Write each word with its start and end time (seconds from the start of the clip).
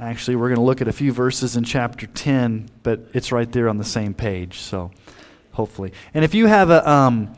Actually, 0.00 0.34
we're 0.36 0.48
going 0.48 0.56
to 0.56 0.64
look 0.64 0.80
at 0.80 0.88
a 0.88 0.92
few 0.92 1.12
verses 1.12 1.56
in 1.56 1.64
chapter 1.64 2.06
10, 2.06 2.70
but 2.82 3.00
it's 3.12 3.32
right 3.32 3.52
there 3.52 3.68
on 3.68 3.76
the 3.76 3.84
same 3.84 4.14
page, 4.14 4.58
so 4.58 4.90
hopefully. 5.52 5.92
And 6.14 6.24
if 6.24 6.32
you 6.32 6.46
have 6.46 6.70
a, 6.70 6.88
um, 6.88 7.36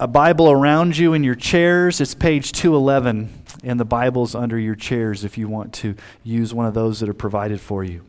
a 0.00 0.08
Bible 0.08 0.50
around 0.50 0.98
you 0.98 1.12
in 1.12 1.22
your 1.22 1.36
chairs, 1.36 2.00
it's 2.00 2.12
page 2.12 2.50
211, 2.50 3.32
and 3.62 3.78
the 3.78 3.84
Bible's 3.84 4.34
under 4.34 4.58
your 4.58 4.74
chairs 4.74 5.24
if 5.24 5.38
you 5.38 5.46
want 5.46 5.72
to 5.74 5.94
use 6.24 6.52
one 6.52 6.66
of 6.66 6.74
those 6.74 6.98
that 6.98 7.08
are 7.08 7.14
provided 7.14 7.60
for 7.60 7.84
you. 7.84 8.04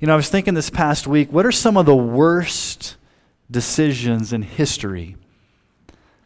You 0.00 0.08
know, 0.08 0.14
I 0.14 0.16
was 0.16 0.28
thinking 0.28 0.54
this 0.54 0.68
past 0.68 1.06
week, 1.06 1.32
what 1.32 1.46
are 1.46 1.52
some 1.52 1.76
of 1.76 1.86
the 1.86 1.94
worst 1.94 2.96
decisions 3.48 4.32
in 4.32 4.42
history 4.42 5.14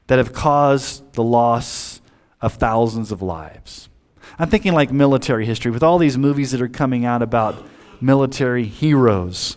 that 0.06 0.16
have 0.16 0.32
caused 0.32 1.12
the 1.12 1.22
loss 1.22 2.00
of 2.40 2.54
thousands 2.54 3.12
of 3.12 3.20
lives? 3.20 3.90
I'm 4.38 4.48
thinking 4.48 4.72
like 4.72 4.92
military 4.92 5.46
history, 5.46 5.70
with 5.70 5.82
all 5.82 5.98
these 5.98 6.18
movies 6.18 6.50
that 6.52 6.62
are 6.62 6.68
coming 6.68 7.04
out 7.04 7.22
about 7.22 7.66
military 8.00 8.64
heroes. 8.64 9.56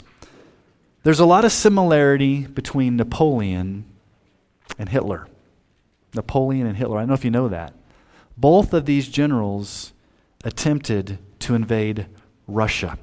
There's 1.04 1.20
a 1.20 1.26
lot 1.26 1.46
of 1.46 1.52
similarity 1.52 2.42
between 2.48 2.96
Napoleon 2.96 3.86
and 4.78 4.90
Hitler. 4.90 5.28
Napoleon 6.14 6.68
and 6.68 6.78
Hitler. 6.78 6.98
I 6.98 7.02
don't 7.02 7.10
know 7.10 7.14
if 7.14 7.26
you 7.26 7.32
know 7.32 7.48
that. 7.50 7.74
Both 8.38 8.74
of 8.74 8.86
these 8.86 9.08
generals 9.08 9.94
attempted 10.44 11.20
to 11.40 11.56
invade 11.56 12.08
Russia, 12.48 12.98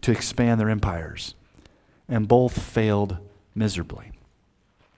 to 0.00 0.10
expand 0.10 0.60
their 0.60 0.70
empires, 0.70 1.34
and 2.08 2.28
both 2.28 2.60
failed 2.60 3.18
miserably. 3.54 4.12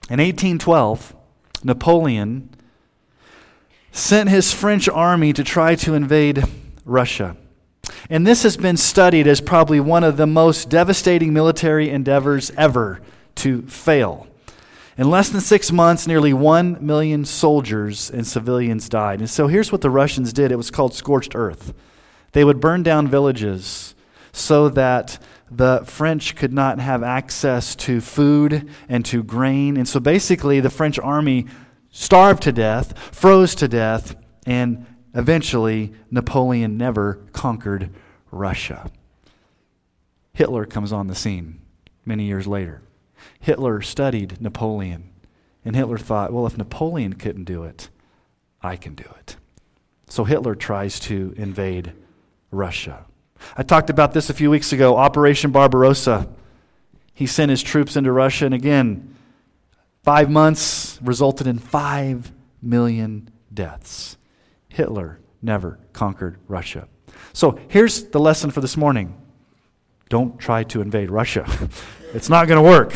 In 0.09 0.19
1812, 0.19 1.15
Napoleon 1.63 2.49
sent 3.91 4.29
his 4.29 4.53
French 4.53 4.87
army 4.89 5.33
to 5.33 5.43
try 5.43 5.75
to 5.75 5.93
invade 5.93 6.43
Russia. 6.85 7.35
And 8.09 8.25
this 8.25 8.43
has 8.43 8.57
been 8.57 8.77
studied 8.77 9.27
as 9.27 9.41
probably 9.41 9.79
one 9.79 10.03
of 10.03 10.17
the 10.17 10.27
most 10.27 10.69
devastating 10.69 11.33
military 11.33 11.89
endeavors 11.89 12.51
ever 12.57 13.01
to 13.35 13.61
fail. 13.63 14.27
In 14.97 15.09
less 15.09 15.29
than 15.29 15.41
six 15.41 15.71
months, 15.71 16.05
nearly 16.05 16.33
one 16.33 16.85
million 16.85 17.25
soldiers 17.25 18.11
and 18.11 18.27
civilians 18.27 18.89
died. 18.89 19.19
And 19.19 19.29
so 19.29 19.47
here's 19.47 19.71
what 19.71 19.81
the 19.81 19.89
Russians 19.89 20.33
did 20.33 20.51
it 20.51 20.57
was 20.57 20.71
called 20.71 20.93
scorched 20.93 21.35
earth. 21.35 21.73
They 22.33 22.43
would 22.43 22.59
burn 22.59 22.83
down 22.83 23.07
villages 23.07 23.95
so 24.31 24.69
that 24.69 25.17
the 25.49 25.83
French 25.85 26.35
could 26.35 26.53
not 26.53 26.79
have 26.79 27.03
access 27.03 27.75
to 27.75 27.99
food 27.99 28.69
and 28.87 29.03
to 29.05 29.23
grain. 29.23 29.75
And 29.75 29.87
so 29.87 29.99
basically, 29.99 30.59
the 30.59 30.69
French 30.69 30.97
army 30.99 31.47
starved 31.91 32.41
to 32.43 32.51
death, 32.51 32.97
froze 33.13 33.53
to 33.55 33.67
death, 33.67 34.15
and 34.45 34.85
eventually 35.13 35.93
Napoleon 36.09 36.77
never 36.77 37.15
conquered 37.33 37.89
Russia. 38.31 38.89
Hitler 40.33 40.65
comes 40.65 40.93
on 40.93 41.07
the 41.07 41.15
scene 41.15 41.61
many 42.05 42.23
years 42.23 42.47
later. 42.47 42.81
Hitler 43.39 43.81
studied 43.81 44.41
Napoleon, 44.41 45.09
and 45.63 45.75
Hitler 45.75 45.97
thought, 45.97 46.33
well, 46.33 46.47
if 46.47 46.57
Napoleon 46.57 47.13
couldn't 47.13 47.43
do 47.43 47.63
it, 47.63 47.89
I 48.61 48.75
can 48.75 48.95
do 48.95 49.05
it. 49.19 49.35
So 50.07 50.23
Hitler 50.23 50.55
tries 50.55 50.99
to 51.01 51.33
invade 51.37 51.93
Russia. 52.49 53.05
I 53.55 53.63
talked 53.63 53.89
about 53.89 54.13
this 54.13 54.29
a 54.29 54.33
few 54.33 54.49
weeks 54.49 54.71
ago 54.71 54.97
Operation 54.97 55.51
Barbarossa. 55.51 56.27
He 57.13 57.25
sent 57.25 57.49
his 57.49 57.61
troops 57.61 57.95
into 57.95 58.11
Russia, 58.11 58.45
and 58.45 58.53
again, 58.53 59.15
five 60.03 60.29
months 60.29 60.99
resulted 61.01 61.47
in 61.47 61.59
five 61.59 62.31
million 62.61 63.29
deaths. 63.53 64.17
Hitler 64.69 65.19
never 65.41 65.79
conquered 65.93 66.37
Russia. 66.47 66.87
So 67.33 67.59
here's 67.67 68.05
the 68.05 68.19
lesson 68.19 68.51
for 68.51 68.61
this 68.61 68.77
morning 68.77 69.17
don't 70.09 70.37
try 70.39 70.63
to 70.65 70.81
invade 70.81 71.09
Russia, 71.09 71.45
it's 72.13 72.29
not 72.29 72.47
going 72.47 72.57
to 72.61 72.69
work. 72.69 72.93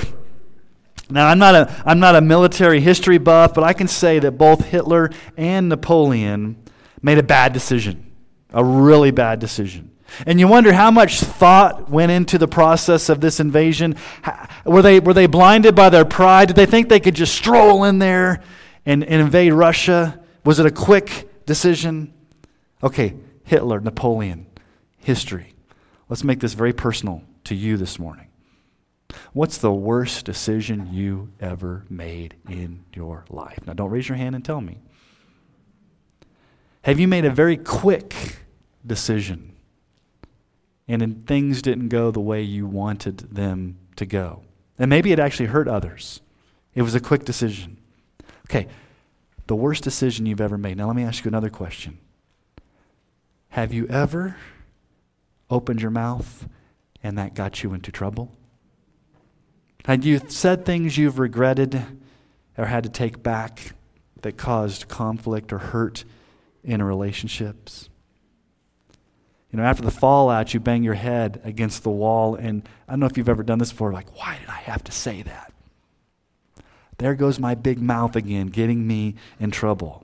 Now, 1.08 1.28
I'm 1.28 1.38
not, 1.38 1.54
a, 1.54 1.84
I'm 1.86 2.00
not 2.00 2.16
a 2.16 2.22
military 2.22 2.82
history 2.82 3.20
buff, 3.20 3.54
but 3.54 3.64
I 3.64 3.74
can 3.74 3.88
say 3.88 4.18
that 4.20 4.32
both 4.32 4.66
Hitler 4.66 5.12
and 5.38 5.70
Napoleon 5.70 6.58
made 7.02 7.20
a 7.20 7.24
bad 7.24 7.54
decision, 7.54 8.12
a 8.52 8.64
really 8.64 9.12
bad 9.12 9.40
decision. 9.40 9.92
And 10.26 10.40
you 10.40 10.48
wonder 10.48 10.72
how 10.74 10.92
much 10.92 11.20
thought 11.20 11.90
went 11.90 12.12
into 12.12 12.38
the 12.38 12.48
process 12.48 13.10
of 13.10 13.22
this 13.22 13.40
invasion. 13.40 13.96
Were 14.66 14.82
they, 14.82 15.00
were 15.00 15.14
they 15.14 15.26
blinded 15.26 15.76
by 15.76 15.90
their 15.90 16.06
pride? 16.06 16.48
Did 16.48 16.56
they 16.56 16.66
think 16.66 16.90
they 16.90 17.00
could 17.00 17.16
just 17.16 17.36
stroll 17.36 17.84
in 17.84 18.00
there 18.00 18.42
and, 18.86 19.04
and 19.04 19.22
invade 19.22 19.54
Russia? 19.54 20.20
Was 20.44 20.60
it 20.60 20.66
a 20.66 20.72
quick 20.72 21.46
decision? 21.46 22.14
Okay, 22.84 23.16
Hitler, 23.44 23.80
Napoleon, 23.80 24.46
history. 24.98 25.54
Let's 26.08 26.24
make 26.24 26.40
this 26.40 26.54
very 26.54 26.74
personal 26.74 27.24
to 27.46 27.56
you 27.56 27.78
this 27.78 27.98
morning. 27.98 28.28
What's 29.34 29.58
the 29.58 29.74
worst 29.74 30.26
decision 30.26 30.94
you 30.94 31.32
ever 31.40 31.86
made 31.90 32.36
in 32.50 32.84
your 32.94 33.26
life? 33.30 33.60
Now, 33.66 33.74
don't 33.74 33.90
raise 33.90 34.08
your 34.08 34.18
hand 34.18 34.36
and 34.36 34.44
tell 34.44 34.62
me. 34.62 34.80
Have 36.84 37.00
you 37.00 37.08
made 37.08 37.26
a 37.26 37.32
very 37.32 37.58
quick 37.58 38.38
decision? 38.86 39.55
And 40.88 41.26
things 41.26 41.62
didn't 41.62 41.90
go 41.90 42.12
the 42.12 42.20
way 42.20 42.42
you 42.42 42.68
wanted 42.68 43.18
them 43.18 43.78
to 43.96 44.06
go. 44.06 44.44
And 44.78 44.90
maybe 44.90 45.12
it 45.12 45.20
actually 45.20 45.48
hurt 45.48 45.68
others. 45.68 46.22
It 46.74 46.82
was 46.82 46.96
a 46.96 47.00
quick 47.00 47.26
decision. 47.26 47.78
Okay, 48.48 48.68
the 49.48 49.56
worst 49.56 49.84
decision 49.84 50.26
you've 50.26 50.42
ever 50.42 50.58
made. 50.58 50.78
Now, 50.78 50.88
let 50.88 50.96
me 50.96 51.04
ask 51.04 51.24
you 51.24 51.30
another 51.30 51.50
question. 51.50 51.98
Have 53.50 53.74
you 53.74 53.88
ever 53.88 54.36
opened 55.50 55.82
your 55.82 55.92
mouth 55.92 56.48
and 57.02 57.18
that 57.18 57.34
got 57.34 57.64
you 57.64 57.74
into 57.74 57.92
trouble? 57.92 58.32
Had 59.86 60.04
you 60.04 60.20
said 60.28 60.66
things 60.66 60.98
you've 60.98 61.20
regretted 61.20 61.82
or 62.58 62.66
had 62.66 62.84
to 62.84 62.90
take 62.90 63.22
back 63.24 63.74
that 64.22 64.38
caused 64.38 64.88
conflict 64.88 65.54
or 65.54 65.60
hurt 65.60 66.04
in 66.64 66.82
relationships? 66.82 67.90
You 69.56 69.62
know, 69.62 69.68
after 69.68 69.84
the 69.84 69.90
fallout, 69.92 70.54
you 70.54 70.60
bang 70.60 70.84
your 70.84 70.96
head 70.96 71.40
against 71.46 71.84
the 71.84 71.90
wall, 71.90 72.36
and 72.36 72.68
I 72.90 72.92
don't 72.92 73.00
know 73.00 73.06
if 73.06 73.18
you've 73.18 73.30
ever 73.30 73.42
done 73.42 73.58
this 73.58 73.72
before, 73.72 73.94
like, 73.94 74.14
why 74.20 74.38
did 74.38 74.50
I 74.50 74.58
have 74.58 74.84
to 74.84 74.92
say 74.92 75.22
that? 75.22 75.54
There 76.98 77.16
goes 77.16 77.40
my 77.40 77.56
big 77.56 77.82
mouth 77.82 78.18
again, 78.18 78.48
getting 78.48 78.86
me 78.86 79.16
in 79.40 79.52
trouble. 79.52 80.04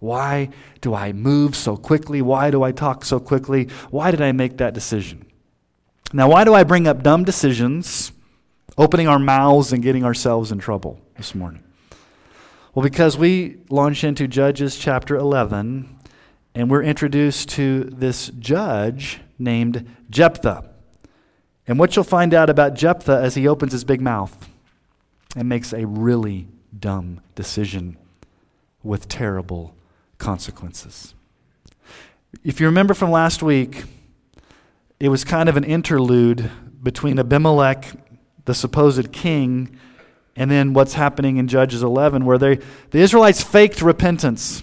Why 0.00 0.48
do 0.80 0.92
I 0.92 1.12
move 1.12 1.54
so 1.54 1.76
quickly? 1.76 2.20
Why 2.20 2.50
do 2.50 2.64
I 2.64 2.72
talk 2.72 3.04
so 3.04 3.20
quickly? 3.20 3.68
Why 3.90 4.10
did 4.10 4.20
I 4.20 4.32
make 4.32 4.56
that 4.56 4.74
decision? 4.74 5.24
Now, 6.12 6.28
why 6.28 6.42
do 6.42 6.52
I 6.52 6.64
bring 6.64 6.88
up 6.88 7.04
dumb 7.04 7.22
decisions, 7.22 8.10
opening 8.76 9.06
our 9.06 9.20
mouths 9.20 9.72
and 9.72 9.84
getting 9.84 10.04
ourselves 10.04 10.50
in 10.50 10.58
trouble 10.58 11.00
this 11.16 11.32
morning? 11.32 11.62
Well, 12.74 12.82
because 12.82 13.16
we 13.16 13.58
launch 13.68 14.02
into 14.02 14.26
Judges 14.26 14.76
chapter 14.76 15.14
11, 15.14 15.99
and 16.60 16.70
we're 16.70 16.82
introduced 16.82 17.48
to 17.48 17.84
this 17.84 18.28
judge 18.38 19.20
named 19.38 19.88
Jephthah. 20.10 20.62
And 21.66 21.78
what 21.78 21.96
you'll 21.96 22.04
find 22.04 22.34
out 22.34 22.50
about 22.50 22.74
Jephthah 22.74 23.18
as 23.18 23.34
he 23.34 23.48
opens 23.48 23.72
his 23.72 23.82
big 23.82 24.02
mouth 24.02 24.46
and 25.34 25.48
makes 25.48 25.72
a 25.72 25.86
really 25.86 26.48
dumb 26.78 27.22
decision 27.34 27.96
with 28.82 29.08
terrible 29.08 29.74
consequences. 30.18 31.14
If 32.44 32.60
you 32.60 32.66
remember 32.66 32.92
from 32.92 33.10
last 33.10 33.42
week, 33.42 33.84
it 34.98 35.08
was 35.08 35.24
kind 35.24 35.48
of 35.48 35.56
an 35.56 35.64
interlude 35.64 36.50
between 36.82 37.18
Abimelech, 37.18 37.86
the 38.44 38.52
supposed 38.52 39.12
king, 39.12 39.78
and 40.36 40.50
then 40.50 40.74
what's 40.74 40.92
happening 40.92 41.38
in 41.38 41.48
Judges 41.48 41.82
11, 41.82 42.26
where 42.26 42.36
they, 42.36 42.56
the 42.90 42.98
Israelites 42.98 43.42
faked 43.42 43.80
repentance. 43.80 44.62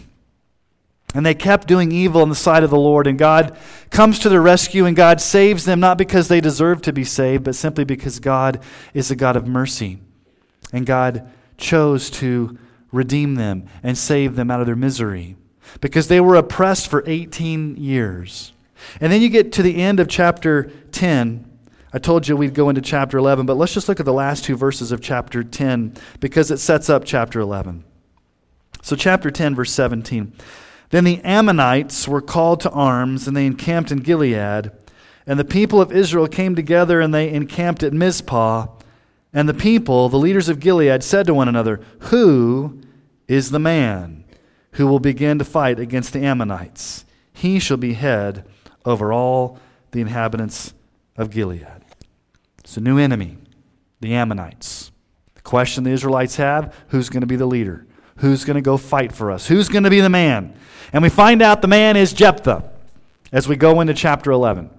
And 1.13 1.25
they 1.25 1.33
kept 1.33 1.67
doing 1.67 1.91
evil 1.91 2.21
in 2.21 2.29
the 2.29 2.35
sight 2.35 2.63
of 2.63 2.69
the 2.69 2.77
Lord, 2.77 3.07
and 3.07 3.17
God 3.17 3.57
comes 3.89 4.19
to 4.19 4.29
their 4.29 4.41
rescue, 4.41 4.85
and 4.85 4.95
God 4.95 5.21
saves 5.21 5.65
them 5.65 5.79
not 5.79 5.97
because 5.97 6.27
they 6.27 6.41
deserve 6.41 6.81
to 6.83 6.93
be 6.93 7.05
saved, 7.05 7.43
but 7.43 7.55
simply 7.55 7.85
because 7.85 8.19
God 8.19 8.61
is 8.93 9.09
a 9.09 9.15
God 9.15 9.35
of 9.35 9.47
mercy. 9.47 9.99
And 10.73 10.85
God 10.85 11.31
chose 11.57 12.09
to 12.11 12.57
redeem 12.91 13.35
them 13.35 13.67
and 13.83 13.97
save 13.97 14.35
them 14.35 14.51
out 14.51 14.59
of 14.59 14.65
their 14.65 14.75
misery 14.75 15.35
because 15.81 16.07
they 16.07 16.19
were 16.19 16.35
oppressed 16.35 16.89
for 16.89 17.03
18 17.05 17.77
years. 17.77 18.51
And 18.99 19.11
then 19.11 19.21
you 19.21 19.29
get 19.29 19.51
to 19.53 19.63
the 19.63 19.77
end 19.77 19.99
of 19.99 20.07
chapter 20.07 20.71
10. 20.91 21.45
I 21.93 21.99
told 21.99 22.27
you 22.27 22.35
we'd 22.35 22.53
go 22.53 22.69
into 22.69 22.81
chapter 22.81 23.17
11, 23.17 23.45
but 23.45 23.55
let's 23.57 23.73
just 23.73 23.87
look 23.87 23.99
at 23.99 24.05
the 24.05 24.13
last 24.13 24.43
two 24.43 24.55
verses 24.55 24.91
of 24.91 25.01
chapter 25.01 25.43
10 25.43 25.95
because 26.19 26.51
it 26.51 26.57
sets 26.57 26.89
up 26.89 27.05
chapter 27.05 27.39
11. 27.39 27.83
So, 28.81 28.95
chapter 28.95 29.31
10, 29.31 29.55
verse 29.55 29.73
17. 29.73 30.31
Then 30.89 31.03
the 31.03 31.21
Ammonites 31.23 32.07
were 32.07 32.21
called 32.21 32.61
to 32.61 32.71
arms, 32.71 33.27
and 33.27 33.35
they 33.35 33.45
encamped 33.45 33.91
in 33.91 33.99
Gilead. 33.99 34.71
And 35.25 35.37
the 35.37 35.45
people 35.45 35.81
of 35.81 35.91
Israel 35.91 36.27
came 36.27 36.55
together, 36.55 37.01
and 37.01 37.13
they 37.13 37.29
encamped 37.29 37.83
at 37.83 37.93
Mizpah. 37.93 38.67
And 39.33 39.49
the 39.49 39.53
people, 39.53 40.07
the 40.07 40.17
leaders 40.17 40.47
of 40.47 40.59
Gilead, 40.59 41.03
said 41.03 41.27
to 41.27 41.33
one 41.33 41.49
another, 41.49 41.81
Who 41.99 42.81
is 43.27 43.51
the 43.51 43.59
man 43.59 44.23
who 44.73 44.87
will 44.87 44.99
begin 44.99 45.37
to 45.39 45.45
fight 45.45 45.79
against 45.79 46.13
the 46.13 46.23
Ammonites? 46.23 47.03
He 47.33 47.59
shall 47.59 47.77
be 47.77 47.93
head 47.93 48.45
over 48.85 49.11
all 49.11 49.59
the 49.91 50.01
inhabitants 50.01 50.73
of 51.17 51.29
Gilead. 51.29 51.67
It's 52.59 52.77
a 52.77 52.81
new 52.81 52.97
enemy, 52.97 53.37
the 53.99 54.13
Ammonites. 54.13 54.91
The 55.35 55.41
question 55.41 55.83
the 55.83 55.91
Israelites 55.91 56.35
have 56.37 56.73
who's 56.89 57.09
going 57.09 57.21
to 57.21 57.27
be 57.27 57.35
the 57.35 57.45
leader? 57.45 57.86
Who's 58.17 58.45
going 58.45 58.55
to 58.55 58.61
go 58.61 58.77
fight 58.77 59.11
for 59.11 59.31
us? 59.31 59.47
Who's 59.47 59.69
going 59.69 59.83
to 59.83 59.89
be 59.89 60.01
the 60.01 60.09
man? 60.09 60.55
And 60.93 61.03
we 61.03 61.09
find 61.09 61.41
out 61.41 61.61
the 61.61 61.67
man 61.67 61.95
is 61.95 62.13
Jephthah 62.13 62.71
as 63.31 63.47
we 63.47 63.55
go 63.55 63.81
into 63.81 63.93
chapter 63.93 64.31
11. 64.31 64.69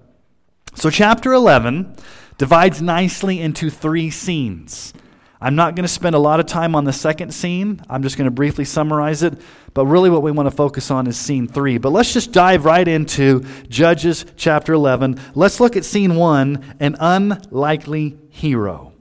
So, 0.75 0.89
chapter 0.89 1.33
11 1.33 1.95
divides 2.37 2.81
nicely 2.81 3.39
into 3.39 3.69
three 3.69 4.09
scenes. 4.09 4.93
I'm 5.41 5.55
not 5.55 5.75
going 5.75 5.83
to 5.83 5.89
spend 5.89 6.15
a 6.15 6.19
lot 6.19 6.41
of 6.41 6.47
time 6.47 6.75
on 6.75 6.83
the 6.83 6.91
second 6.91 7.33
scene. 7.33 7.81
I'm 7.89 8.03
just 8.03 8.17
going 8.17 8.25
to 8.25 8.31
briefly 8.31 8.65
summarize 8.65 9.23
it. 9.23 9.39
But 9.73 9.85
really, 9.85 10.09
what 10.09 10.21
we 10.21 10.31
want 10.31 10.47
to 10.47 10.55
focus 10.55 10.91
on 10.91 11.07
is 11.07 11.17
scene 11.17 11.47
three. 11.47 11.77
But 11.77 11.91
let's 11.91 12.13
just 12.13 12.33
dive 12.33 12.65
right 12.65 12.87
into 12.87 13.45
Judges 13.69 14.25
chapter 14.35 14.73
11. 14.73 15.19
Let's 15.35 15.61
look 15.61 15.77
at 15.77 15.85
scene 15.85 16.15
one 16.15 16.75
an 16.79 16.97
unlikely 16.99 18.17
hero. 18.29 18.93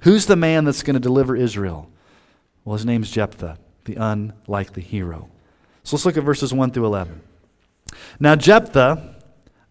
Who's 0.00 0.26
the 0.26 0.36
man 0.36 0.64
that's 0.64 0.82
going 0.82 0.94
to 0.94 1.00
deliver 1.00 1.36
Israel? 1.36 1.89
Well, 2.70 2.76
his 2.76 2.86
name's 2.86 3.10
Jephthah, 3.10 3.58
the 3.84 3.96
unlikely 3.96 4.84
hero. 4.84 5.28
So 5.82 5.96
let's 5.96 6.06
look 6.06 6.16
at 6.16 6.22
verses 6.22 6.54
1 6.54 6.70
through 6.70 6.86
11. 6.86 7.20
Now, 8.20 8.36
Jephthah, 8.36 9.16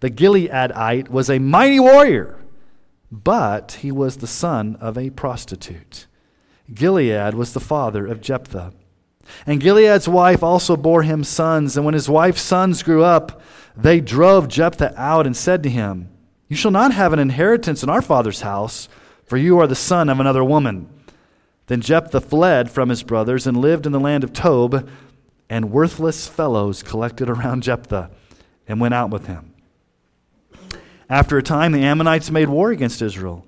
the 0.02 0.10
Gileadite, 0.10 1.08
was 1.08 1.30
a 1.30 1.40
mighty 1.40 1.80
warrior, 1.80 2.38
but 3.10 3.78
he 3.80 3.90
was 3.90 4.18
the 4.18 4.28
son 4.28 4.76
of 4.82 4.98
a 4.98 5.12
prostitute. 5.12 6.08
Gilead 6.74 7.36
was 7.36 7.54
the 7.54 7.62
father 7.62 8.06
of 8.06 8.20
Jephthah. 8.20 8.74
And 9.48 9.62
Gilead's 9.62 10.10
wife 10.10 10.44
also 10.44 10.76
bore 10.76 11.04
him 11.04 11.24
sons. 11.24 11.78
And 11.78 11.86
when 11.86 11.94
his 11.94 12.10
wife's 12.10 12.42
sons 12.42 12.84
grew 12.84 13.02
up, 13.02 13.42
they 13.78 14.02
drove 14.02 14.50
Jephthah 14.50 14.94
out 14.98 15.26
and 15.26 15.38
said 15.38 15.64
to 15.64 15.70
him, 15.70 16.10
You 16.50 16.58
shall 16.58 16.72
not 16.72 16.94
have 16.94 17.14
an 17.14 17.20
inheritance 17.20 17.82
in 17.82 17.88
our 17.88 18.02
father's 18.02 18.42
house, 18.42 18.90
for 19.24 19.38
you 19.38 19.58
are 19.58 19.68
the 19.68 19.74
son 19.74 20.10
of 20.10 20.20
another 20.20 20.44
woman. 20.44 20.90
Then 21.70 21.82
Jephthah 21.82 22.22
fled 22.22 22.72
from 22.72 22.90
his 22.90 23.04
brothers 23.04 23.46
and 23.46 23.56
lived 23.56 23.86
in 23.86 23.92
the 23.92 24.00
land 24.00 24.24
of 24.24 24.34
Tob, 24.34 24.90
and 25.52 25.72
worthless 25.72 26.28
fellows 26.28 26.82
collected 26.82 27.30
around 27.30 27.62
Jephthah 27.62 28.10
and 28.68 28.82
went 28.82 28.96
out 28.96 29.12
with 29.12 29.28
him. 29.28 29.54
After 31.12 31.38
a 31.38 31.44
time, 31.44 31.72
the 31.72 31.84
Ammonites 31.84 32.32
made 32.32 32.50
war 32.50 32.72
against 32.72 33.04
Israel. 33.04 33.46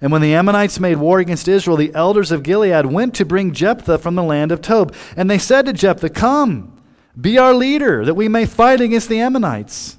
And 0.00 0.10
when 0.10 0.20
the 0.20 0.34
Ammonites 0.34 0.80
made 0.80 0.96
war 0.96 1.20
against 1.20 1.46
Israel, 1.46 1.76
the 1.76 1.94
elders 1.94 2.32
of 2.32 2.42
Gilead 2.42 2.86
went 2.86 3.14
to 3.14 3.24
bring 3.24 3.52
Jephthah 3.52 3.98
from 3.98 4.16
the 4.16 4.24
land 4.24 4.50
of 4.50 4.60
Tob. 4.60 4.92
And 5.16 5.30
they 5.30 5.38
said 5.38 5.66
to 5.66 5.72
Jephthah, 5.72 6.10
Come, 6.10 6.82
be 7.20 7.38
our 7.38 7.54
leader, 7.54 8.04
that 8.04 8.14
we 8.14 8.26
may 8.26 8.46
fight 8.46 8.80
against 8.80 9.08
the 9.08 9.20
Ammonites. 9.20 9.96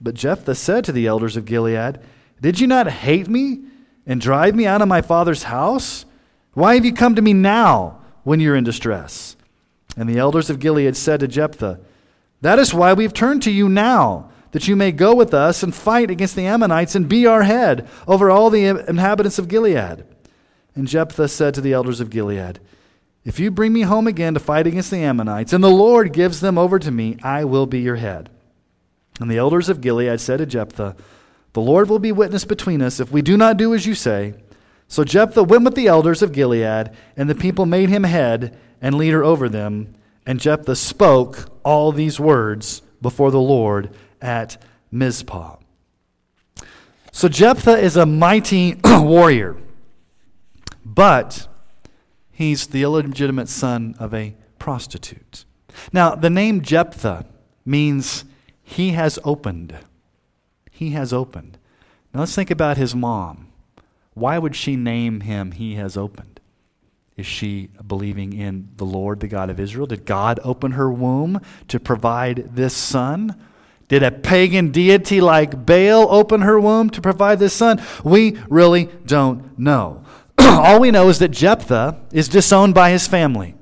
But 0.00 0.14
Jephthah 0.14 0.56
said 0.56 0.84
to 0.84 0.92
the 0.92 1.06
elders 1.06 1.36
of 1.36 1.44
Gilead, 1.44 2.00
Did 2.40 2.58
you 2.58 2.66
not 2.66 2.88
hate 2.88 3.28
me 3.28 3.60
and 4.04 4.20
drive 4.20 4.56
me 4.56 4.66
out 4.66 4.82
of 4.82 4.88
my 4.88 5.02
father's 5.02 5.44
house? 5.44 6.04
Why 6.56 6.76
have 6.76 6.86
you 6.86 6.94
come 6.94 7.14
to 7.16 7.20
me 7.20 7.34
now 7.34 7.98
when 8.24 8.40
you're 8.40 8.56
in 8.56 8.64
distress? 8.64 9.36
And 9.94 10.08
the 10.08 10.16
elders 10.16 10.48
of 10.48 10.58
Gilead 10.58 10.96
said 10.96 11.20
to 11.20 11.28
Jephthah, 11.28 11.78
That 12.40 12.58
is 12.58 12.72
why 12.72 12.94
we've 12.94 13.12
turned 13.12 13.42
to 13.42 13.50
you 13.50 13.68
now, 13.68 14.30
that 14.52 14.66
you 14.66 14.74
may 14.74 14.90
go 14.90 15.14
with 15.14 15.34
us 15.34 15.62
and 15.62 15.74
fight 15.74 16.10
against 16.10 16.34
the 16.34 16.46
Ammonites 16.46 16.94
and 16.94 17.10
be 17.10 17.26
our 17.26 17.42
head 17.42 17.86
over 18.08 18.30
all 18.30 18.48
the 18.48 18.64
inhabitants 18.64 19.38
of 19.38 19.48
Gilead. 19.48 20.06
And 20.74 20.88
Jephthah 20.88 21.28
said 21.28 21.52
to 21.52 21.60
the 21.60 21.74
elders 21.74 22.00
of 22.00 22.08
Gilead, 22.08 22.58
If 23.22 23.38
you 23.38 23.50
bring 23.50 23.74
me 23.74 23.82
home 23.82 24.06
again 24.06 24.32
to 24.32 24.40
fight 24.40 24.66
against 24.66 24.90
the 24.90 25.04
Ammonites, 25.04 25.52
and 25.52 25.62
the 25.62 25.68
Lord 25.68 26.14
gives 26.14 26.40
them 26.40 26.56
over 26.56 26.78
to 26.78 26.90
me, 26.90 27.18
I 27.22 27.44
will 27.44 27.66
be 27.66 27.80
your 27.80 27.96
head. 27.96 28.30
And 29.20 29.30
the 29.30 29.36
elders 29.36 29.68
of 29.68 29.82
Gilead 29.82 30.22
said 30.22 30.38
to 30.38 30.46
Jephthah, 30.46 30.96
The 31.52 31.60
Lord 31.60 31.90
will 31.90 31.98
be 31.98 32.12
witness 32.12 32.46
between 32.46 32.80
us 32.80 32.98
if 32.98 33.12
we 33.12 33.20
do 33.20 33.36
not 33.36 33.58
do 33.58 33.74
as 33.74 33.84
you 33.84 33.94
say. 33.94 34.36
So 34.88 35.04
Jephthah 35.04 35.42
went 35.42 35.64
with 35.64 35.74
the 35.74 35.88
elders 35.88 36.22
of 36.22 36.32
Gilead, 36.32 36.90
and 37.16 37.28
the 37.28 37.34
people 37.34 37.66
made 37.66 37.88
him 37.88 38.04
head 38.04 38.56
and 38.80 38.96
leader 38.96 39.24
over 39.24 39.48
them. 39.48 39.94
And 40.24 40.40
Jephthah 40.40 40.76
spoke 40.76 41.48
all 41.64 41.92
these 41.92 42.20
words 42.20 42.82
before 43.00 43.30
the 43.30 43.40
Lord 43.40 43.90
at 44.20 44.62
Mizpah. 44.90 45.56
So 47.12 47.28
Jephthah 47.28 47.78
is 47.78 47.96
a 47.96 48.06
mighty 48.06 48.76
warrior, 48.84 49.56
but 50.84 51.48
he's 52.30 52.66
the 52.66 52.82
illegitimate 52.82 53.48
son 53.48 53.94
of 53.98 54.12
a 54.12 54.36
prostitute. 54.58 55.44
Now, 55.92 56.14
the 56.14 56.30
name 56.30 56.60
Jephthah 56.62 57.26
means 57.64 58.24
he 58.62 58.90
has 58.90 59.18
opened. 59.24 59.76
He 60.70 60.90
has 60.90 61.12
opened. 61.12 61.58
Now, 62.12 62.20
let's 62.20 62.34
think 62.34 62.50
about 62.50 62.76
his 62.76 62.94
mom. 62.94 63.45
Why 64.16 64.38
would 64.38 64.56
she 64.56 64.76
name 64.76 65.20
him 65.20 65.52
He 65.52 65.74
Has 65.74 65.94
Opened? 65.94 66.40
Is 67.18 67.26
she 67.26 67.68
believing 67.86 68.32
in 68.32 68.70
the 68.78 68.86
Lord, 68.86 69.20
the 69.20 69.28
God 69.28 69.50
of 69.50 69.60
Israel? 69.60 69.86
Did 69.86 70.06
God 70.06 70.40
open 70.42 70.72
her 70.72 70.90
womb 70.90 71.42
to 71.68 71.78
provide 71.78 72.56
this 72.56 72.74
son? 72.74 73.38
Did 73.88 74.02
a 74.02 74.10
pagan 74.10 74.70
deity 74.72 75.20
like 75.20 75.66
Baal 75.66 76.10
open 76.10 76.40
her 76.40 76.58
womb 76.58 76.88
to 76.90 77.02
provide 77.02 77.38
this 77.38 77.52
son? 77.52 77.82
We 78.04 78.38
really 78.48 78.86
don't 79.04 79.58
know. 79.58 80.02
All 80.38 80.80
we 80.80 80.90
know 80.90 81.10
is 81.10 81.18
that 81.18 81.28
Jephthah 81.28 82.00
is 82.10 82.26
disowned 82.26 82.72
by 82.72 82.92
his 82.92 83.06
family. 83.06 83.54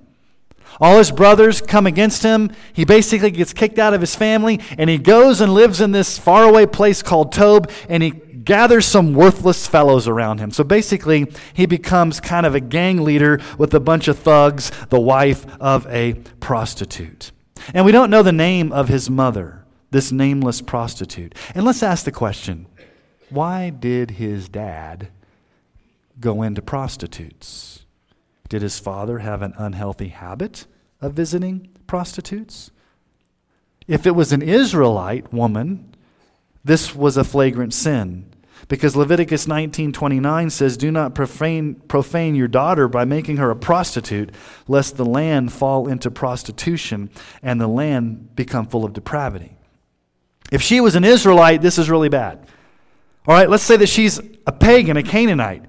All 0.80 0.98
his 0.98 1.10
brothers 1.10 1.60
come 1.60 1.86
against 1.86 2.22
him. 2.22 2.52
He 2.73 2.84
basically 2.84 3.32
gets 3.32 3.52
kicked 3.52 3.80
out 3.80 3.92
of 3.92 4.00
his 4.00 4.14
family, 4.14 4.61
and 4.78 4.88
he 4.88 4.99
goes 4.99 5.40
and 5.40 5.52
lives 5.52 5.80
in 5.80 5.90
this 5.90 6.16
faraway 6.16 6.66
place 6.66 7.02
called 7.02 7.32
Tob, 7.32 7.70
and 7.88 8.04
he 8.04 8.20
gathers 8.44 8.86
some 8.86 9.14
worthless 9.14 9.66
fellows 9.66 10.06
around 10.06 10.38
him. 10.38 10.50
So 10.50 10.64
basically, 10.64 11.30
he 11.52 11.66
becomes 11.66 12.20
kind 12.20 12.46
of 12.46 12.54
a 12.54 12.60
gang 12.60 13.02
leader 13.02 13.40
with 13.58 13.74
a 13.74 13.80
bunch 13.80 14.08
of 14.08 14.18
thugs, 14.18 14.70
the 14.90 15.00
wife 15.00 15.46
of 15.60 15.86
a 15.86 16.14
prostitute. 16.40 17.32
And 17.72 17.84
we 17.84 17.92
don't 17.92 18.10
know 18.10 18.22
the 18.22 18.32
name 18.32 18.72
of 18.72 18.88
his 18.88 19.08
mother, 19.08 19.64
this 19.90 20.12
nameless 20.12 20.60
prostitute. 20.60 21.34
And 21.54 21.64
let's 21.64 21.82
ask 21.82 22.04
the 22.04 22.12
question 22.12 22.66
why 23.30 23.70
did 23.70 24.12
his 24.12 24.48
dad 24.48 25.08
go 26.20 26.42
into 26.42 26.62
prostitutes? 26.62 27.84
Did 28.48 28.62
his 28.62 28.78
father 28.78 29.20
have 29.20 29.42
an 29.42 29.54
unhealthy 29.56 30.08
habit 30.08 30.66
of 31.00 31.14
visiting 31.14 31.70
prostitutes? 31.86 32.70
If 33.88 34.06
it 34.06 34.12
was 34.14 34.32
an 34.32 34.42
Israelite 34.42 35.32
woman, 35.32 35.94
this 36.64 36.94
was 36.94 37.16
a 37.16 37.24
flagrant 37.24 37.74
sin. 37.74 38.34
Because 38.68 38.97
Leviticus 38.97 39.47
19:29 39.47 40.50
says, 40.50 40.76
"Do 40.76 40.90
not 40.90 41.14
profane, 41.14 41.76
profane 41.88 42.35
your 42.35 42.49
daughter 42.49 42.88
by 42.88 43.04
making 43.04 43.37
her 43.37 43.50
a 43.50 43.56
prostitute, 43.56 44.33
lest 44.66 44.97
the 44.97 45.04
land 45.04 45.52
fall 45.52 45.87
into 45.87 46.11
prostitution 46.11 47.11
and 47.42 47.61
the 47.61 47.68
land 47.68 48.35
become 48.37 48.66
full 48.66 48.85
of 48.85 48.92
depravity." 48.92 49.56
If 50.50 50.62
she 50.62 50.80
was 50.80 50.94
an 50.94 51.04
Israelite, 51.04 51.62
this 51.62 51.78
is 51.78 51.90
really 51.90 52.09
bad. 52.09 52.38
All 53.26 53.35
right, 53.35 53.49
let's 53.49 53.62
say 53.62 53.76
that 53.76 53.88
she's 53.88 54.21
a 54.47 54.52
pagan, 54.52 54.97
a 54.97 55.02
Canaanite. 55.02 55.64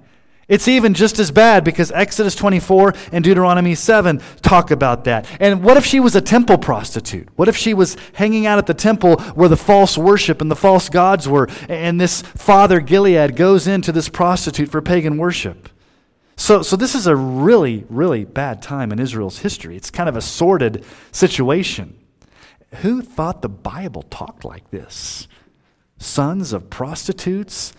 It's 0.47 0.67
even 0.67 0.93
just 0.93 1.17
as 1.17 1.31
bad 1.31 1.63
because 1.63 1.91
Exodus 1.91 2.35
24 2.35 2.93
and 3.11 3.23
Deuteronomy 3.23 3.73
7 3.73 4.21
talk 4.41 4.69
about 4.69 5.05
that. 5.05 5.27
And 5.39 5.63
what 5.63 5.77
if 5.77 5.85
she 5.85 5.99
was 5.99 6.15
a 6.15 6.21
temple 6.21 6.59
prostitute? 6.59 7.29
What 7.35 7.47
if 7.47 7.57
she 7.57 7.73
was 7.73 7.97
hanging 8.13 8.45
out 8.45 8.59
at 8.59 8.67
the 8.67 8.75
temple 8.75 9.17
where 9.33 9.49
the 9.49 9.57
false 9.57 9.97
worship 9.97 10.41
and 10.41 10.51
the 10.51 10.55
false 10.55 10.87
gods 10.87 11.27
were, 11.27 11.49
and 11.67 11.99
this 11.99 12.21
father 12.21 12.79
Gilead 12.79 13.35
goes 13.35 13.65
into 13.65 13.91
this 13.91 14.07
prostitute 14.07 14.69
for 14.69 14.81
pagan 14.81 15.17
worship? 15.17 15.69
So, 16.35 16.61
so 16.61 16.75
this 16.75 16.93
is 16.93 17.07
a 17.07 17.15
really, 17.15 17.85
really 17.89 18.25
bad 18.25 18.61
time 18.61 18.91
in 18.91 18.99
Israel's 18.99 19.39
history. 19.39 19.75
It's 19.75 19.89
kind 19.89 20.09
of 20.09 20.15
a 20.15 20.21
sordid 20.21 20.85
situation. 21.11 21.97
Who 22.81 23.01
thought 23.01 23.41
the 23.41 23.49
Bible 23.49 24.03
talked 24.03 24.43
like 24.43 24.69
this? 24.69 25.27
Sons 25.97 26.53
of 26.53 26.69
prostitutes? 26.69 27.73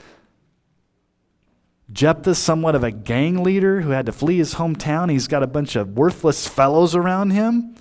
Jephthah's 1.93 2.39
somewhat 2.39 2.75
of 2.75 2.83
a 2.83 2.91
gang 2.91 3.43
leader 3.43 3.83
who 3.83 3.91
had 3.91 4.07
to 4.07 4.13
flee 4.13 4.39
his 4.39 4.55
hometown. 4.55 5.11
He's 5.11 5.29
got 5.29 5.43
a 5.43 5.47
bunch 5.47 5.77
of 5.77 5.97
worthless 5.97 6.49
fellows 6.49 6.95
around 6.95 7.31
him. 7.31 7.77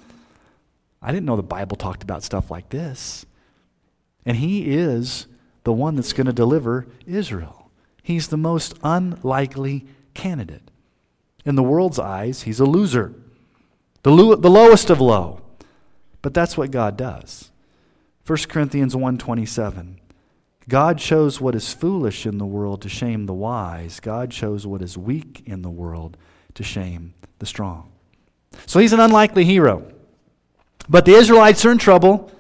I 1.02 1.12
didn't 1.12 1.26
know 1.26 1.36
the 1.36 1.44
Bible 1.44 1.76
talked 1.76 2.04
about 2.04 2.24
stuff 2.24 2.52
like 2.52 2.70
this. 2.70 3.26
And 4.26 4.38
he 4.38 4.72
is 4.74 5.28
the 5.64 5.74
one 5.74 5.96
that's 5.96 6.14
going 6.14 6.28
to 6.28 6.34
deliver 6.34 6.88
Israel. 7.06 7.70
He's 8.02 8.28
the 8.28 8.38
most 8.38 8.78
unlikely 8.84 9.86
candidate. 10.14 10.70
In 11.44 11.56
the 11.56 11.64
world's 11.64 12.00
eyes, 12.00 12.44
he's 12.44 12.60
a 12.60 12.66
loser, 12.66 13.14
the, 14.04 14.12
lo- 14.12 14.36
the 14.36 14.50
lowest 14.50 14.90
of 14.90 15.00
low. 15.00 15.42
But 16.22 16.34
that's 16.34 16.58
what 16.58 16.72
God 16.72 16.98
does. 16.98 17.52
1 18.26 18.38
Corinthians 18.50 18.96
1:27 18.96 19.98
God 20.68 20.98
chose 20.98 21.40
what 21.40 21.56
is 21.56 21.74
foolish 21.74 22.26
in 22.26 22.38
the 22.38 22.46
world 22.46 22.82
to 22.82 22.90
shame 22.90 23.26
the 23.28 23.34
wise. 23.34 24.00
God 24.00 24.32
chose 24.32 24.66
what 24.66 24.82
is 24.82 24.98
weak 24.98 25.44
in 25.46 25.62
the 25.62 25.70
world 25.70 26.18
to 26.56 26.64
shame 26.64 27.14
the 27.40 27.46
strong. 27.46 27.92
So 28.66 28.80
he's 28.80 28.94
an 28.94 29.00
unlikely 29.00 29.46
hero. 29.46 29.92
But 30.90 31.06
the 31.06 31.14
Israelites 31.14 31.64
are 31.66 31.72
in 31.72 31.78
trouble. 31.78 32.32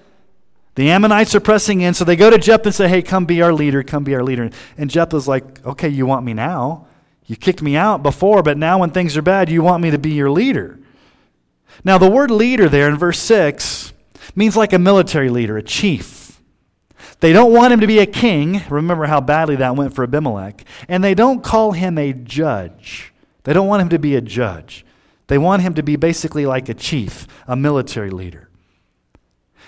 The 0.75 0.89
Ammonites 0.89 1.35
are 1.35 1.39
pressing 1.39 1.81
in, 1.81 1.93
so 1.93 2.03
they 2.03 2.15
go 2.15 2.29
to 2.29 2.37
Jephthah 2.37 2.67
and 2.67 2.75
say, 2.75 2.87
Hey, 2.87 3.01
come 3.01 3.25
be 3.25 3.41
our 3.41 3.53
leader, 3.53 3.83
come 3.83 4.03
be 4.03 4.15
our 4.15 4.23
leader. 4.23 4.49
And 4.77 4.89
Jephthah's 4.89 5.27
like, 5.27 5.65
Okay, 5.65 5.89
you 5.89 6.05
want 6.05 6.25
me 6.25 6.33
now? 6.33 6.87
You 7.27 7.35
kicked 7.35 7.61
me 7.61 7.75
out 7.75 8.03
before, 8.03 8.43
but 8.43 8.57
now 8.57 8.79
when 8.79 8.91
things 8.91 9.17
are 9.17 9.21
bad, 9.21 9.49
you 9.49 9.63
want 9.63 9.81
me 9.81 9.91
to 9.91 9.97
be 9.97 10.11
your 10.11 10.29
leader. 10.29 10.79
Now, 11.83 11.97
the 11.97 12.09
word 12.09 12.31
leader 12.31 12.69
there 12.69 12.87
in 12.87 12.97
verse 12.97 13.19
6 13.19 13.93
means 14.35 14.55
like 14.55 14.73
a 14.73 14.79
military 14.79 15.29
leader, 15.29 15.57
a 15.57 15.63
chief. 15.63 16.14
They 17.19 17.33
don't 17.33 17.53
want 17.53 17.73
him 17.73 17.79
to 17.79 17.87
be 17.87 17.99
a 17.99 18.05
king. 18.05 18.61
Remember 18.69 19.05
how 19.05 19.21
badly 19.21 19.55
that 19.57 19.75
went 19.75 19.93
for 19.95 20.03
Abimelech. 20.03 20.63
And 20.87 21.03
they 21.03 21.15
don't 21.15 21.43
call 21.43 21.71
him 21.71 21.97
a 21.97 22.13
judge. 22.13 23.13
They 23.43 23.53
don't 23.53 23.67
want 23.67 23.81
him 23.81 23.89
to 23.89 23.99
be 23.99 24.15
a 24.15 24.21
judge. 24.21 24.85
They 25.27 25.37
want 25.37 25.61
him 25.61 25.73
to 25.75 25.83
be 25.83 25.95
basically 25.95 26.45
like 26.45 26.69
a 26.69 26.73
chief, 26.73 27.27
a 27.47 27.55
military 27.55 28.09
leader. 28.09 28.49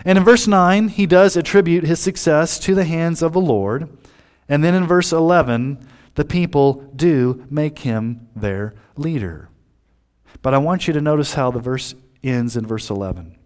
And 0.05 0.17
in 0.17 0.23
verse 0.23 0.47
9, 0.47 0.89
he 0.89 1.05
does 1.05 1.35
attribute 1.35 1.83
his 1.83 1.99
success 1.99 2.59
to 2.59 2.75
the 2.75 2.85
hands 2.85 3.21
of 3.21 3.33
the 3.33 3.41
Lord. 3.41 3.89
And 4.47 4.63
then 4.63 4.75
in 4.75 4.85
verse 4.85 5.11
11, 5.11 5.85
the 6.15 6.25
people 6.25 6.91
do 6.95 7.45
make 7.49 7.79
him 7.79 8.27
their 8.35 8.75
leader. 8.95 9.49
But 10.41 10.53
I 10.53 10.59
want 10.59 10.87
you 10.87 10.93
to 10.93 11.01
notice 11.01 11.33
how 11.33 11.51
the 11.51 11.59
verse 11.59 11.95
ends 12.23 12.55
in 12.55 12.65
verse 12.65 12.89
11. 12.89 13.37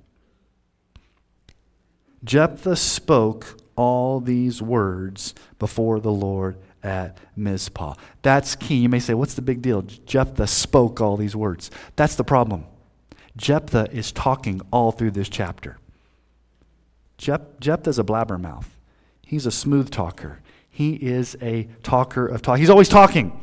Jephthah 2.23 2.75
spoke 2.75 3.60
all 3.75 4.19
these 4.19 4.61
words 4.61 5.33
before 5.59 5.99
the 5.99 6.11
Lord 6.11 6.57
at 6.83 7.17
Mizpah. 7.35 7.95
That's 8.21 8.55
key. 8.55 8.77
You 8.77 8.89
may 8.89 8.99
say, 8.99 9.13
what's 9.13 9.33
the 9.33 9.41
big 9.41 9.61
deal? 9.61 9.81
Jephthah 9.81 10.47
spoke 10.47 10.99
all 10.99 11.17
these 11.17 11.35
words. 11.35 11.71
That's 11.95 12.15
the 12.15 12.23
problem. 12.23 12.65
Jephthah 13.37 13.87
is 13.91 14.11
talking 14.11 14.61
all 14.71 14.91
through 14.91 15.11
this 15.11 15.29
chapter. 15.29 15.77
Jep- 17.17 17.59
Jephthah's 17.59 17.99
a 17.99 18.03
blabbermouth. 18.03 18.65
He's 19.25 19.45
a 19.45 19.51
smooth 19.51 19.91
talker. 19.91 20.39
He 20.69 20.93
is 20.93 21.37
a 21.41 21.67
talker 21.83 22.25
of 22.25 22.41
talk. 22.41 22.57
He's 22.57 22.69
always 22.69 22.89
talking. 22.89 23.39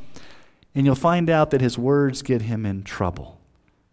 And 0.74 0.84
you'll 0.84 0.94
find 0.94 1.30
out 1.30 1.50
that 1.50 1.60
his 1.60 1.78
words 1.78 2.22
get 2.22 2.42
him 2.42 2.66
in 2.66 2.82
trouble, 2.82 3.40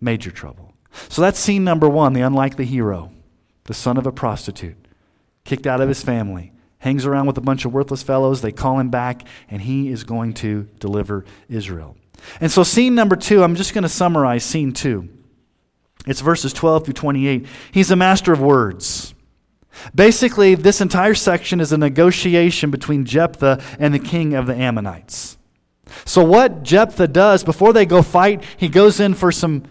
major 0.01 0.31
trouble. 0.31 0.73
So 1.09 1.21
that's 1.21 1.39
scene 1.39 1.63
number 1.63 1.89
one 1.89 2.13
the 2.13 2.21
unlikely 2.21 2.65
hero, 2.65 3.11
the 3.65 3.73
son 3.73 3.97
of 3.97 4.05
a 4.05 4.11
prostitute, 4.11 4.84
kicked 5.45 5.65
out 5.65 5.79
of 5.79 5.87
his 5.87 6.03
family, 6.03 6.51
hangs 6.79 7.05
around 7.05 7.27
with 7.27 7.37
a 7.37 7.41
bunch 7.41 7.63
of 7.63 7.73
worthless 7.73 8.03
fellows. 8.03 8.41
They 8.41 8.51
call 8.51 8.79
him 8.79 8.89
back, 8.89 9.25
and 9.49 9.61
he 9.61 9.89
is 9.89 10.03
going 10.03 10.33
to 10.35 10.67
deliver 10.79 11.23
Israel. 11.47 11.95
And 12.41 12.51
so, 12.51 12.63
scene 12.63 12.95
number 12.95 13.15
two, 13.15 13.43
I'm 13.43 13.55
just 13.55 13.73
going 13.73 13.83
to 13.83 13.89
summarize 13.89 14.43
scene 14.43 14.73
two. 14.73 15.09
It's 16.05 16.21
verses 16.21 16.53
12 16.53 16.85
through 16.85 16.93
28. 16.93 17.47
He's 17.71 17.91
a 17.91 17.95
master 17.95 18.33
of 18.33 18.41
words. 18.41 19.13
Basically, 19.93 20.55
this 20.55 20.81
entire 20.81 21.15
section 21.15 21.59
is 21.59 21.71
a 21.71 21.77
negotiation 21.77 22.71
between 22.71 23.05
Jephthah 23.05 23.61
and 23.79 23.93
the 23.93 23.99
king 23.99 24.33
of 24.33 24.47
the 24.47 24.55
Ammonites. 24.55 25.37
So, 26.05 26.23
what 26.23 26.63
Jephthah 26.63 27.09
does 27.09 27.43
before 27.43 27.73
they 27.73 27.85
go 27.85 28.01
fight, 28.01 28.43
he 28.57 28.69
goes 28.69 28.99
in 28.99 29.13
for 29.13 29.31
some, 29.31 29.63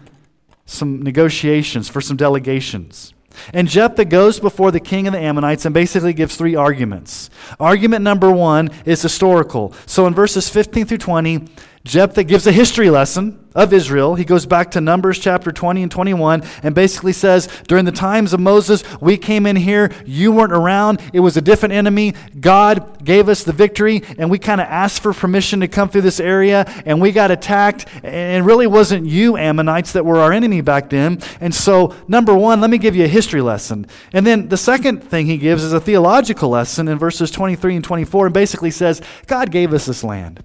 some 0.65 1.01
negotiations, 1.01 1.89
for 1.89 2.01
some 2.01 2.17
delegations. 2.17 3.14
And 3.53 3.67
Jephthah 3.67 4.05
goes 4.05 4.39
before 4.39 4.71
the 4.71 4.79
king 4.79 5.07
of 5.07 5.13
the 5.13 5.19
Ammonites 5.19 5.65
and 5.65 5.73
basically 5.73 6.13
gives 6.13 6.35
three 6.35 6.55
arguments. 6.55 7.29
Argument 7.59 8.03
number 8.03 8.31
one 8.31 8.69
is 8.85 9.01
historical. 9.01 9.73
So, 9.85 10.07
in 10.07 10.13
verses 10.13 10.49
15 10.49 10.85
through 10.85 10.97
20, 10.97 11.47
Jephthah 11.83 12.23
gives 12.23 12.47
a 12.47 12.51
history 12.51 12.89
lesson 12.89 13.44
of 13.55 13.73
Israel. 13.73 14.15
He 14.15 14.25
goes 14.25 14.45
back 14.45 14.71
to 14.71 14.81
Numbers 14.81 15.17
chapter 15.17 15.51
20 15.51 15.83
and 15.83 15.91
21 15.91 16.43
and 16.61 16.75
basically 16.75 17.13
says, 17.13 17.47
During 17.67 17.85
the 17.85 17.91
times 17.91 18.33
of 18.33 18.39
Moses, 18.41 18.83
we 18.99 19.17
came 19.17 19.45
in 19.45 19.55
here. 19.55 19.91
You 20.05 20.33
weren't 20.33 20.51
around. 20.51 21.01
It 21.13 21.21
was 21.21 21.37
a 21.37 21.41
different 21.41 21.73
enemy. 21.73 22.13
God 22.39 23.03
gave 23.03 23.29
us 23.29 23.43
the 23.43 23.53
victory, 23.53 24.03
and 24.17 24.29
we 24.29 24.39
kind 24.39 24.59
of 24.59 24.67
asked 24.67 25.01
for 25.01 25.13
permission 25.13 25.61
to 25.61 25.67
come 25.67 25.89
through 25.89 26.01
this 26.01 26.19
area, 26.19 26.65
and 26.85 27.01
we 27.01 27.11
got 27.11 27.31
attacked. 27.31 27.85
And 28.03 28.43
it 28.43 28.45
really 28.45 28.67
wasn't 28.67 29.05
you, 29.05 29.37
Ammonites, 29.37 29.93
that 29.93 30.05
were 30.05 30.19
our 30.19 30.33
enemy 30.33 30.61
back 30.61 30.89
then. 30.89 31.19
And 31.39 31.55
so, 31.55 31.95
number 32.07 32.35
one, 32.35 32.59
let 32.59 32.69
me 32.69 32.77
give 32.77 32.95
you 32.95 33.05
a 33.05 33.07
history 33.07 33.41
lesson. 33.41 33.87
And 34.11 34.27
then 34.27 34.49
the 34.49 34.57
second 34.57 35.03
thing 35.03 35.27
he 35.27 35.37
gives 35.37 35.63
is 35.63 35.71
a 35.71 35.79
theological 35.79 36.49
lesson 36.49 36.87
in 36.87 36.97
verses 36.97 37.31
23 37.31 37.77
and 37.77 37.85
24, 37.85 38.25
and 38.27 38.33
basically 38.33 38.71
says, 38.71 39.01
God 39.27 39.51
gave 39.51 39.73
us 39.73 39.85
this 39.85 40.03
land. 40.03 40.43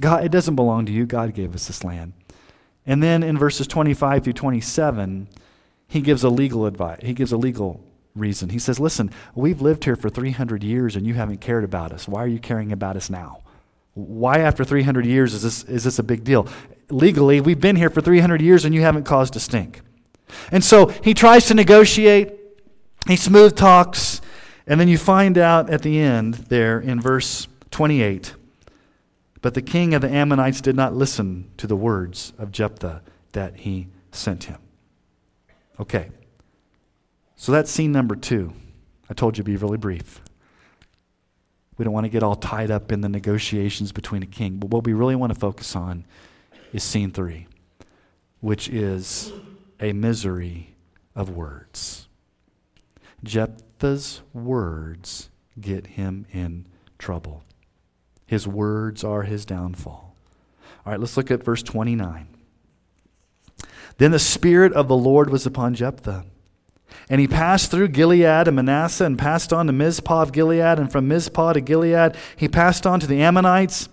God, 0.00 0.24
it 0.24 0.30
doesn't 0.30 0.54
belong 0.54 0.86
to 0.86 0.92
you. 0.92 1.06
God 1.06 1.34
gave 1.34 1.54
us 1.54 1.66
this 1.66 1.82
land. 1.82 2.12
And 2.88 3.02
then 3.02 3.22
in 3.22 3.36
verses 3.36 3.66
25 3.66 4.24
through 4.24 4.32
27, 4.32 5.28
he 5.86 6.00
gives 6.00 6.24
a 6.24 6.30
legal 6.30 6.64
advice. 6.64 6.98
He 7.02 7.12
gives 7.12 7.30
a 7.30 7.36
legal 7.36 7.84
reason. 8.16 8.48
He 8.48 8.58
says, 8.58 8.80
Listen, 8.80 9.10
we've 9.34 9.60
lived 9.60 9.84
here 9.84 9.94
for 9.94 10.08
300 10.08 10.64
years 10.64 10.96
and 10.96 11.06
you 11.06 11.12
haven't 11.12 11.42
cared 11.42 11.64
about 11.64 11.92
us. 11.92 12.08
Why 12.08 12.24
are 12.24 12.26
you 12.26 12.38
caring 12.38 12.72
about 12.72 12.96
us 12.96 13.10
now? 13.10 13.42
Why, 13.92 14.38
after 14.38 14.64
300 14.64 15.04
years, 15.04 15.34
is 15.34 15.42
this, 15.42 15.64
is 15.64 15.84
this 15.84 15.98
a 15.98 16.02
big 16.02 16.24
deal? 16.24 16.48
Legally, 16.88 17.42
we've 17.42 17.60
been 17.60 17.76
here 17.76 17.90
for 17.90 18.00
300 18.00 18.40
years 18.40 18.64
and 18.64 18.74
you 18.74 18.80
haven't 18.80 19.04
caused 19.04 19.36
a 19.36 19.40
stink. 19.40 19.82
And 20.50 20.64
so 20.64 20.86
he 20.86 21.12
tries 21.12 21.46
to 21.46 21.54
negotiate, 21.54 22.32
he 23.06 23.16
smooth 23.16 23.54
talks, 23.54 24.22
and 24.66 24.80
then 24.80 24.88
you 24.88 24.96
find 24.96 25.36
out 25.36 25.68
at 25.68 25.82
the 25.82 25.98
end 25.98 26.34
there 26.34 26.80
in 26.80 27.02
verse 27.02 27.48
28 27.70 28.34
but 29.40 29.54
the 29.54 29.62
king 29.62 29.94
of 29.94 30.02
the 30.02 30.08
Ammonites 30.08 30.60
did 30.60 30.76
not 30.76 30.94
listen 30.94 31.50
to 31.56 31.66
the 31.66 31.76
words 31.76 32.32
of 32.38 32.50
Jephthah 32.52 33.02
that 33.32 33.56
he 33.58 33.88
sent 34.10 34.44
him. 34.44 34.58
Okay. 35.78 36.10
So 37.36 37.52
that's 37.52 37.70
scene 37.70 37.92
number 37.92 38.16
two. 38.16 38.52
I 39.08 39.14
told 39.14 39.38
you 39.38 39.44
to 39.44 39.50
be 39.50 39.56
really 39.56 39.78
brief. 39.78 40.20
We 41.76 41.84
don't 41.84 41.94
want 41.94 42.04
to 42.04 42.10
get 42.10 42.24
all 42.24 42.34
tied 42.34 42.72
up 42.72 42.90
in 42.90 43.00
the 43.00 43.08
negotiations 43.08 43.92
between 43.92 44.22
a 44.22 44.26
king. 44.26 44.56
But 44.56 44.70
what 44.70 44.84
we 44.84 44.92
really 44.92 45.14
want 45.14 45.32
to 45.32 45.38
focus 45.38 45.76
on 45.76 46.04
is 46.72 46.82
scene 46.82 47.12
three, 47.12 47.46
which 48.40 48.68
is 48.68 49.32
a 49.80 49.92
misery 49.92 50.74
of 51.14 51.30
words. 51.30 52.08
Jephthah's 53.22 54.22
words 54.32 55.30
get 55.60 55.86
him 55.86 56.26
in 56.32 56.66
trouble. 56.98 57.44
His 58.28 58.46
words 58.46 59.02
are 59.02 59.22
his 59.22 59.46
downfall. 59.46 60.14
All 60.84 60.92
right, 60.92 61.00
let's 61.00 61.16
look 61.16 61.30
at 61.30 61.42
verse 61.42 61.62
29. 61.62 62.28
Then 63.96 64.10
the 64.10 64.18
Spirit 64.18 64.74
of 64.74 64.86
the 64.86 64.96
Lord 64.96 65.30
was 65.30 65.46
upon 65.46 65.74
Jephthah. 65.74 66.26
And 67.08 67.22
he 67.22 67.26
passed 67.26 67.70
through 67.70 67.88
Gilead 67.88 68.46
and 68.46 68.56
Manasseh 68.56 69.06
and 69.06 69.18
passed 69.18 69.50
on 69.50 69.66
to 69.66 69.72
Mizpah 69.72 70.22
of 70.22 70.32
Gilead. 70.32 70.78
And 70.78 70.92
from 70.92 71.08
Mizpah 71.08 71.54
to 71.54 71.62
Gilead, 71.62 72.16
he 72.36 72.48
passed 72.48 72.86
on 72.86 73.00
to 73.00 73.06
the 73.06 73.22
Ammonites. 73.22 73.88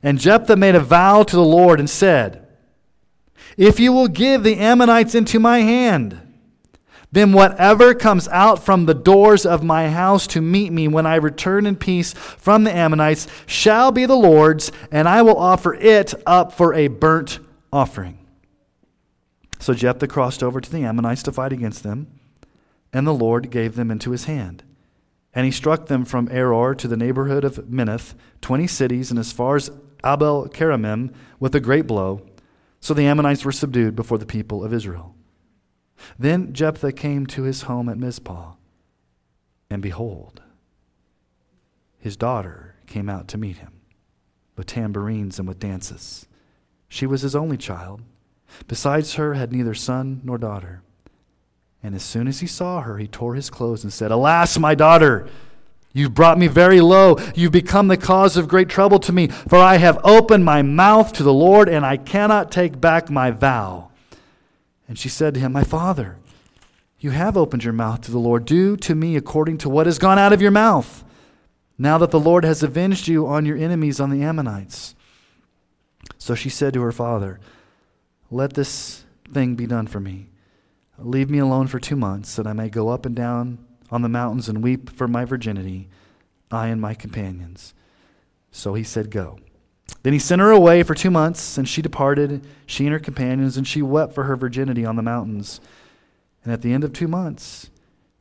And 0.00 0.20
Jephthah 0.20 0.54
made 0.54 0.76
a 0.76 0.80
vow 0.80 1.24
to 1.24 1.36
the 1.36 1.42
Lord 1.42 1.80
and 1.80 1.90
said, 1.90 2.46
If 3.56 3.80
you 3.80 3.92
will 3.92 4.06
give 4.06 4.44
the 4.44 4.58
Ammonites 4.58 5.16
into 5.16 5.40
my 5.40 5.58
hand, 5.58 6.20
then 7.12 7.32
whatever 7.32 7.94
comes 7.94 8.28
out 8.28 8.64
from 8.64 8.86
the 8.86 8.94
doors 8.94 9.44
of 9.44 9.64
my 9.64 9.88
house 9.88 10.26
to 10.28 10.40
meet 10.40 10.72
me 10.72 10.86
when 10.86 11.06
I 11.06 11.16
return 11.16 11.66
in 11.66 11.76
peace 11.76 12.12
from 12.12 12.64
the 12.64 12.74
Ammonites 12.74 13.26
shall 13.46 13.90
be 13.90 14.06
the 14.06 14.14
Lord's, 14.16 14.70
and 14.92 15.08
I 15.08 15.22
will 15.22 15.36
offer 15.36 15.74
it 15.74 16.14
up 16.24 16.52
for 16.52 16.72
a 16.72 16.88
burnt 16.88 17.40
offering. 17.72 18.18
So 19.58 19.74
Jephthah 19.74 20.06
crossed 20.08 20.42
over 20.42 20.60
to 20.60 20.70
the 20.70 20.84
Ammonites 20.84 21.22
to 21.24 21.32
fight 21.32 21.52
against 21.52 21.82
them, 21.82 22.06
and 22.92 23.06
the 23.06 23.14
Lord 23.14 23.50
gave 23.50 23.74
them 23.74 23.90
into 23.90 24.12
his 24.12 24.24
hand. 24.24 24.62
And 25.34 25.44
he 25.44 25.52
struck 25.52 25.86
them 25.86 26.04
from 26.04 26.28
Aroer 26.28 26.76
to 26.78 26.88
the 26.88 26.96
neighborhood 26.96 27.44
of 27.44 27.56
Minnith, 27.66 28.14
twenty 28.40 28.66
cities, 28.66 29.10
and 29.10 29.18
as 29.18 29.32
far 29.32 29.56
as 29.56 29.70
Abel 30.04 30.48
Keramim, 30.48 31.12
with 31.38 31.54
a 31.54 31.60
great 31.60 31.86
blow. 31.86 32.22
So 32.80 32.94
the 32.94 33.06
Ammonites 33.06 33.44
were 33.44 33.52
subdued 33.52 33.94
before 33.94 34.18
the 34.18 34.26
people 34.26 34.64
of 34.64 34.72
Israel. 34.72 35.14
Then 36.18 36.52
Jephthah 36.52 36.92
came 36.92 37.26
to 37.26 37.42
his 37.42 37.62
home 37.62 37.88
at 37.88 37.98
Mizpah, 37.98 38.54
and 39.70 39.82
behold, 39.82 40.42
his 41.98 42.16
daughter 42.16 42.74
came 42.86 43.08
out 43.08 43.28
to 43.28 43.38
meet 43.38 43.58
him 43.58 43.72
with 44.56 44.66
tambourines 44.66 45.38
and 45.38 45.46
with 45.46 45.58
dances. 45.58 46.26
She 46.88 47.06
was 47.06 47.22
his 47.22 47.36
only 47.36 47.56
child. 47.56 48.02
Besides 48.66 49.14
her, 49.14 49.34
had 49.34 49.52
neither 49.52 49.74
son 49.74 50.20
nor 50.24 50.38
daughter. 50.38 50.82
And 51.82 51.94
as 51.94 52.02
soon 52.02 52.28
as 52.28 52.40
he 52.40 52.46
saw 52.46 52.82
her, 52.82 52.98
he 52.98 53.06
tore 53.06 53.34
his 53.34 53.48
clothes 53.48 53.84
and 53.84 53.92
said, 53.92 54.10
Alas, 54.10 54.58
my 54.58 54.74
daughter! 54.74 55.28
You've 55.92 56.14
brought 56.14 56.38
me 56.38 56.46
very 56.46 56.80
low. 56.80 57.16
You've 57.34 57.52
become 57.52 57.88
the 57.88 57.96
cause 57.96 58.36
of 58.36 58.48
great 58.48 58.68
trouble 58.68 59.00
to 59.00 59.12
me. 59.12 59.26
For 59.26 59.58
I 59.58 59.76
have 59.76 59.98
opened 60.04 60.44
my 60.44 60.62
mouth 60.62 61.12
to 61.14 61.22
the 61.22 61.32
Lord, 61.32 61.68
and 61.68 61.84
I 61.84 61.96
cannot 61.96 62.52
take 62.52 62.80
back 62.80 63.10
my 63.10 63.30
vow. 63.30 63.89
And 64.90 64.98
she 64.98 65.08
said 65.08 65.34
to 65.34 65.40
him, 65.40 65.52
My 65.52 65.62
father, 65.62 66.16
you 66.98 67.10
have 67.12 67.36
opened 67.36 67.62
your 67.62 67.72
mouth 67.72 68.00
to 68.00 68.10
the 68.10 68.18
Lord. 68.18 68.44
Do 68.44 68.76
to 68.78 68.96
me 68.96 69.14
according 69.14 69.58
to 69.58 69.68
what 69.68 69.86
has 69.86 70.00
gone 70.00 70.18
out 70.18 70.32
of 70.32 70.42
your 70.42 70.50
mouth. 70.50 71.04
Now 71.78 71.96
that 71.98 72.10
the 72.10 72.18
Lord 72.18 72.44
has 72.44 72.64
avenged 72.64 73.06
you 73.06 73.24
on 73.24 73.46
your 73.46 73.56
enemies, 73.56 74.00
on 74.00 74.10
the 74.10 74.24
Ammonites. 74.24 74.96
So 76.18 76.34
she 76.34 76.48
said 76.48 76.74
to 76.74 76.82
her 76.82 76.90
father, 76.90 77.38
Let 78.32 78.54
this 78.54 79.04
thing 79.32 79.54
be 79.54 79.64
done 79.64 79.86
for 79.86 80.00
me. 80.00 80.30
Leave 80.98 81.30
me 81.30 81.38
alone 81.38 81.68
for 81.68 81.78
two 81.78 81.94
months, 81.94 82.34
that 82.34 82.48
I 82.48 82.52
may 82.52 82.68
go 82.68 82.88
up 82.88 83.06
and 83.06 83.14
down 83.14 83.64
on 83.92 84.02
the 84.02 84.08
mountains 84.08 84.48
and 84.48 84.60
weep 84.60 84.90
for 84.90 85.06
my 85.06 85.24
virginity, 85.24 85.88
I 86.50 86.66
and 86.66 86.80
my 86.80 86.94
companions. 86.94 87.74
So 88.50 88.74
he 88.74 88.82
said, 88.82 89.12
Go. 89.12 89.38
Then 90.02 90.12
he 90.12 90.18
sent 90.18 90.40
her 90.40 90.50
away 90.50 90.82
for 90.82 90.94
two 90.94 91.10
months, 91.10 91.58
and 91.58 91.68
she 91.68 91.82
departed, 91.82 92.46
she 92.66 92.84
and 92.84 92.92
her 92.92 92.98
companions, 92.98 93.56
and 93.56 93.66
she 93.66 93.82
wept 93.82 94.14
for 94.14 94.24
her 94.24 94.36
virginity 94.36 94.84
on 94.84 94.96
the 94.96 95.02
mountains. 95.02 95.60
And 96.42 96.52
at 96.52 96.62
the 96.62 96.72
end 96.72 96.84
of 96.84 96.92
two 96.92 97.08
months, 97.08 97.70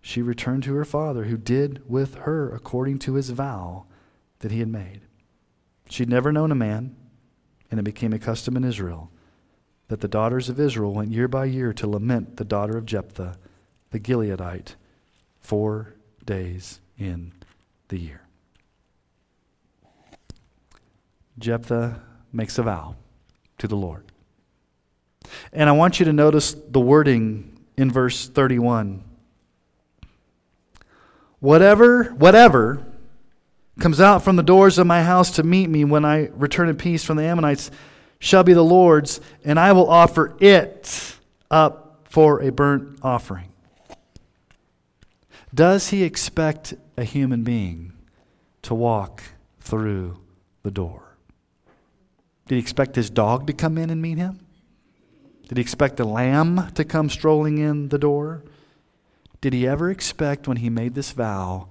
she 0.02 0.22
returned 0.22 0.64
to 0.64 0.74
her 0.76 0.86
father, 0.86 1.26
who 1.26 1.38
did 1.38 1.82
with 1.90 2.16
her 2.16 2.54
according 2.54 3.00
to 3.00 3.14
his 3.14 3.30
vow 3.30 3.86
that 4.40 4.52
he 4.52 4.60
had 4.60 4.68
made. 4.68 5.02
She'd 5.90 6.10
never 6.10 6.32
known 6.32 6.52
a 6.52 6.56
man, 6.56 6.96
and 7.70 7.80
it 7.80 7.84
became 7.84 8.14
a 8.14 8.20
custom 8.20 8.56
in 8.58 8.64
Israel 8.64 9.12
that 9.90 10.02
the 10.02 10.08
daughters 10.08 10.50
of 10.50 10.60
Israel 10.60 10.94
went 10.94 11.12
year 11.12 11.28
by 11.28 11.46
year 11.46 11.74
to 11.74 11.88
lament 11.88 12.38
the 12.38 12.46
daughter 12.46 12.78
of 12.78 12.86
Jephthah, 12.86 13.38
the 13.92 14.00
Gileadite, 14.00 14.76
four 15.40 15.96
days 16.24 16.80
in 16.98 17.34
the 17.88 17.98
year. 17.98 18.29
Jephthah 21.40 22.02
makes 22.32 22.58
a 22.58 22.64
vow 22.64 22.96
to 23.58 23.68
the 23.68 23.76
Lord. 23.76 24.06
And 25.54 25.70
I 25.70 25.72
want 25.74 26.00
you 26.00 26.06
to 26.06 26.14
notice 26.14 26.54
the 26.54 26.80
wording 26.80 27.60
in 27.78 27.92
verse 27.92 28.28
31. 28.28 29.04
Whatever, 31.40 32.06
whatever 32.06 32.86
comes 33.80 34.02
out 34.02 34.24
from 34.24 34.36
the 34.36 34.44
doors 34.44 34.78
of 34.78 34.86
my 34.86 35.04
house 35.04 35.32
to 35.32 35.44
meet 35.44 35.70
me 35.70 35.86
when 35.86 36.04
I 36.04 36.30
return 36.34 36.68
in 36.68 36.76
peace 36.76 37.04
from 37.04 37.18
the 37.18 37.24
Ammonites 37.24 37.72
shall 38.20 38.44
be 38.44 38.54
the 38.54 38.64
Lord's, 38.64 39.22
and 39.46 39.58
I 39.58 39.72
will 39.72 39.90
offer 39.90 40.36
it 40.42 41.16
up 41.50 42.02
for 42.10 42.42
a 42.42 42.52
burnt 42.52 43.00
offering. 43.02 43.52
Does 45.54 45.90
he 45.90 46.04
expect 46.04 46.74
a 46.98 47.04
human 47.04 47.44
being 47.44 47.94
to 48.64 48.76
walk 48.76 49.24
through 49.62 50.20
the 50.64 50.72
door? 50.72 51.09
Did 52.50 52.56
he 52.56 52.62
expect 52.62 52.96
his 52.96 53.12
dog 53.12 53.46
to 53.46 53.54
come 53.54 53.78
in 53.78 53.92
and 53.92 54.02
meet 54.02 54.18
him? 54.18 54.40
Did 55.48 55.60
he 55.60 55.62
expect 55.62 56.00
a 56.00 56.04
lamb 56.04 56.72
to 56.74 56.84
come 56.84 57.08
strolling 57.08 57.60
in 57.60 57.90
the 57.90 58.00
door? 58.00 58.44
Did 59.40 59.54
he 59.54 59.68
ever 59.68 59.92
expect 59.92 60.48
when 60.48 60.58
he 60.58 60.68
made 60.68 60.96
this 60.96 61.12
vow 61.12 61.70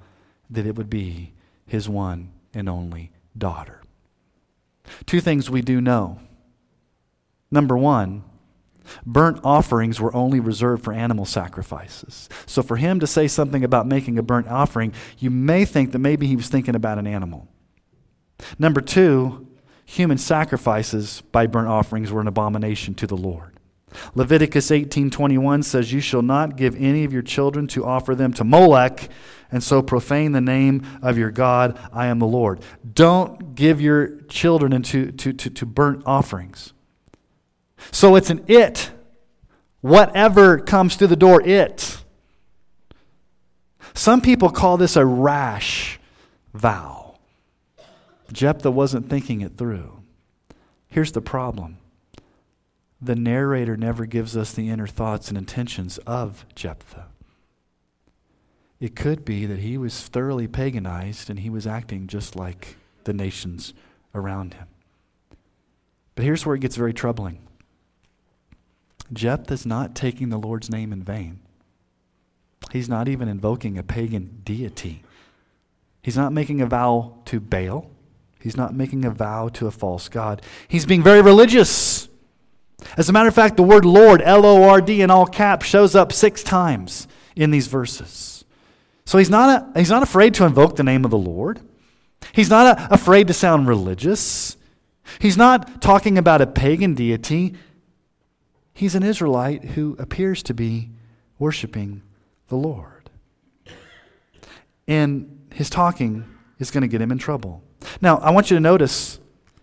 that 0.49 0.66
it 0.66 0.76
would 0.76 0.88
be 0.88 1.32
his 1.66 1.88
one 1.88 2.30
and 2.54 2.68
only 2.68 3.11
daughter? 3.37 3.82
Two 5.04 5.20
things 5.20 5.50
we 5.50 5.62
do 5.62 5.80
know. 5.80 6.20
Number 7.50 7.76
one, 7.76 8.23
burnt 9.04 9.40
offerings 9.42 10.00
were 10.00 10.14
only 10.14 10.38
reserved 10.38 10.85
for 10.85 10.92
animal 10.92 11.25
sacrifices. 11.25 12.28
So 12.47 12.62
for 12.62 12.76
him 12.76 13.00
to 13.00 13.06
say 13.08 13.26
something 13.26 13.64
about 13.64 13.88
making 13.88 14.16
a 14.16 14.23
burnt 14.23 14.47
offering, 14.47 14.92
you 15.18 15.31
may 15.31 15.64
think 15.64 15.90
that 15.90 15.98
maybe 15.98 16.29
he 16.29 16.37
was 16.37 16.46
thinking 16.46 16.76
about 16.76 16.98
an 16.98 17.07
animal. 17.09 17.48
Number 18.61 18.81
two, 18.81 19.47
human 19.88 20.18
sacrifices 20.18 21.22
by 21.33 21.46
burnt 21.46 21.66
offerings 21.66 22.12
were 22.12 22.20
an 22.20 22.29
abomination 22.29 22.94
to 22.94 23.07
the 23.07 23.16
Lord. 23.16 23.55
Leviticus 24.14 24.70
18:21 24.70 25.62
says 25.62 25.94
you 25.94 26.01
shall 26.01 26.20
not 26.20 26.57
give 26.57 26.77
any 26.77 27.05
of 27.05 27.12
your 27.12 27.22
children 27.22 27.66
to 27.68 27.87
offer 27.87 28.14
them 28.14 28.35
to 28.35 28.44
Molech 28.44 29.09
and 29.51 29.64
so 29.64 29.81
profane 29.81 30.33
the 30.33 30.42
name 30.42 30.83
of 31.01 31.16
your 31.16 31.31
God 31.31 31.79
I 31.90 32.09
am 32.09 32.18
the 32.18 32.27
Lord. 32.27 32.61
Don't 32.92 33.55
give 33.55 33.81
your 33.81 34.20
children 34.29 34.74
into 34.74 35.11
to, 35.11 35.33
to, 35.33 35.48
to 35.48 35.64
burnt 35.64 36.03
offerings. 36.05 36.74
So 37.90 38.14
it's 38.14 38.29
an 38.29 38.44
it. 38.46 38.90
Whatever 39.81 40.59
comes 40.59 40.96
through 40.96 41.07
the 41.07 41.16
door, 41.16 41.40
it. 41.40 42.05
Some 43.94 44.20
people 44.20 44.51
call 44.51 44.77
this 44.77 44.96
a 44.96 45.07
rash 45.07 45.98
vow. 46.53 47.08
Jephthah 48.33 48.71
wasn't 48.71 49.09
thinking 49.09 49.41
it 49.41 49.57
through. 49.57 50.03
Here's 50.88 51.12
the 51.12 51.21
problem 51.21 51.79
the 53.01 53.14
narrator 53.14 53.77
never 53.77 54.07
gives 54.07 54.37
us 54.37 54.53
the 54.53 54.69
inner 54.69 54.87
thoughts 54.87 55.29
and 55.29 55.38
intentions 55.38 55.99
of 55.99 56.45
Jephthah. 56.55 57.07
It 58.81 58.97
could 58.97 59.25
be 59.25 59.47
that 59.47 59.61
he 59.61 59.79
was 59.79 60.09
thoroughly 60.09 60.49
paganized 60.49 61.31
and 61.31 61.41
he 61.41 61.51
was 61.51 61.67
acting 61.67 62.07
just 62.07 62.37
like 62.37 62.77
the 63.05 63.12
nations 63.12 63.73
around 64.14 64.55
him. 64.55 64.67
But 66.14 66.25
here's 66.25 66.45
where 66.45 66.57
it 66.57 66.61
gets 66.61 66.77
very 66.77 66.93
troubling 66.93 67.38
Jephthah's 69.12 69.64
not 69.64 69.95
taking 69.95 70.29
the 70.29 70.38
Lord's 70.38 70.71
name 70.71 70.93
in 70.93 71.03
vain. 71.03 71.41
He's 72.73 72.88
not 72.88 73.09
even 73.09 73.29
invoking 73.29 73.79
a 73.79 73.83
pagan 73.83 74.43
deity. 74.45 75.03
He's 76.03 76.17
not 76.17 76.33
making 76.33 76.61
a 76.61 76.67
vow 76.67 77.14
to 77.27 77.41
Baal. 77.41 77.91
He's 78.40 78.57
not 78.57 78.74
making 78.74 79.05
a 79.05 79.11
vow 79.11 79.48
to 79.48 79.66
a 79.66 79.70
false 79.70 80.09
God. 80.09 80.42
He's 80.68 80.87
being 80.87 81.03
very 81.03 81.22
religious. 81.22 82.09
As 82.96 83.09
a 83.09 83.12
matter 83.12 83.29
of 83.29 83.35
fact, 83.35 83.57
the 83.57 83.62
word 83.62 83.85
Lord, 83.85 84.22
L 84.22 84.46
O 84.46 84.62
R 84.62 84.81
D, 84.81 85.03
in 85.03 85.11
all 85.11 85.27
caps, 85.27 85.66
shows 85.66 85.94
up 85.94 86.12
six 86.12 86.42
times 86.42 87.09
in 87.35 87.51
these 87.51 87.66
verses. 87.66 88.44
So 89.05 89.18
he's 89.18 89.31
not, 89.31 89.72
a, 89.74 89.79
he's 89.79 89.90
not 89.90 90.03
afraid 90.03 90.35
to 90.35 90.44
invoke 90.44 90.77
the 90.77 90.85
name 90.85 91.05
of 91.05 91.11
the 91.11 91.18
Lord. 91.18 91.61
He's 92.33 92.51
not 92.51 92.79
a, 92.79 92.94
afraid 92.94 93.27
to 93.29 93.33
sound 93.33 93.66
religious. 93.66 94.57
He's 95.18 95.37
not 95.37 95.81
talking 95.81 96.18
about 96.18 96.40
a 96.40 96.46
pagan 96.46 96.94
deity. 96.94 97.55
He's 98.74 98.94
an 98.94 99.03
Israelite 99.03 99.64
who 99.64 99.96
appears 99.98 100.42
to 100.44 100.55
be 100.55 100.90
worshiping 101.38 102.03
the 102.48 102.57
Lord. 102.57 103.11
And 104.87 105.48
his 105.53 105.68
talking 105.68 106.24
is 106.59 106.70
going 106.70 106.83
to 106.83 106.88
get 106.88 107.01
him 107.01 107.11
in 107.11 107.18
trouble. 107.18 107.62
Now, 108.01 108.19
I 108.19 108.31
want 108.31 108.51
you 108.51 108.57
to 108.57 108.61
notice 108.61 109.19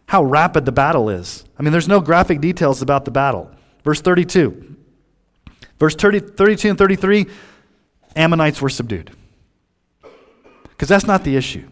how 0.07 0.23
rapid 0.23 0.65
the 0.65 0.71
battle 0.71 1.09
is. 1.09 1.45
I 1.57 1.63
mean, 1.63 1.71
there's 1.71 1.87
no 1.87 1.99
graphic 1.99 2.41
details 2.41 2.81
about 2.81 3.05
the 3.05 3.11
battle. 3.11 3.51
Verse 3.83 4.01
32. 4.01 4.75
Verse 5.79 5.95
30, 5.95 6.19
32 6.19 6.69
and 6.69 6.77
33 6.77 7.25
Ammonites 8.15 8.61
were 8.61 8.69
subdued. 8.69 9.11
Because 10.63 10.87
that's 10.87 11.05
not 11.05 11.23
the 11.23 11.35
issue. 11.35 11.67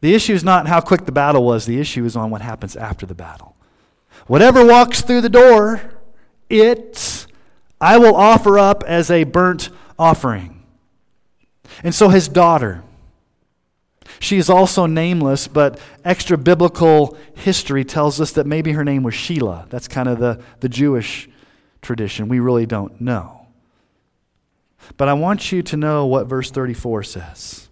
The 0.00 0.14
issue 0.14 0.32
is 0.32 0.42
not 0.42 0.66
how 0.66 0.80
quick 0.80 1.04
the 1.04 1.12
battle 1.12 1.44
was, 1.44 1.64
the 1.64 1.78
issue 1.78 2.04
is 2.04 2.16
on 2.16 2.30
what 2.30 2.40
happens 2.40 2.74
after 2.74 3.06
the 3.06 3.14
battle. 3.14 3.56
Whatever 4.26 4.64
walks 4.66 5.00
through 5.00 5.20
the 5.20 5.28
door 5.28 5.80
it 6.52 7.26
I 7.80 7.98
will 7.98 8.14
offer 8.14 8.58
up 8.58 8.84
as 8.86 9.10
a 9.10 9.24
burnt 9.24 9.70
offering. 9.98 10.62
And 11.82 11.92
so 11.92 12.10
his 12.10 12.28
daughter, 12.28 12.84
she 14.20 14.38
is 14.38 14.50
also 14.50 14.86
nameless, 14.86 15.48
but 15.48 15.78
extra 16.04 16.36
biblical 16.38 17.16
history 17.34 17.84
tells 17.84 18.20
us 18.20 18.32
that 18.32 18.46
maybe 18.46 18.72
her 18.72 18.84
name 18.84 19.02
was 19.02 19.14
Sheila. 19.14 19.66
That's 19.70 19.88
kind 19.88 20.08
of 20.08 20.18
the, 20.18 20.40
the 20.60 20.68
Jewish 20.68 21.28
tradition. 21.80 22.28
We 22.28 22.40
really 22.40 22.66
don't 22.66 23.00
know. 23.00 23.46
But 24.96 25.08
I 25.08 25.14
want 25.14 25.52
you 25.52 25.62
to 25.62 25.76
know 25.76 26.06
what 26.06 26.26
verse 26.26 26.50
34 26.50 27.02
says. 27.04 27.68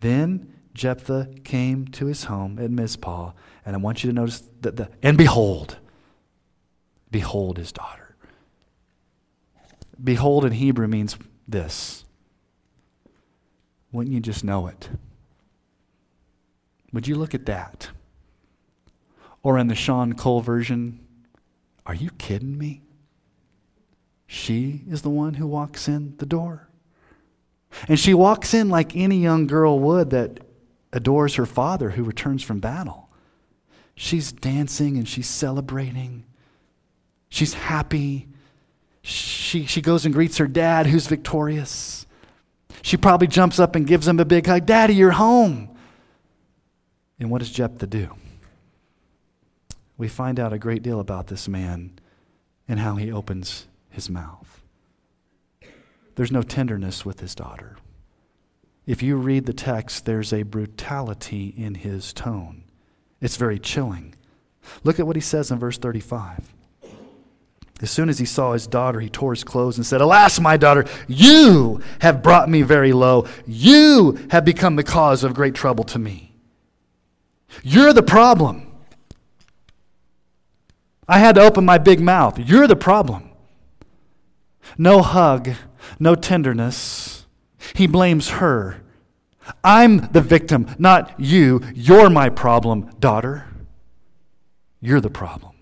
Then 0.00 0.54
Jephthah 0.74 1.28
came 1.44 1.86
to 1.88 2.06
his 2.06 2.24
home 2.24 2.58
at 2.58 2.70
Mizpah, 2.70 3.32
and 3.64 3.76
I 3.76 3.78
want 3.78 4.02
you 4.02 4.10
to 4.10 4.14
notice 4.14 4.42
that 4.62 4.76
the, 4.76 4.88
and 5.02 5.18
behold, 5.18 5.76
behold 7.10 7.58
his 7.58 7.72
daughter. 7.72 8.16
Behold 10.02 10.44
in 10.44 10.52
Hebrew 10.52 10.88
means 10.88 11.16
this. 11.46 12.04
Wouldn't 13.92 14.14
you 14.14 14.20
just 14.20 14.42
know 14.42 14.66
it? 14.66 14.88
Would 16.92 17.06
you 17.06 17.14
look 17.14 17.34
at 17.34 17.46
that? 17.46 17.90
Or 19.42 19.58
in 19.58 19.68
the 19.68 19.74
Sean 19.74 20.12
Cole 20.12 20.40
version, 20.40 21.00
are 21.86 21.94
you 21.94 22.10
kidding 22.10 22.56
me? 22.56 22.82
She 24.26 24.82
is 24.88 25.02
the 25.02 25.10
one 25.10 25.34
who 25.34 25.46
walks 25.46 25.88
in 25.88 26.14
the 26.18 26.26
door. 26.26 26.68
And 27.88 27.98
she 27.98 28.14
walks 28.14 28.54
in 28.54 28.68
like 28.68 28.96
any 28.96 29.16
young 29.16 29.46
girl 29.46 29.78
would 29.78 30.10
that 30.10 30.40
adores 30.92 31.34
her 31.36 31.46
father 31.46 31.90
who 31.90 32.04
returns 32.04 32.42
from 32.42 32.60
battle. 32.60 33.08
She's 33.94 34.32
dancing 34.32 34.96
and 34.96 35.08
she's 35.08 35.28
celebrating. 35.28 36.24
She's 37.28 37.54
happy. 37.54 38.28
She, 39.02 39.66
she 39.66 39.80
goes 39.80 40.04
and 40.04 40.14
greets 40.14 40.38
her 40.38 40.46
dad, 40.46 40.86
who's 40.86 41.06
victorious. 41.06 42.06
She 42.82 42.96
probably 42.96 43.26
jumps 43.26 43.58
up 43.58 43.74
and 43.74 43.86
gives 43.86 44.06
him 44.06 44.20
a 44.20 44.24
big 44.24 44.46
hug. 44.46 44.66
Daddy, 44.66 44.94
you're 44.94 45.10
home. 45.10 45.71
And 47.22 47.30
what 47.30 47.38
does 47.38 47.52
Jephthah 47.52 47.86
do? 47.86 48.16
We 49.96 50.08
find 50.08 50.40
out 50.40 50.52
a 50.52 50.58
great 50.58 50.82
deal 50.82 50.98
about 50.98 51.28
this 51.28 51.46
man 51.46 51.92
and 52.66 52.80
how 52.80 52.96
he 52.96 53.12
opens 53.12 53.68
his 53.90 54.10
mouth. 54.10 54.60
There's 56.16 56.32
no 56.32 56.42
tenderness 56.42 57.06
with 57.06 57.20
his 57.20 57.36
daughter. 57.36 57.76
If 58.86 59.04
you 59.04 59.14
read 59.14 59.46
the 59.46 59.52
text, 59.52 60.04
there's 60.04 60.32
a 60.32 60.42
brutality 60.42 61.54
in 61.56 61.76
his 61.76 62.12
tone. 62.12 62.64
It's 63.20 63.36
very 63.36 63.60
chilling. 63.60 64.16
Look 64.82 64.98
at 64.98 65.06
what 65.06 65.14
he 65.14 65.22
says 65.22 65.52
in 65.52 65.60
verse 65.60 65.78
35. 65.78 66.52
As 67.80 67.90
soon 67.92 68.08
as 68.08 68.18
he 68.18 68.26
saw 68.26 68.52
his 68.52 68.66
daughter, 68.66 68.98
he 68.98 69.08
tore 69.08 69.32
his 69.32 69.44
clothes 69.44 69.76
and 69.76 69.86
said, 69.86 70.00
Alas, 70.00 70.40
my 70.40 70.56
daughter, 70.56 70.86
you 71.06 71.82
have 72.00 72.20
brought 72.20 72.48
me 72.48 72.62
very 72.62 72.92
low. 72.92 73.28
You 73.46 74.18
have 74.30 74.44
become 74.44 74.74
the 74.74 74.82
cause 74.82 75.22
of 75.22 75.34
great 75.34 75.54
trouble 75.54 75.84
to 75.84 76.00
me. 76.00 76.30
You're 77.62 77.92
the 77.92 78.02
problem. 78.02 78.66
I 81.08 81.18
had 81.18 81.34
to 81.34 81.42
open 81.42 81.64
my 81.64 81.78
big 81.78 82.00
mouth. 82.00 82.38
You're 82.38 82.66
the 82.66 82.76
problem. 82.76 83.30
No 84.78 85.02
hug, 85.02 85.50
no 85.98 86.14
tenderness. 86.14 87.26
He 87.74 87.86
blames 87.86 88.30
her. 88.30 88.82
I'm 89.64 90.08
the 90.12 90.20
victim, 90.20 90.74
not 90.78 91.18
you. 91.18 91.60
You're 91.74 92.08
my 92.08 92.28
problem, 92.28 92.90
daughter. 92.98 93.46
You're 94.80 95.00
the 95.00 95.10
problem. 95.10 95.52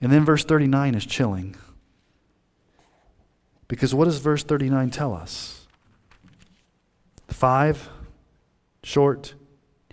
And 0.00 0.12
then 0.12 0.24
verse 0.24 0.44
39 0.44 0.94
is 0.94 1.06
chilling. 1.06 1.56
Because 3.68 3.94
what 3.94 4.04
does 4.04 4.18
verse 4.18 4.44
39 4.44 4.90
tell 4.90 5.14
us? 5.14 5.66
Five 7.28 7.88
short 8.82 9.34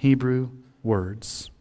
Hebrew 0.01 0.49
words. 0.81 1.51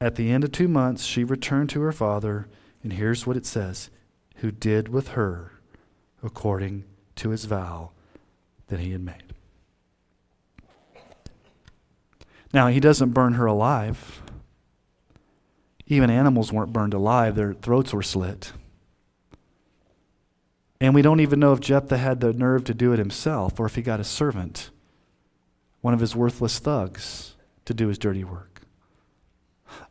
At 0.00 0.14
the 0.14 0.30
end 0.30 0.44
of 0.44 0.52
two 0.52 0.68
months, 0.68 1.04
she 1.04 1.24
returned 1.24 1.70
to 1.70 1.80
her 1.80 1.90
father, 1.90 2.46
and 2.84 2.92
here's 2.92 3.26
what 3.26 3.36
it 3.36 3.44
says 3.44 3.90
who 4.36 4.52
did 4.52 4.86
with 4.86 5.08
her 5.08 5.54
according 6.22 6.84
to 7.16 7.30
his 7.30 7.46
vow 7.46 7.90
that 8.68 8.78
he 8.78 8.92
had 8.92 9.00
made. 9.00 9.34
Now, 12.52 12.68
he 12.68 12.78
doesn't 12.78 13.10
burn 13.10 13.32
her 13.32 13.46
alive. 13.46 14.22
Even 15.88 16.10
animals 16.10 16.52
weren't 16.52 16.72
burned 16.72 16.94
alive, 16.94 17.34
their 17.34 17.54
throats 17.54 17.92
were 17.92 18.04
slit. 18.04 18.52
And 20.80 20.94
we 20.94 21.02
don't 21.02 21.18
even 21.18 21.40
know 21.40 21.52
if 21.52 21.58
Jephthah 21.58 21.98
had 21.98 22.20
the 22.20 22.32
nerve 22.32 22.62
to 22.66 22.72
do 22.72 22.92
it 22.92 23.00
himself 23.00 23.58
or 23.58 23.66
if 23.66 23.74
he 23.74 23.82
got 23.82 23.98
a 23.98 24.04
servant, 24.04 24.70
one 25.80 25.94
of 25.94 26.00
his 26.00 26.14
worthless 26.14 26.58
thugs, 26.58 27.34
to 27.64 27.74
do 27.74 27.88
his 27.88 27.98
dirty 27.98 28.24
work. 28.24 28.62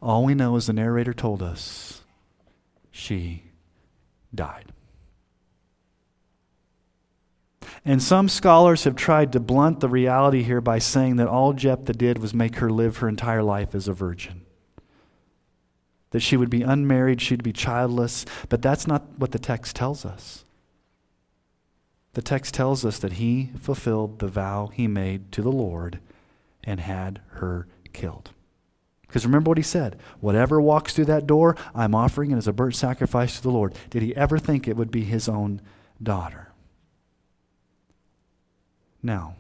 All 0.02 0.23
we 0.23 0.36
know 0.36 0.56
is 0.56 0.67
the 0.67 0.73
narrator 0.73 1.13
told 1.13 1.41
us 1.41 2.02
she 2.91 3.43
died. 4.34 4.73
And 7.86 8.04
some 8.04 8.28
scholars 8.28 8.84
have 8.84 8.95
tried 8.95 9.32
to 9.32 9.39
blunt 9.39 9.80
the 9.80 9.88
reality 9.88 10.43
here 10.43 10.62
by 10.62 10.80
saying 10.80 11.15
that 11.15 11.28
all 11.28 11.54
Jephthah 11.54 11.93
did 11.93 12.17
was 12.17 12.34
make 12.34 12.58
her 12.58 12.69
live 12.69 12.97
her 12.97 13.08
entire 13.08 13.43
life 13.43 13.73
as 13.73 13.88
a 13.88 13.93
virgin. 13.93 14.41
That 16.12 16.19
she 16.19 16.36
would 16.36 16.49
be 16.49 16.63
unmarried, 16.63 17.21
she'd 17.21 17.43
be 17.43 17.54
childless, 17.54 18.25
but 18.49 18.62
that's 18.62 18.88
not 18.88 19.04
what 19.17 19.32
the 19.32 19.39
text 19.39 19.75
tells 19.75 20.06
us. 20.06 20.43
The 22.13 22.22
text 22.22 22.54
tells 22.54 22.84
us 22.84 23.00
that 23.00 23.13
he 23.13 23.52
fulfilled 23.60 24.19
the 24.19 24.28
vow 24.28 24.67
he 24.67 24.88
made 24.88 25.32
to 25.34 25.41
the 25.41 25.52
Lord 25.52 26.00
and 26.63 26.80
had 26.80 27.22
her 27.34 27.67
killed. 27.93 28.32
Because 29.02 29.26
remember 29.26 29.50
what 29.50 29.58
he 29.58 29.63
said 29.63 30.00
whatever 30.19 30.62
walks 30.62 30.93
through 30.93 31.06
that 31.06 31.28
door, 31.28 31.56
I'm 31.74 31.95
offering 31.95 32.32
it 32.32 32.38
as 32.38 32.48
a 32.48 32.54
burnt 32.54 32.76
sacrifice 32.76 33.38
to 33.38 33.43
the 33.43 33.52
Lord. 33.52 33.76
Did 33.89 34.04
he 34.04 34.15
ever 34.15 34.38
think 34.38 34.67
it 34.67 34.78
would 34.78 34.91
be 34.91 35.04
his 35.04 35.28
own 35.28 35.62
daughter? 36.02 36.52
Now, 39.02 39.36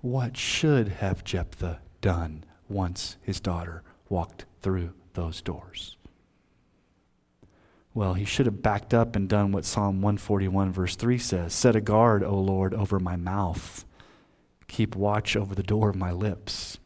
what 0.00 0.36
should 0.36 0.88
have 0.88 1.24
Jephthah 1.24 1.80
done 2.00 2.44
once 2.68 3.16
his 3.20 3.40
daughter 3.40 3.82
walked 4.08 4.44
through 4.62 4.92
those 5.14 5.42
doors? 5.42 5.95
Well, 7.96 8.12
he 8.12 8.26
should 8.26 8.44
have 8.44 8.60
backed 8.60 8.92
up 8.92 9.16
and 9.16 9.26
done 9.26 9.52
what 9.52 9.64
Psalm 9.64 10.02
141, 10.02 10.70
verse 10.70 10.96
3 10.96 11.16
says 11.16 11.54
Set 11.54 11.74
a 11.74 11.80
guard, 11.80 12.22
O 12.22 12.38
Lord, 12.38 12.74
over 12.74 13.00
my 13.00 13.16
mouth. 13.16 13.86
Keep 14.68 14.94
watch 14.94 15.34
over 15.34 15.54
the 15.54 15.62
door 15.62 15.88
of 15.88 15.96
my 15.96 16.12
lips. 16.12 16.76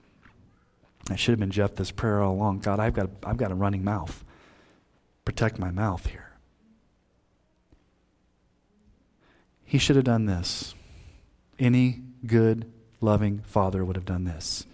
That 1.07 1.19
should 1.19 1.33
have 1.33 1.41
been 1.41 1.51
Jephthah's 1.51 1.91
prayer 1.91 2.23
all 2.23 2.35
along. 2.35 2.61
God, 2.61 2.79
I've 2.79 2.95
got, 2.95 3.11
I've 3.25 3.39
got 3.39 3.51
a 3.51 3.57
running 3.57 3.83
mouth. 3.83 4.25
Protect 5.25 5.59
my 5.59 5.73
mouth 5.73 6.07
here. 6.07 6.31
He 9.65 9.79
should 9.79 9.97
have 9.97 10.05
done 10.05 10.27
this. 10.27 10.77
Any 11.59 12.03
good, 12.25 12.71
loving 13.01 13.41
father 13.41 13.85
would 13.85 13.97
have 13.97 14.05
done 14.05 14.23
this. 14.23 14.65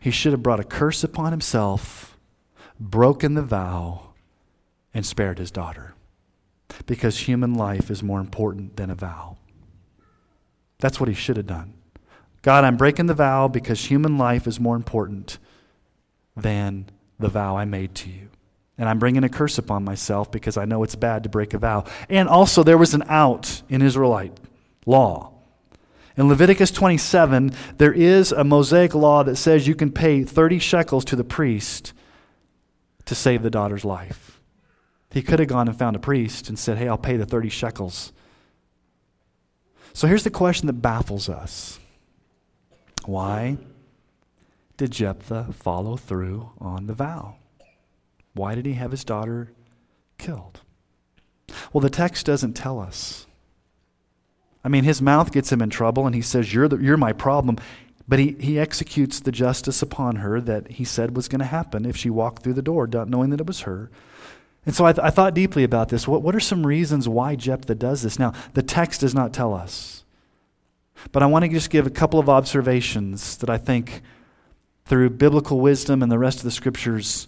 He 0.00 0.10
should 0.10 0.32
have 0.32 0.42
brought 0.42 0.58
a 0.58 0.64
curse 0.64 1.04
upon 1.04 1.30
himself, 1.30 2.18
broken 2.80 3.34
the 3.34 3.42
vow, 3.42 4.09
and 4.94 5.04
spared 5.04 5.38
his 5.38 5.50
daughter. 5.50 5.94
Because 6.86 7.18
human 7.18 7.54
life 7.54 7.90
is 7.90 8.02
more 8.02 8.20
important 8.20 8.76
than 8.76 8.90
a 8.90 8.94
vow. 8.94 9.36
That's 10.78 10.98
what 10.98 11.08
he 11.08 11.14
should 11.14 11.36
have 11.36 11.46
done. 11.46 11.74
God, 12.42 12.64
I'm 12.64 12.76
breaking 12.76 13.06
the 13.06 13.14
vow 13.14 13.48
because 13.48 13.84
human 13.84 14.16
life 14.16 14.46
is 14.46 14.58
more 14.58 14.76
important 14.76 15.38
than 16.36 16.86
the 17.18 17.28
vow 17.28 17.56
I 17.56 17.64
made 17.64 17.94
to 17.96 18.08
you. 18.08 18.28
And 18.78 18.88
I'm 18.88 18.98
bringing 18.98 19.24
a 19.24 19.28
curse 19.28 19.58
upon 19.58 19.84
myself 19.84 20.30
because 20.30 20.56
I 20.56 20.64
know 20.64 20.82
it's 20.82 20.94
bad 20.94 21.24
to 21.24 21.28
break 21.28 21.52
a 21.52 21.58
vow. 21.58 21.84
And 22.08 22.28
also, 22.28 22.62
there 22.62 22.78
was 22.78 22.94
an 22.94 23.02
out 23.08 23.60
in 23.68 23.82
Israelite 23.82 24.40
law. 24.86 25.32
In 26.16 26.28
Leviticus 26.28 26.70
27, 26.70 27.52
there 27.76 27.92
is 27.92 28.32
a 28.32 28.42
Mosaic 28.42 28.94
law 28.94 29.22
that 29.22 29.36
says 29.36 29.68
you 29.68 29.74
can 29.74 29.92
pay 29.92 30.24
30 30.24 30.58
shekels 30.58 31.04
to 31.06 31.16
the 31.16 31.24
priest 31.24 31.92
to 33.04 33.14
save 33.14 33.42
the 33.42 33.50
daughter's 33.50 33.84
life. 33.84 34.39
He 35.12 35.22
could 35.22 35.38
have 35.38 35.48
gone 35.48 35.68
and 35.68 35.78
found 35.78 35.96
a 35.96 36.00
priest 36.00 36.48
and 36.48 36.58
said, 36.58 36.78
Hey, 36.78 36.88
I'll 36.88 36.98
pay 36.98 37.16
the 37.16 37.26
30 37.26 37.48
shekels. 37.48 38.12
So 39.92 40.06
here's 40.06 40.24
the 40.24 40.30
question 40.30 40.66
that 40.68 40.74
baffles 40.74 41.28
us 41.28 41.78
Why 43.04 43.58
did 44.76 44.92
Jephthah 44.92 45.52
follow 45.52 45.96
through 45.96 46.50
on 46.58 46.86
the 46.86 46.94
vow? 46.94 47.36
Why 48.34 48.54
did 48.54 48.66
he 48.66 48.74
have 48.74 48.92
his 48.92 49.04
daughter 49.04 49.52
killed? 50.18 50.60
Well, 51.72 51.80
the 51.80 51.90
text 51.90 52.26
doesn't 52.26 52.54
tell 52.54 52.78
us. 52.78 53.26
I 54.62 54.68
mean, 54.68 54.84
his 54.84 55.02
mouth 55.02 55.32
gets 55.32 55.50
him 55.50 55.62
in 55.62 55.70
trouble, 55.70 56.06
and 56.06 56.14
he 56.14 56.22
says, 56.22 56.54
You're, 56.54 56.68
the, 56.68 56.76
you're 56.76 56.96
my 56.96 57.12
problem. 57.12 57.56
But 58.06 58.18
he, 58.18 58.36
he 58.40 58.58
executes 58.58 59.20
the 59.20 59.32
justice 59.32 59.82
upon 59.82 60.16
her 60.16 60.40
that 60.40 60.72
he 60.72 60.84
said 60.84 61.16
was 61.16 61.28
going 61.28 61.40
to 61.40 61.44
happen 61.44 61.84
if 61.84 61.96
she 61.96 62.10
walked 62.10 62.42
through 62.42 62.54
the 62.54 62.62
door, 62.62 62.86
not 62.86 63.08
knowing 63.08 63.30
that 63.30 63.40
it 63.40 63.46
was 63.46 63.60
her. 63.60 63.90
And 64.66 64.74
so 64.74 64.84
I, 64.84 64.92
th- 64.92 65.04
I 65.04 65.10
thought 65.10 65.34
deeply 65.34 65.64
about 65.64 65.88
this. 65.88 66.06
What, 66.06 66.22
what 66.22 66.34
are 66.34 66.40
some 66.40 66.66
reasons 66.66 67.08
why 67.08 67.34
Jephthah 67.34 67.74
does 67.74 68.02
this? 68.02 68.18
Now, 68.18 68.32
the 68.54 68.62
text 68.62 69.00
does 69.00 69.14
not 69.14 69.32
tell 69.32 69.54
us. 69.54 70.04
But 71.12 71.22
I 71.22 71.26
want 71.26 71.44
to 71.44 71.50
just 71.50 71.70
give 71.70 71.86
a 71.86 71.90
couple 71.90 72.20
of 72.20 72.28
observations 72.28 73.38
that 73.38 73.48
I 73.48 73.56
think, 73.56 74.02
through 74.84 75.10
biblical 75.10 75.60
wisdom 75.60 76.02
and 76.02 76.12
the 76.12 76.18
rest 76.18 76.38
of 76.38 76.44
the 76.44 76.50
scriptures, 76.50 77.26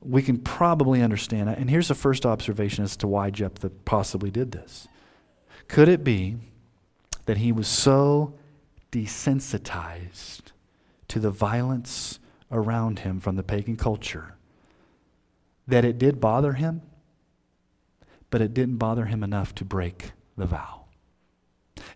we 0.00 0.22
can 0.22 0.38
probably 0.38 1.02
understand. 1.02 1.48
And 1.48 1.68
here's 1.68 1.88
the 1.88 1.94
first 1.94 2.24
observation 2.24 2.84
as 2.84 2.96
to 2.98 3.08
why 3.08 3.30
Jephthah 3.30 3.70
possibly 3.84 4.30
did 4.30 4.52
this. 4.52 4.86
Could 5.66 5.88
it 5.88 6.04
be 6.04 6.36
that 7.26 7.38
he 7.38 7.52
was 7.52 7.68
so 7.68 8.34
desensitized 8.92 10.52
to 11.08 11.18
the 11.18 11.30
violence 11.30 12.18
around 12.50 13.00
him 13.00 13.20
from 13.20 13.36
the 13.36 13.42
pagan 13.42 13.76
culture 13.76 14.34
that 15.70 15.84
it 15.84 15.98
did 15.98 16.20
bother 16.20 16.54
him, 16.54 16.82
but 18.30 18.40
it 18.40 18.54
didn't 18.54 18.76
bother 18.76 19.06
him 19.06 19.22
enough 19.22 19.54
to 19.56 19.64
break 19.64 20.12
the 20.36 20.46
vow. 20.46 20.84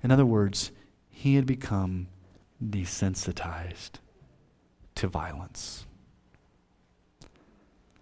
In 0.02 0.10
other 0.10 0.26
words, 0.26 0.72
he 1.08 1.36
had 1.36 1.46
become 1.46 2.08
desensitized 2.62 3.92
to 4.94 5.08
violence. 5.08 5.86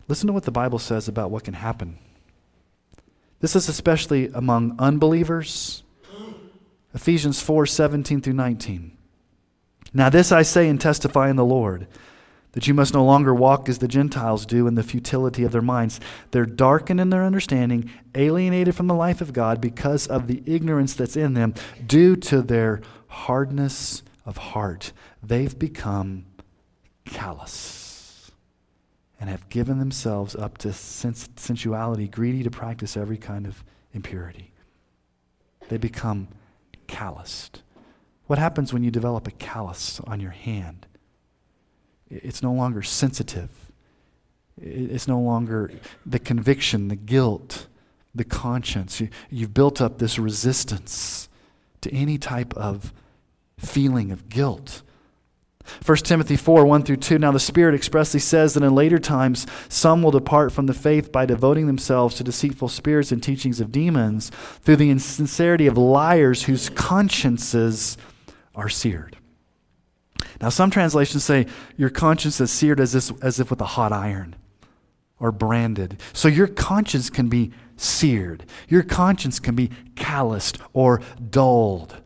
Listen 0.08 0.26
to 0.26 0.32
what 0.32 0.44
the 0.44 0.50
Bible 0.50 0.78
says 0.78 1.08
about 1.08 1.30
what 1.30 1.44
can 1.44 1.54
happen. 1.54 1.98
This 3.40 3.56
is 3.56 3.68
especially 3.68 4.28
among 4.34 4.76
unbelievers 4.78 5.82
Ephesians 6.94 7.40
4 7.40 7.66
17 7.66 8.20
through 8.20 8.32
19. 8.34 8.96
Now, 9.94 10.08
this 10.08 10.32
I 10.32 10.42
say 10.42 10.68
and 10.68 10.80
testify 10.80 11.28
in 11.28 11.36
the 11.36 11.44
Lord, 11.44 11.86
that 12.52 12.66
you 12.66 12.74
must 12.74 12.94
no 12.94 13.04
longer 13.04 13.34
walk 13.34 13.68
as 13.68 13.78
the 13.78 13.88
Gentiles 13.88 14.46
do 14.46 14.66
in 14.66 14.74
the 14.74 14.82
futility 14.82 15.42
of 15.44 15.52
their 15.52 15.62
minds. 15.62 16.00
They're 16.30 16.46
darkened 16.46 17.00
in 17.00 17.10
their 17.10 17.24
understanding, 17.24 17.90
alienated 18.14 18.74
from 18.74 18.86
the 18.86 18.94
life 18.94 19.20
of 19.20 19.32
God 19.32 19.60
because 19.60 20.06
of 20.06 20.26
the 20.26 20.42
ignorance 20.46 20.94
that's 20.94 21.16
in 21.16 21.34
them 21.34 21.54
due 21.86 22.16
to 22.16 22.42
their 22.42 22.80
hardness 23.08 24.02
of 24.24 24.36
heart. 24.36 24.92
They've 25.22 25.58
become 25.58 26.26
callous 27.04 28.30
and 29.18 29.30
have 29.30 29.48
given 29.48 29.78
themselves 29.78 30.34
up 30.34 30.58
to 30.58 30.72
sens- 30.72 31.28
sensuality, 31.36 32.08
greedy 32.08 32.42
to 32.42 32.50
practice 32.50 32.96
every 32.96 33.18
kind 33.18 33.46
of 33.46 33.64
impurity. 33.94 34.52
They 35.68 35.78
become 35.78 36.28
calloused. 36.86 37.62
What 38.26 38.38
happens 38.38 38.72
when 38.72 38.82
you 38.82 38.90
develop 38.90 39.26
a 39.26 39.30
callus 39.30 40.00
on 40.00 40.20
your 40.20 40.32
hand? 40.32 40.86
It's 42.12 42.42
no 42.42 42.52
longer 42.52 42.82
sensitive. 42.82 43.48
It's 44.60 45.08
no 45.08 45.18
longer 45.18 45.70
the 46.04 46.18
conviction, 46.18 46.88
the 46.88 46.96
guilt, 46.96 47.66
the 48.14 48.24
conscience. 48.24 49.00
You, 49.00 49.08
you've 49.30 49.54
built 49.54 49.80
up 49.80 49.98
this 49.98 50.18
resistance 50.18 51.28
to 51.80 51.92
any 51.92 52.18
type 52.18 52.54
of 52.54 52.92
feeling 53.58 54.12
of 54.12 54.28
guilt. 54.28 54.82
1 55.86 55.96
Timothy 55.98 56.36
4 56.36 56.66
1 56.66 56.82
through 56.82 56.96
2. 56.96 57.18
Now, 57.18 57.30
the 57.30 57.40
Spirit 57.40 57.74
expressly 57.74 58.20
says 58.20 58.54
that 58.54 58.64
in 58.64 58.74
later 58.74 58.98
times 58.98 59.46
some 59.68 60.02
will 60.02 60.10
depart 60.10 60.52
from 60.52 60.66
the 60.66 60.74
faith 60.74 61.12
by 61.12 61.24
devoting 61.24 61.66
themselves 61.66 62.16
to 62.16 62.24
deceitful 62.24 62.68
spirits 62.68 63.12
and 63.12 63.22
teachings 63.22 63.60
of 63.60 63.72
demons 63.72 64.30
through 64.60 64.76
the 64.76 64.90
insincerity 64.90 65.66
of 65.66 65.78
liars 65.78 66.44
whose 66.44 66.68
consciences 66.68 67.96
are 68.54 68.68
seared. 68.68 69.16
Now, 70.42 70.48
some 70.48 70.70
translations 70.70 71.22
say 71.24 71.46
your 71.76 71.88
conscience 71.88 72.40
is 72.40 72.50
seared 72.50 72.80
as, 72.80 72.92
this, 72.92 73.12
as 73.22 73.38
if 73.38 73.48
with 73.48 73.60
a 73.60 73.64
hot 73.64 73.92
iron 73.92 74.34
or 75.20 75.30
branded. 75.30 76.00
So 76.12 76.26
your 76.26 76.48
conscience 76.48 77.08
can 77.08 77.28
be 77.28 77.52
seared, 77.76 78.44
your 78.68 78.82
conscience 78.82 79.38
can 79.38 79.54
be 79.54 79.70
calloused 79.94 80.58
or 80.72 81.00
dulled. 81.30 81.96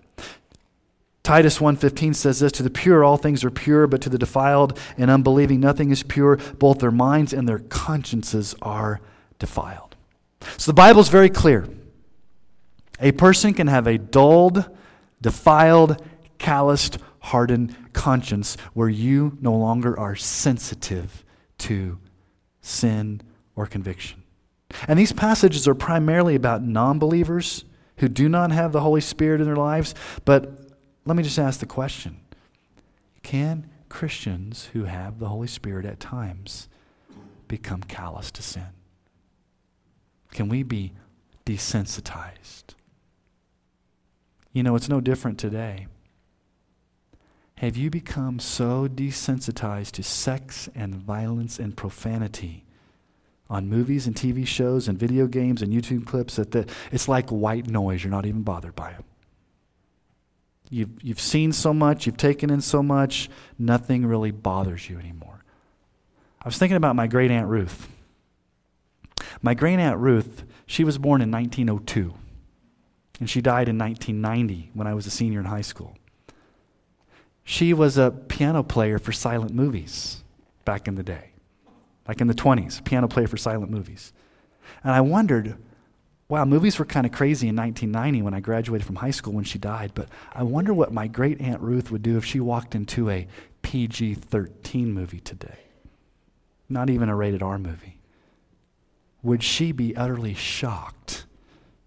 Titus 1.22 1.58
1:15 1.58 2.14
says 2.14 2.38
this 2.38 2.52
to 2.52 2.62
the 2.62 2.70
pure 2.70 3.02
all 3.02 3.16
things 3.16 3.42
are 3.42 3.50
pure 3.50 3.88
but 3.88 4.00
to 4.02 4.08
the 4.08 4.18
defiled 4.18 4.78
and 4.96 5.10
unbelieving 5.10 5.58
nothing 5.58 5.90
is 5.90 6.04
pure 6.04 6.36
both 6.58 6.78
their 6.78 6.92
minds 6.92 7.32
and 7.32 7.48
their 7.48 7.58
consciences 7.58 8.54
are 8.62 9.00
defiled. 9.40 9.96
So 10.56 10.70
the 10.70 10.74
Bible 10.74 11.00
is 11.00 11.08
very 11.08 11.28
clear. 11.28 11.66
A 13.00 13.10
person 13.10 13.54
can 13.54 13.66
have 13.66 13.88
a 13.88 13.98
dulled, 13.98 14.64
defiled, 15.20 16.00
calloused, 16.38 16.98
hardened 17.26 17.74
conscience 17.92 18.56
where 18.72 18.88
you 18.88 19.36
no 19.40 19.52
longer 19.52 19.98
are 19.98 20.14
sensitive 20.14 21.24
to 21.58 21.98
sin 22.60 23.20
or 23.56 23.66
conviction. 23.66 24.22
And 24.86 24.98
these 24.98 25.12
passages 25.12 25.66
are 25.66 25.74
primarily 25.74 26.34
about 26.34 26.62
non 26.62 26.98
believers 26.98 27.64
who 27.98 28.08
do 28.08 28.28
not 28.28 28.52
have 28.52 28.72
the 28.72 28.80
Holy 28.80 29.00
Spirit 29.00 29.40
in 29.40 29.46
their 29.46 29.56
lives. 29.56 29.94
But 30.24 30.70
let 31.04 31.16
me 31.16 31.22
just 31.22 31.38
ask 31.38 31.60
the 31.60 31.66
question 31.66 32.20
Can 33.22 33.70
Christians 33.88 34.70
who 34.72 34.84
have 34.84 35.18
the 35.18 35.28
Holy 35.28 35.48
Spirit 35.48 35.84
at 35.86 35.98
times 35.98 36.68
become 37.48 37.82
callous 37.82 38.30
to 38.32 38.42
sin? 38.42 38.68
Can 40.30 40.48
we 40.48 40.62
be 40.62 40.92
desensitized? 41.44 42.74
You 44.52 44.62
know, 44.62 44.76
it's 44.76 44.88
no 44.88 45.00
different 45.00 45.38
today. 45.38 45.86
Have 47.58 47.74
you 47.74 47.88
become 47.88 48.38
so 48.38 48.86
desensitized 48.86 49.92
to 49.92 50.02
sex 50.02 50.68
and 50.74 50.94
violence 50.94 51.58
and 51.58 51.74
profanity 51.74 52.64
on 53.48 53.68
movies 53.68 54.06
and 54.06 54.14
TV 54.14 54.46
shows 54.46 54.88
and 54.88 54.98
video 54.98 55.26
games 55.26 55.62
and 55.62 55.72
YouTube 55.72 56.04
clips 56.04 56.36
that 56.36 56.50
the, 56.50 56.66
it's 56.92 57.08
like 57.08 57.30
white 57.30 57.66
noise? 57.66 58.04
You're 58.04 58.10
not 58.10 58.26
even 58.26 58.42
bothered 58.42 58.76
by 58.76 58.90
it. 58.90 59.04
You've, 60.68 61.02
you've 61.02 61.20
seen 61.20 61.50
so 61.52 61.72
much, 61.72 62.04
you've 62.04 62.18
taken 62.18 62.50
in 62.50 62.60
so 62.60 62.82
much, 62.82 63.30
nothing 63.58 64.04
really 64.04 64.32
bothers 64.32 64.90
you 64.90 64.98
anymore. 64.98 65.42
I 66.42 66.48
was 66.48 66.58
thinking 66.58 66.76
about 66.76 66.94
my 66.94 67.06
great 67.06 67.30
Aunt 67.30 67.48
Ruth. 67.48 67.88
My 69.40 69.54
great 69.54 69.78
Aunt 69.78 69.98
Ruth, 69.98 70.44
she 70.66 70.84
was 70.84 70.98
born 70.98 71.22
in 71.22 71.30
1902, 71.30 72.12
and 73.18 73.30
she 73.30 73.40
died 73.40 73.68
in 73.68 73.78
1990 73.78 74.72
when 74.74 74.86
I 74.86 74.92
was 74.92 75.06
a 75.06 75.10
senior 75.10 75.40
in 75.40 75.46
high 75.46 75.62
school. 75.62 75.96
She 77.48 77.72
was 77.72 77.96
a 77.96 78.10
piano 78.10 78.64
player 78.64 78.98
for 78.98 79.12
silent 79.12 79.54
movies 79.54 80.24
back 80.64 80.88
in 80.88 80.96
the 80.96 81.04
day, 81.04 81.30
like 82.08 82.20
in 82.20 82.26
the 82.26 82.34
20s, 82.34 82.82
piano 82.84 83.06
player 83.06 83.28
for 83.28 83.36
silent 83.36 83.70
movies. 83.70 84.12
And 84.82 84.92
I 84.92 85.00
wondered, 85.00 85.56
wow, 86.28 86.44
movies 86.44 86.76
were 86.80 86.84
kind 86.84 87.06
of 87.06 87.12
crazy 87.12 87.46
in 87.46 87.54
1990 87.54 88.22
when 88.22 88.34
I 88.34 88.40
graduated 88.40 88.84
from 88.84 88.96
high 88.96 89.12
school 89.12 89.32
when 89.32 89.44
she 89.44 89.60
died, 89.60 89.92
but 89.94 90.08
I 90.32 90.42
wonder 90.42 90.74
what 90.74 90.92
my 90.92 91.06
great 91.06 91.40
Aunt 91.40 91.60
Ruth 91.60 91.92
would 91.92 92.02
do 92.02 92.16
if 92.16 92.24
she 92.24 92.40
walked 92.40 92.74
into 92.74 93.08
a 93.10 93.28
PG 93.62 94.14
13 94.14 94.92
movie 94.92 95.20
today, 95.20 95.60
not 96.68 96.90
even 96.90 97.08
a 97.08 97.14
rated 97.14 97.44
R 97.44 97.60
movie. 97.60 98.00
Would 99.22 99.44
she 99.44 99.70
be 99.70 99.96
utterly 99.96 100.34
shocked 100.34 101.26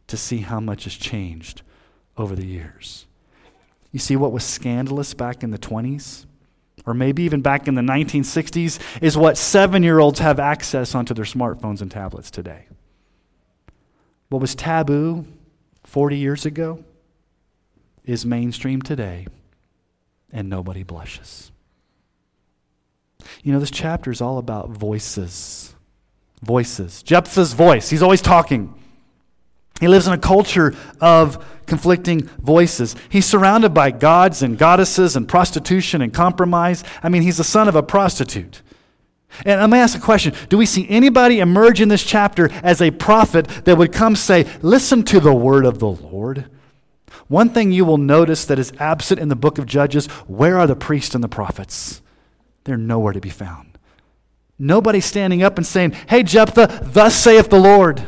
to 0.08 0.15
see 0.15 0.38
how 0.38 0.62
much 0.62 0.86
has 0.86 0.93
changed 0.93 1.63
over 2.15 2.34
the 2.34 2.48
years? 2.48 3.08
You 3.91 3.99
see, 3.99 4.15
what 4.15 4.32
was 4.32 4.43
scandalous 4.43 5.13
back 5.13 5.43
in 5.43 5.52
the 5.52 5.58
20s, 5.58 6.25
or 6.86 6.93
maybe 6.93 7.23
even 7.23 7.41
back 7.41 7.67
in 7.67 7.75
the 7.75 7.82
1960s, 7.82 8.80
is 9.02 9.17
what 9.17 9.38
seven 9.38 9.84
year 9.84 9.99
olds 9.99 10.19
have 10.19 10.39
access 10.39 10.93
onto 10.93 11.13
their 11.13 11.25
smartphones 11.25 11.82
and 11.82 11.89
tablets 11.89 12.30
today. 12.30 12.67
What 14.30 14.41
was 14.41 14.54
taboo 14.54 15.25
40 15.86 16.17
years 16.17 16.45
ago 16.45 16.84
is 18.06 18.25
mainstream 18.25 18.82
today, 18.82 19.28
and 20.32 20.49
nobody 20.49 20.84
blushes. 20.84 21.52
You 23.43 23.54
know, 23.54 23.60
this 23.60 23.71
chapter 23.71 24.12
is 24.12 24.21
all 24.21 24.38
about 24.38 24.69
voices. 24.69 25.73
Voices. 26.41 27.04
Jephthah's 27.04 27.54
voice. 27.54 27.89
He's 27.89 28.02
always 28.02 28.21
talking. 28.21 28.73
He 29.80 29.88
lives 29.88 30.08
in 30.08 30.13
a 30.13 30.18
culture 30.18 30.76
of 31.00 31.46
conflicting 31.65 32.24
voices. 32.42 32.96
He's 33.10 33.26
surrounded 33.26 33.74
by 33.74 33.92
gods 33.92 34.42
and 34.42 34.58
goddesses 34.58 35.15
and 35.15 35.28
prostitution 35.28 36.02
and 36.02 36.13
compromise. 36.13 36.84
I 37.02 37.10
mean, 37.10 37.22
he's 37.22 37.38
the 37.38 37.44
son 37.44 37.68
of 37.68 37.76
a 37.76 37.84
prostitute. 37.84 38.62
And 39.46 39.60
going 39.60 39.72
to 39.72 39.78
ask 39.78 39.98
a 39.98 40.02
question 40.02 40.34
Do 40.50 40.58
we 40.58 40.65
see 40.65 40.89
anybody 40.89 41.39
emerge 41.39 41.80
in 41.82 41.88
this 41.88 42.04
chapter 42.04 42.50
as 42.63 42.82
a 42.82 42.92
prophet 42.92 43.48
that 43.65 43.78
would 43.78 43.94
come 43.94 44.15
say, 44.15 44.48
Listen 44.62 45.04
to 45.04 45.20
the 45.20 45.34
word 45.34 45.65
of 45.65 45.80
the 45.80 45.89
Lord? 45.89 46.50
One 47.28 47.50
thing 47.50 47.72
you 47.72 47.86
will 47.86 47.98
notice 47.98 48.46
that 48.46 48.60
is 48.60 48.74
absent 48.80 49.20
in 49.20 49.30
the 49.30 49.36
book 49.36 49.60
of 49.60 49.65
Judges 49.68 50.08
where 50.28 50.58
are 50.58 50.68
the 50.68 50.76
priests 50.76 51.13
and 51.13 51.24
the 51.24 51.30
prophets? 51.30 52.02
They're 52.63 52.78
nowhere 52.78 53.13
to 53.13 53.22
be 53.22 53.30
found. 53.30 53.78
Nobody 54.58 55.00
standing 55.00 55.42
up 55.44 55.58
and 55.58 55.65
saying, 55.65 55.92
Hey, 56.10 56.24
Jephthah, 56.24 56.82
thus 56.92 57.15
saith 57.15 57.50
the 57.50 57.60
Lord. 57.60 58.08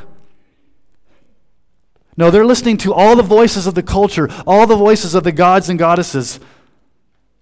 No, 2.22 2.30
they're 2.30 2.46
listening 2.46 2.78
to 2.78 2.94
all 2.94 3.16
the 3.16 3.24
voices 3.24 3.66
of 3.66 3.74
the 3.74 3.82
culture, 3.82 4.30
all 4.46 4.68
the 4.68 4.76
voices 4.76 5.16
of 5.16 5.24
the 5.24 5.32
gods 5.32 5.70
and 5.70 5.80
goddesses. 5.80 6.40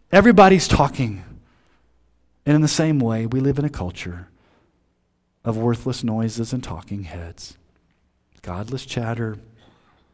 Everybody's 0.09 0.69
talking. 0.69 1.21
And 2.45 2.55
in 2.55 2.61
the 2.61 2.69
same 2.69 2.97
way, 2.97 3.25
we 3.25 3.41
live 3.41 3.59
in 3.59 3.65
a 3.65 3.69
culture 3.69 4.29
of 5.43 5.57
worthless 5.57 6.01
noises 6.01 6.53
and 6.53 6.63
talking 6.63 7.03
heads, 7.03 7.57
godless 8.41 8.85
chatter, 8.85 9.37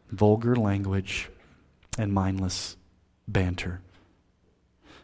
vulgar 0.10 0.56
language, 0.56 1.30
and 2.00 2.12
mindless 2.12 2.76
banter. 3.28 3.82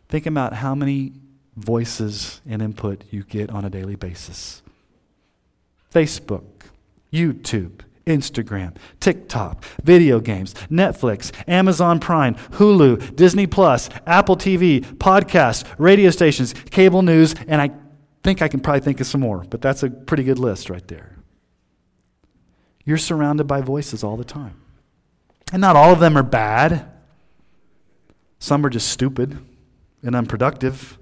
Think 0.10 0.26
about 0.26 0.54
how 0.54 0.74
many 0.74 1.14
voices 1.56 2.42
and 2.50 2.64
input 2.64 3.04
you 3.12 3.22
get 3.22 3.52
on 3.52 3.64
a 3.64 3.70
daily 3.70 3.96
basis 3.96 4.64
Facebook, 5.94 6.48
YouTube, 7.14 7.82
Instagram, 8.06 8.76
TikTok, 9.00 9.64
video 9.84 10.20
games, 10.20 10.54
Netflix, 10.70 11.32
Amazon 11.48 12.00
Prime, 12.00 12.36
Hulu, 12.52 13.16
Disney 13.16 13.48
Plus, 13.48 13.90
Apple 14.06 14.36
TV, 14.36 14.82
podcasts, 14.82 15.66
radio 15.78 16.10
stations, 16.10 16.54
cable 16.72 17.02
news, 17.02 17.36
and 17.48 17.62
I 17.62 17.72
think 18.24 18.42
I 18.42 18.48
can 18.48 18.60
probably 18.60 18.82
think 18.82 19.00
of 19.02 19.08
some 19.08 19.22
more, 19.22 19.46
but 19.50 19.62
that's 19.62 19.84
a 19.84 19.90
pretty 19.90 20.24
good 20.24 20.40
list 20.40 20.70
right 20.70 20.88
there. 20.88 21.18
You're 22.86 22.98
surrounded 22.98 23.46
by 23.46 23.62
voices 23.62 24.04
all 24.04 24.18
the 24.18 24.24
time. 24.24 24.62
And 25.52 25.62
not 25.62 25.76
all 25.76 25.92
of 25.92 26.00
them 26.00 26.18
are 26.18 26.24
bad. 26.24 26.90
Some 28.40 28.66
are 28.66 28.70
just 28.70 28.90
stupid 28.90 29.38
and 30.02 30.16
unproductive. 30.16 30.98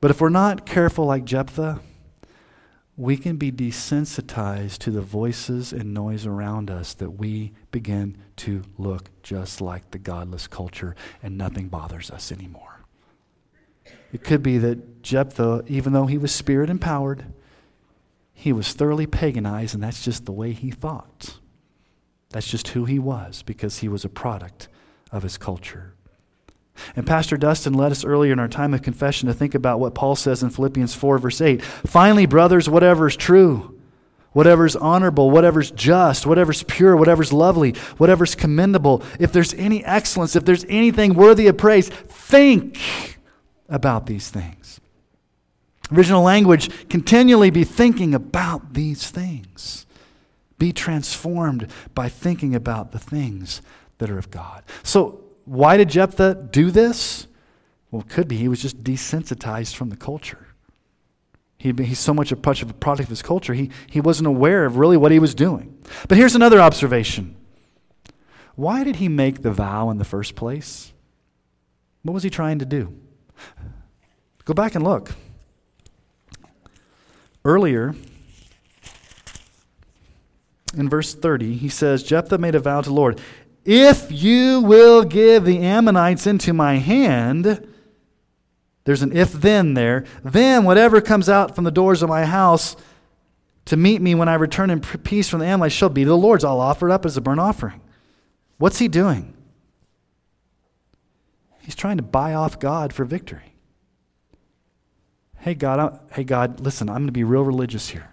But 0.00 0.10
if 0.10 0.20
we're 0.20 0.28
not 0.28 0.66
careful 0.66 1.04
like 1.06 1.24
Jephthah, 1.24 1.80
we 2.96 3.16
can 3.16 3.36
be 3.36 3.50
desensitized 3.50 4.78
to 4.78 4.90
the 4.90 5.00
voices 5.00 5.72
and 5.72 5.92
noise 5.92 6.26
around 6.26 6.70
us 6.70 6.94
that 6.94 7.10
we 7.10 7.52
begin 7.70 8.16
to 8.36 8.62
look 8.78 9.10
just 9.22 9.60
like 9.60 9.90
the 9.90 9.98
godless 9.98 10.46
culture 10.46 10.94
and 11.22 11.36
nothing 11.36 11.68
bothers 11.68 12.10
us 12.10 12.30
anymore. 12.30 12.84
It 14.12 14.22
could 14.22 14.44
be 14.44 14.58
that 14.58 15.02
Jephthah, 15.02 15.64
even 15.66 15.92
though 15.92 16.06
he 16.06 16.18
was 16.18 16.32
spirit 16.32 16.70
empowered, 16.70 17.24
he 18.32 18.52
was 18.52 18.72
thoroughly 18.72 19.06
paganized, 19.06 19.74
and 19.74 19.82
that's 19.82 20.04
just 20.04 20.24
the 20.24 20.32
way 20.32 20.52
he 20.52 20.70
thought. 20.70 21.38
That's 22.30 22.48
just 22.48 22.68
who 22.68 22.84
he 22.84 22.98
was 22.98 23.42
because 23.42 23.78
he 23.78 23.88
was 23.88 24.04
a 24.04 24.08
product 24.08 24.68
of 25.10 25.24
his 25.24 25.36
culture. 25.36 25.93
And 26.96 27.06
Pastor 27.06 27.36
Dustin 27.36 27.74
led 27.74 27.92
us 27.92 28.04
earlier 28.04 28.32
in 28.32 28.38
our 28.38 28.48
time 28.48 28.74
of 28.74 28.82
confession 28.82 29.28
to 29.28 29.34
think 29.34 29.54
about 29.54 29.80
what 29.80 29.94
Paul 29.94 30.16
says 30.16 30.42
in 30.42 30.50
Philippians 30.50 30.94
4, 30.94 31.18
verse 31.18 31.40
8. 31.40 31.62
Finally, 31.62 32.26
brothers, 32.26 32.68
whatever 32.68 33.06
is 33.06 33.16
true, 33.16 33.78
whatever 34.32 34.66
is 34.66 34.76
honorable, 34.76 35.30
whatever's 35.30 35.70
just, 35.70 36.26
whatever's 36.26 36.62
pure, 36.64 36.96
whatever's 36.96 37.32
lovely, 37.32 37.72
whatever's 37.96 38.34
commendable, 38.34 39.02
if 39.18 39.32
there's 39.32 39.54
any 39.54 39.84
excellence, 39.84 40.36
if 40.36 40.44
there's 40.44 40.64
anything 40.68 41.14
worthy 41.14 41.46
of 41.46 41.56
praise, 41.56 41.88
think 41.88 43.18
about 43.68 44.06
these 44.06 44.28
things. 44.30 44.80
Original 45.92 46.22
language, 46.22 46.88
continually 46.88 47.50
be 47.50 47.64
thinking 47.64 48.14
about 48.14 48.74
these 48.74 49.10
things. 49.10 49.86
Be 50.58 50.72
transformed 50.72 51.70
by 51.94 52.08
thinking 52.08 52.54
about 52.54 52.92
the 52.92 52.98
things 52.98 53.60
that 53.98 54.10
are 54.10 54.18
of 54.18 54.30
God. 54.30 54.62
So, 54.82 55.23
why 55.44 55.76
did 55.76 55.90
Jephthah 55.90 56.48
do 56.50 56.70
this? 56.70 57.26
Well, 57.90 58.02
it 58.02 58.08
could 58.08 58.28
be 58.28 58.36
he 58.36 58.48
was 58.48 58.62
just 58.62 58.82
desensitized 58.82 59.76
from 59.76 59.90
the 59.90 59.96
culture. 59.96 60.48
He, 61.58 61.72
he's 61.72 61.98
so 61.98 62.12
much 62.12 62.32
a 62.32 62.36
much 62.36 62.62
of 62.62 62.70
a 62.70 62.74
product 62.74 63.04
of 63.04 63.10
his 63.10 63.22
culture, 63.22 63.54
he, 63.54 63.70
he 63.88 64.00
wasn't 64.00 64.26
aware 64.26 64.64
of 64.64 64.76
really 64.76 64.96
what 64.96 65.12
he 65.12 65.18
was 65.18 65.34
doing. 65.34 65.78
But 66.08 66.18
here's 66.18 66.34
another 66.34 66.60
observation. 66.60 67.36
Why 68.54 68.84
did 68.84 68.96
he 68.96 69.08
make 69.08 69.42
the 69.42 69.50
vow 69.50 69.90
in 69.90 69.98
the 69.98 70.04
first 70.04 70.36
place? 70.36 70.92
What 72.02 72.12
was 72.12 72.22
he 72.22 72.30
trying 72.30 72.58
to 72.58 72.66
do? 72.66 72.94
Go 74.44 74.54
back 74.54 74.74
and 74.74 74.84
look. 74.84 75.14
Earlier, 77.44 77.94
in 80.76 80.88
verse 80.88 81.14
30, 81.14 81.56
he 81.56 81.68
says, 81.68 82.02
Jephthah 82.02 82.38
made 82.38 82.54
a 82.54 82.60
vow 82.60 82.80
to 82.80 82.88
the 82.88 82.94
Lord 82.94 83.20
if 83.64 84.10
you 84.10 84.60
will 84.60 85.04
give 85.04 85.44
the 85.44 85.60
Ammonites 85.60 86.26
into 86.26 86.52
my 86.52 86.76
hand, 86.76 87.66
there's 88.84 89.02
an 89.02 89.16
if 89.16 89.32
then 89.32 89.74
there, 89.74 90.04
then 90.22 90.64
whatever 90.64 91.00
comes 91.00 91.28
out 91.28 91.54
from 91.54 91.64
the 91.64 91.70
doors 91.70 92.02
of 92.02 92.08
my 92.08 92.24
house 92.24 92.76
to 93.66 93.76
meet 93.76 94.02
me 94.02 94.14
when 94.14 94.28
I 94.28 94.34
return 94.34 94.70
in 94.70 94.80
peace 94.80 95.28
from 95.28 95.40
the 95.40 95.46
Ammonites 95.46 95.74
shall 95.74 95.88
be 95.88 96.04
the 96.04 96.16
Lord's. 96.16 96.44
I'll 96.44 96.60
offer 96.60 96.88
it 96.88 96.92
up 96.92 97.06
as 97.06 97.16
a 97.16 97.20
burnt 97.20 97.40
offering. 97.40 97.80
What's 98.58 98.78
he 98.78 98.88
doing? 98.88 99.34
He's 101.60 101.74
trying 101.74 101.96
to 101.96 102.02
buy 102.02 102.34
off 102.34 102.58
God 102.58 102.92
for 102.92 103.04
victory. 103.04 103.54
Hey 105.38 105.54
God, 105.54 105.78
I, 105.78 106.14
hey 106.14 106.24
God, 106.24 106.60
listen, 106.60 106.88
I'm 106.88 106.96
going 106.96 107.06
to 107.06 107.12
be 107.12 107.24
real 107.24 107.42
religious 107.42 107.88
here. 107.88 108.10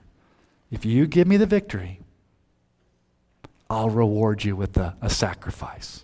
If 0.70 0.86
you 0.86 1.08
give 1.08 1.28
me 1.28 1.38
the 1.38 1.46
victory, 1.46 2.01
I'll 3.72 3.90
reward 3.90 4.44
you 4.44 4.58
with 4.58 4.76
a, 4.76 4.98
a 5.02 5.10
sacrifice. 5.10 6.04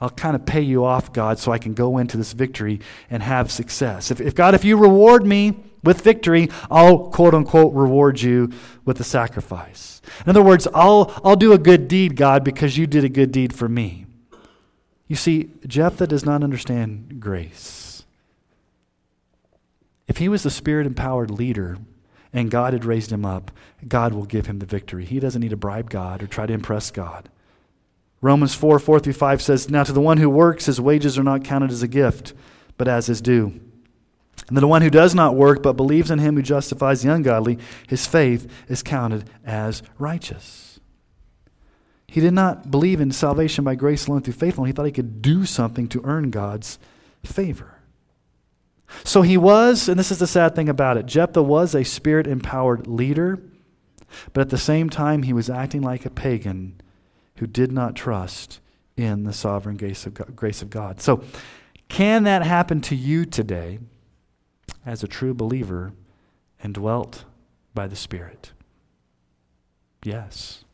I'll 0.00 0.10
kind 0.10 0.34
of 0.34 0.44
pay 0.44 0.60
you 0.60 0.84
off, 0.84 1.12
God, 1.12 1.38
so 1.38 1.52
I 1.52 1.58
can 1.58 1.72
go 1.72 1.98
into 1.98 2.16
this 2.16 2.32
victory 2.32 2.80
and 3.08 3.22
have 3.22 3.52
success. 3.52 4.10
If, 4.10 4.20
if 4.20 4.34
God, 4.34 4.52
if 4.56 4.64
you 4.64 4.76
reward 4.76 5.24
me 5.24 5.54
with 5.84 6.00
victory, 6.00 6.50
I'll 6.68 7.10
quote 7.10 7.32
unquote 7.32 7.72
reward 7.74 8.20
you 8.20 8.50
with 8.84 8.98
a 8.98 9.04
sacrifice. 9.04 10.02
In 10.26 10.30
other 10.30 10.42
words, 10.42 10.66
I'll, 10.74 11.14
I'll 11.22 11.36
do 11.36 11.52
a 11.52 11.58
good 11.58 11.86
deed, 11.86 12.16
God, 12.16 12.42
because 12.42 12.76
you 12.76 12.88
did 12.88 13.04
a 13.04 13.08
good 13.08 13.30
deed 13.30 13.54
for 13.54 13.68
me. 13.68 14.06
You 15.06 15.14
see, 15.14 15.50
Jephthah 15.64 16.08
does 16.08 16.24
not 16.24 16.42
understand 16.42 17.20
grace. 17.20 18.02
If 20.08 20.16
he 20.16 20.28
was 20.28 20.42
the 20.42 20.50
spirit 20.50 20.88
empowered 20.88 21.30
leader, 21.30 21.78
and 22.32 22.50
God 22.50 22.72
had 22.72 22.84
raised 22.84 23.12
him 23.12 23.24
up, 23.24 23.50
God 23.86 24.14
will 24.14 24.24
give 24.24 24.46
him 24.46 24.58
the 24.58 24.66
victory. 24.66 25.04
He 25.04 25.20
doesn't 25.20 25.40
need 25.40 25.50
to 25.50 25.56
bribe 25.56 25.90
God 25.90 26.22
or 26.22 26.26
try 26.26 26.46
to 26.46 26.52
impress 26.52 26.90
God. 26.90 27.28
Romans 28.20 28.54
4 28.54 28.78
4 28.78 29.00
through 29.00 29.12
5 29.12 29.42
says, 29.42 29.68
Now 29.68 29.82
to 29.82 29.92
the 29.92 30.00
one 30.00 30.18
who 30.18 30.30
works, 30.30 30.66
his 30.66 30.80
wages 30.80 31.18
are 31.18 31.24
not 31.24 31.44
counted 31.44 31.70
as 31.70 31.82
a 31.82 31.88
gift, 31.88 32.32
but 32.78 32.88
as 32.88 33.06
his 33.06 33.20
due. 33.20 33.60
And 34.48 34.56
to 34.56 34.60
the 34.60 34.68
one 34.68 34.82
who 34.82 34.90
does 34.90 35.14
not 35.14 35.34
work, 35.34 35.62
but 35.62 35.74
believes 35.74 36.10
in 36.10 36.18
him 36.18 36.36
who 36.36 36.42
justifies 36.42 37.02
the 37.02 37.12
ungodly, 37.12 37.58
his 37.88 38.06
faith 38.06 38.50
is 38.68 38.82
counted 38.82 39.28
as 39.44 39.82
righteous. 39.98 40.80
He 42.06 42.20
did 42.20 42.34
not 42.34 42.70
believe 42.70 43.00
in 43.00 43.10
salvation 43.10 43.64
by 43.64 43.74
grace 43.74 44.06
alone 44.06 44.22
through 44.22 44.34
faith 44.34 44.56
alone. 44.58 44.66
He 44.66 44.72
thought 44.72 44.86
he 44.86 44.92
could 44.92 45.22
do 45.22 45.46
something 45.46 45.88
to 45.88 46.02
earn 46.04 46.30
God's 46.30 46.78
favor. 47.24 47.81
So 49.04 49.22
he 49.22 49.36
was, 49.36 49.88
and 49.88 49.98
this 49.98 50.10
is 50.10 50.18
the 50.18 50.26
sad 50.26 50.54
thing 50.54 50.68
about 50.68 50.96
it 50.96 51.06
Jephthah 51.06 51.42
was 51.42 51.74
a 51.74 51.84
spirit 51.84 52.26
empowered 52.26 52.86
leader, 52.86 53.42
but 54.32 54.42
at 54.42 54.50
the 54.50 54.58
same 54.58 54.90
time, 54.90 55.22
he 55.22 55.32
was 55.32 55.48
acting 55.50 55.82
like 55.82 56.04
a 56.04 56.10
pagan 56.10 56.80
who 57.36 57.46
did 57.46 57.72
not 57.72 57.96
trust 57.96 58.60
in 58.96 59.24
the 59.24 59.32
sovereign 59.32 59.76
grace 59.76 60.06
of 60.06 60.14
God. 60.14 60.36
Grace 60.36 60.62
of 60.62 60.70
God. 60.70 61.00
So, 61.00 61.24
can 61.88 62.24
that 62.24 62.44
happen 62.44 62.80
to 62.82 62.96
you 62.96 63.24
today 63.24 63.78
as 64.84 65.02
a 65.02 65.08
true 65.08 65.34
believer 65.34 65.92
and 66.62 66.74
dwelt 66.74 67.24
by 67.74 67.86
the 67.86 67.96
Spirit? 67.96 68.52
Yes. 70.04 70.64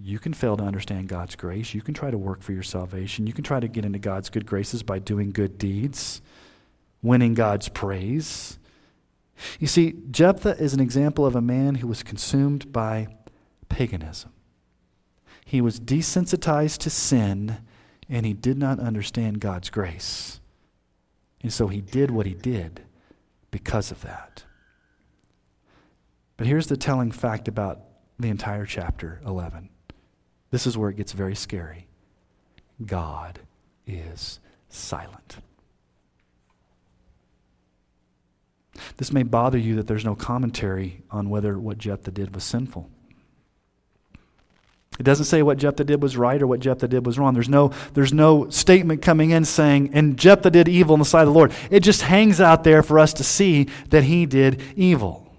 You 0.00 0.18
can 0.18 0.32
fail 0.32 0.56
to 0.56 0.62
understand 0.62 1.08
God's 1.08 1.34
grace. 1.34 1.74
You 1.74 1.82
can 1.82 1.94
try 1.94 2.10
to 2.10 2.18
work 2.18 2.42
for 2.42 2.52
your 2.52 2.62
salvation. 2.62 3.26
You 3.26 3.32
can 3.32 3.44
try 3.44 3.58
to 3.58 3.68
get 3.68 3.84
into 3.84 3.98
God's 3.98 4.30
good 4.30 4.46
graces 4.46 4.82
by 4.82 5.00
doing 5.00 5.32
good 5.32 5.58
deeds 5.58 6.20
winning 7.02 7.34
God's 7.34 7.68
praise. 7.68 8.58
You 9.58 9.66
see, 9.66 9.94
Jephthah 10.10 10.56
is 10.58 10.74
an 10.74 10.80
example 10.80 11.24
of 11.24 11.36
a 11.36 11.40
man 11.40 11.76
who 11.76 11.86
was 11.86 12.02
consumed 12.02 12.72
by 12.72 13.08
paganism. 13.68 14.32
He 15.44 15.60
was 15.60 15.80
desensitized 15.80 16.78
to 16.78 16.90
sin 16.90 17.58
and 18.08 18.26
he 18.26 18.32
did 18.32 18.58
not 18.58 18.80
understand 18.80 19.40
God's 19.40 19.70
grace. 19.70 20.40
And 21.42 21.52
so 21.52 21.68
he 21.68 21.80
did 21.80 22.10
what 22.10 22.26
he 22.26 22.34
did 22.34 22.82
because 23.50 23.90
of 23.90 24.02
that. 24.02 24.44
But 26.36 26.46
here's 26.46 26.66
the 26.66 26.76
telling 26.76 27.12
fact 27.12 27.48
about 27.48 27.80
the 28.18 28.28
entire 28.28 28.66
chapter 28.66 29.20
11. 29.26 29.68
This 30.50 30.66
is 30.66 30.76
where 30.76 30.90
it 30.90 30.96
gets 30.96 31.12
very 31.12 31.34
scary. 31.34 31.86
God 32.84 33.40
is 33.86 34.40
silent. 34.68 35.38
This 38.96 39.12
may 39.12 39.22
bother 39.22 39.58
you 39.58 39.76
that 39.76 39.86
there's 39.86 40.04
no 40.04 40.14
commentary 40.14 41.02
on 41.10 41.30
whether 41.30 41.58
what 41.58 41.78
Jephthah 41.78 42.10
did 42.10 42.34
was 42.34 42.44
sinful. 42.44 42.90
It 44.98 45.04
doesn't 45.04 45.26
say 45.26 45.42
what 45.42 45.58
Jephthah 45.58 45.84
did 45.84 46.02
was 46.02 46.16
right 46.16 46.42
or 46.42 46.46
what 46.48 46.58
Jephthah 46.58 46.88
did 46.88 47.06
was 47.06 47.18
wrong. 47.18 47.32
There's 47.34 47.48
no, 47.48 47.72
there's 47.94 48.12
no 48.12 48.50
statement 48.50 49.00
coming 49.00 49.30
in 49.30 49.44
saying, 49.44 49.90
and 49.92 50.18
Jephthah 50.18 50.50
did 50.50 50.68
evil 50.68 50.94
in 50.94 50.98
the 50.98 51.04
sight 51.04 51.22
of 51.22 51.28
the 51.28 51.34
Lord. 51.34 51.52
It 51.70 51.80
just 51.80 52.02
hangs 52.02 52.40
out 52.40 52.64
there 52.64 52.82
for 52.82 52.98
us 52.98 53.12
to 53.14 53.24
see 53.24 53.68
that 53.90 54.04
he 54.04 54.26
did 54.26 54.60
evil. 54.74 55.32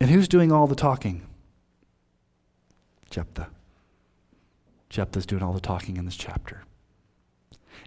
And 0.00 0.10
who's 0.10 0.28
doing 0.28 0.52
all 0.52 0.66
the 0.66 0.74
talking? 0.74 1.26
Jephthah. 3.10 3.48
Jephthah's 4.88 5.26
doing 5.26 5.42
all 5.42 5.52
the 5.52 5.60
talking 5.60 5.98
in 5.98 6.06
this 6.06 6.16
chapter. 6.16 6.62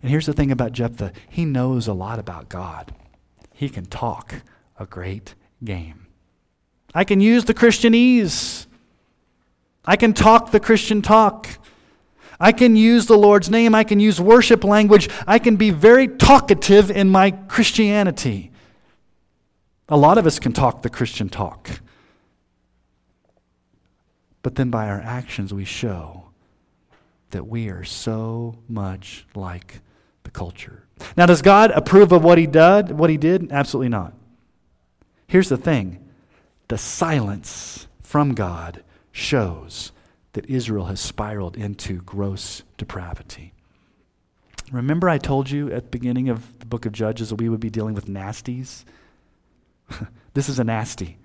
And 0.01 0.09
here's 0.09 0.25
the 0.25 0.33
thing 0.33 0.51
about 0.51 0.71
Jephthah 0.71 1.12
he 1.27 1.45
knows 1.45 1.88
a 1.88 1.93
lot 1.93 2.19
about 2.19 2.49
God. 2.49 2.93
He 3.53 3.69
can 3.69 3.85
talk 3.85 4.35
a 4.77 4.85
great 4.85 5.35
game. 5.63 6.07
I 6.93 7.03
can 7.03 7.19
use 7.19 7.45
the 7.45 7.53
Christianese. 7.53 8.65
I 9.85 9.95
can 9.95 10.13
talk 10.13 10.51
the 10.51 10.59
Christian 10.59 11.01
talk. 11.01 11.47
I 12.39 12.51
can 12.53 12.75
use 12.75 13.05
the 13.05 13.17
Lord's 13.17 13.49
name. 13.49 13.75
I 13.75 13.83
can 13.83 13.99
use 13.99 14.21
worship 14.21 14.63
language. 14.63 15.10
I 15.27 15.39
can 15.39 15.58
be 15.58 15.71
very 15.71 16.08
talkative 16.08 16.89
in 16.89 17.10
my 17.10 17.31
Christianity. 17.31 18.52
A 19.89 19.97
lot 19.97 20.17
of 20.17 20.25
us 20.25 20.39
can 20.39 20.54
talk 20.54 20.81
the 20.81 20.89
Christian 20.89 21.27
talk. 21.27 21.81
But 24.41 24.56
then 24.56 24.69
by 24.69 24.87
our 24.87 25.02
actions, 25.02 25.54
we 25.54 25.65
show 25.65 26.29
that 27.31 27.47
we 27.47 27.67
are 27.67 27.83
so 27.83 28.56
much 28.69 29.25
like 29.35 29.81
the 30.30 30.38
culture. 30.38 30.86
Now, 31.17 31.25
does 31.25 31.42
God 31.42 31.71
approve 31.71 32.12
of 32.12 32.23
what 32.23 32.38
he 32.38 32.46
did? 32.46 32.92
What 32.92 33.10
he 33.10 33.17
did? 33.17 33.52
Absolutely 33.52 33.90
not. 33.90 34.13
Here's 35.25 35.50
the 35.50 35.58
thing: 35.58 36.08
the 36.67 36.77
silence 36.77 37.88
from 38.04 38.36
God 38.36 38.84
shows 39.12 39.92
that 40.34 40.46
Israel 40.46 40.86
has 40.86 41.00
spiraled 41.00 41.58
into 41.58 42.02
gross 42.02 42.62
depravity. 42.77 43.54
Remember, 44.71 45.10
I 45.10 45.17
told 45.17 45.50
you 45.50 45.71
at 45.71 45.86
the 45.86 45.90
beginning 45.90 46.30
of 46.30 46.60
the 46.60 46.67
book 46.67 46.86
of 46.86 46.92
Judges 46.92 47.30
that 47.30 47.42
we 47.42 47.50
would 47.50 47.60
be 47.60 47.71
dealing 47.71 47.96
with 47.96 48.06
nasties? 48.06 48.86
this 50.36 50.48
is 50.48 50.60
a 50.60 50.63
nasty. 50.63 51.17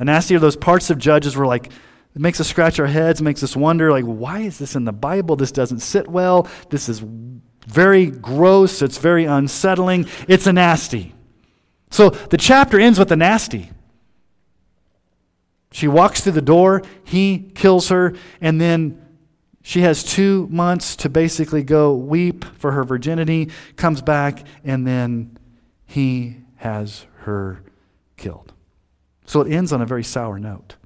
A 0.00 0.04
nasty 0.04 0.34
are 0.34 0.40
those 0.40 0.56
parts 0.56 0.90
of 0.90 0.98
Judges 0.98 1.36
where, 1.36 1.46
like, 1.46 1.66
it 1.66 2.20
makes 2.20 2.40
us 2.40 2.48
scratch 2.48 2.80
our 2.80 2.86
heads, 2.86 3.22
makes 3.22 3.44
us 3.44 3.54
wonder, 3.54 3.92
like, 3.92 4.04
why 4.04 4.40
is 4.40 4.58
this 4.58 4.74
in 4.74 4.84
the 4.84 4.92
Bible? 4.92 5.36
This 5.36 5.52
doesn't 5.52 5.78
sit 5.78 6.08
well. 6.08 6.48
This 6.70 6.88
is 6.88 7.04
very 7.68 8.06
gross, 8.06 8.82
it's 8.82 8.98
very 8.98 9.24
unsettling, 9.24 10.06
it's 10.26 10.46
a 10.46 10.52
nasty. 10.52 11.14
So 11.90 12.10
the 12.10 12.38
chapter 12.38 12.80
ends 12.80 12.98
with 12.98 13.12
a 13.12 13.16
nasty. 13.16 13.70
She 15.70 15.86
walks 15.86 16.22
through 16.22 16.32
the 16.32 16.42
door, 16.42 16.82
he 17.04 17.50
kills 17.54 17.90
her, 17.90 18.14
and 18.40 18.60
then 18.60 19.04
she 19.62 19.82
has 19.82 20.02
two 20.02 20.48
months 20.50 20.96
to 20.96 21.10
basically 21.10 21.62
go 21.62 21.94
weep 21.94 22.44
for 22.56 22.72
her 22.72 22.84
virginity, 22.84 23.50
comes 23.76 24.00
back, 24.00 24.44
and 24.64 24.86
then 24.86 25.36
he 25.84 26.38
has 26.56 27.04
her 27.20 27.62
killed. 28.16 28.54
So 29.26 29.42
it 29.42 29.52
ends 29.52 29.74
on 29.74 29.82
a 29.82 29.86
very 29.86 30.04
sour 30.04 30.38
note. 30.38 30.76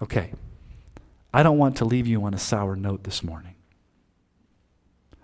Okay, 0.00 0.32
I 1.34 1.42
don't 1.42 1.58
want 1.58 1.76
to 1.78 1.84
leave 1.84 2.06
you 2.06 2.22
on 2.22 2.34
a 2.34 2.38
sour 2.38 2.76
note 2.76 3.02
this 3.02 3.24
morning. 3.24 3.55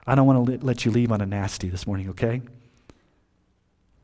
I 0.06 0.14
don't 0.14 0.26
want 0.26 0.46
to 0.46 0.66
let 0.66 0.84
you 0.84 0.90
leave 0.90 1.12
on 1.12 1.20
a 1.20 1.26
nasty 1.26 1.68
this 1.68 1.86
morning, 1.86 2.10
okay? 2.10 2.42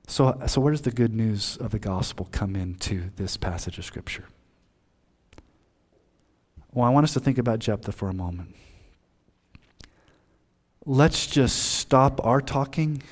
So, 0.07 0.41
so 0.47 0.61
where 0.61 0.71
does 0.71 0.83
the 0.83 0.91
good 0.91 1.13
news 1.13 1.57
of 1.57 1.71
the 1.73 1.79
gospel 1.79 2.29
come 2.33 2.57
into 2.57 3.11
this 3.17 3.37
passage 3.37 3.79
of 3.79 3.85
Scripture? 3.85 4.25
Well, 6.73 6.87
I 6.87 6.91
want 6.91 7.05
us 7.05 7.15
to 7.15 7.21
think 7.21 7.39
about 7.39 7.59
Jephthah 7.59 7.93
for 7.93 8.09
a 8.09 8.15
moment. 8.15 8.55
Let's 10.87 11.27
just 11.27 11.75
stop 11.75 12.25
our 12.25 12.41
talking 12.41 13.03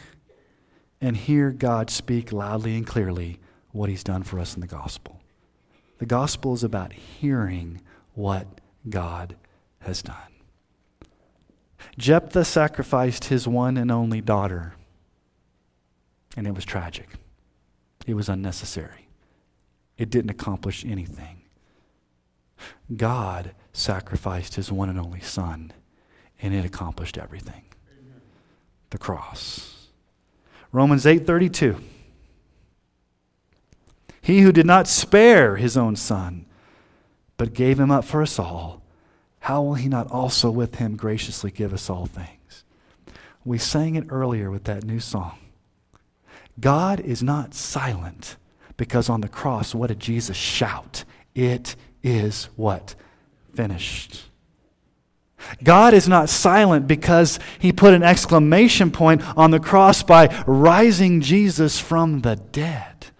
and 1.01 1.17
hear 1.17 1.51
God 1.51 1.91
speak 1.91 2.33
loudly 2.33 2.77
and 2.77 2.87
clearly 2.87 3.41
what 3.73 3.91
he's 3.91 4.05
done 4.05 4.23
for 4.23 4.39
us 4.39 4.55
in 4.55 4.61
the 4.61 4.67
gospel. 4.67 5.21
The 5.99 6.07
gospel 6.07 6.55
is 6.55 6.65
about 6.65 6.93
hearing 6.93 7.81
what 8.15 8.47
God 8.89 9.37
has 9.81 10.03
done. 10.03 10.36
Jephthah 11.99 12.45
sacrificed 12.45 13.25
his 13.27 13.47
one 13.49 13.77
and 13.77 13.91
only 13.91 14.21
daughter, 14.21 14.75
and 16.37 16.47
it 16.47 16.55
was 16.55 16.65
tragic. 16.65 17.09
It 18.07 18.15
was 18.15 18.29
unnecessary. 18.29 19.09
It 19.99 20.11
didn't 20.11 20.31
accomplish 20.31 20.85
anything. 20.85 21.43
God 22.95 23.55
sacrificed 23.73 24.55
his 24.55 24.71
one 24.71 24.89
and 24.89 24.99
only 24.99 25.21
son, 25.21 25.73
and 26.41 26.55
it 26.55 26.65
accomplished 26.65 27.19
everything. 27.19 27.65
Amen. 27.91 28.21
The 28.91 28.99
cross. 28.99 29.89
Romans 30.73 31.07
8:32. 31.07 31.81
He 34.21 34.41
who 34.41 34.53
did 34.53 34.67
not 34.67 34.89
spare 34.89 35.57
his 35.57 35.77
own 35.77 35.97
son, 35.97 36.47
but 37.37 37.55
gave 37.55 37.79
him 37.79 37.91
up 37.91 38.05
for 38.05 38.23
us 38.23 38.39
all, 38.39 38.83
how 39.47 39.63
will 39.63 39.75
he 39.75 39.89
not 39.89 40.11
also 40.11 40.51
with 40.51 40.75
him 40.75 40.97
graciously 40.97 41.53
give 41.53 41.73
us 41.73 41.89
all 41.89 42.07
things? 42.07 42.65
We 43.45 43.59
sang 43.59 43.95
it 43.95 44.07
earlier 44.09 44.51
with 44.51 44.65
that 44.65 44.83
new 44.83 44.99
song. 44.99 45.39
God 46.59 46.99
is 46.99 47.23
not 47.23 47.55
silent 47.55 48.35
because 48.77 49.09
on 49.09 49.21
the 49.21 49.29
cross, 49.29 49.73
what 49.73 49.87
did 49.87 50.01
Jesus 50.01 50.37
shout? 50.37 51.05
It 51.33 51.77
is 52.03 52.49
what? 52.57 52.97
Finished. 53.55 54.25
God 55.63 55.95
is 55.95 56.09
not 56.09 56.29
silent 56.29 56.89
because 56.89 57.39
he 57.61 57.73
put 57.73 57.95
an 57.95 58.03
exclamation 58.03 58.91
point 58.91 59.23
on 59.39 59.53
the 59.53 59.61
cross 59.61 60.03
by 60.03 60.27
rising 60.49 61.21
Jesus 61.21 61.79
from 61.79 62.23
the 62.23 62.35
dead. 62.35 63.13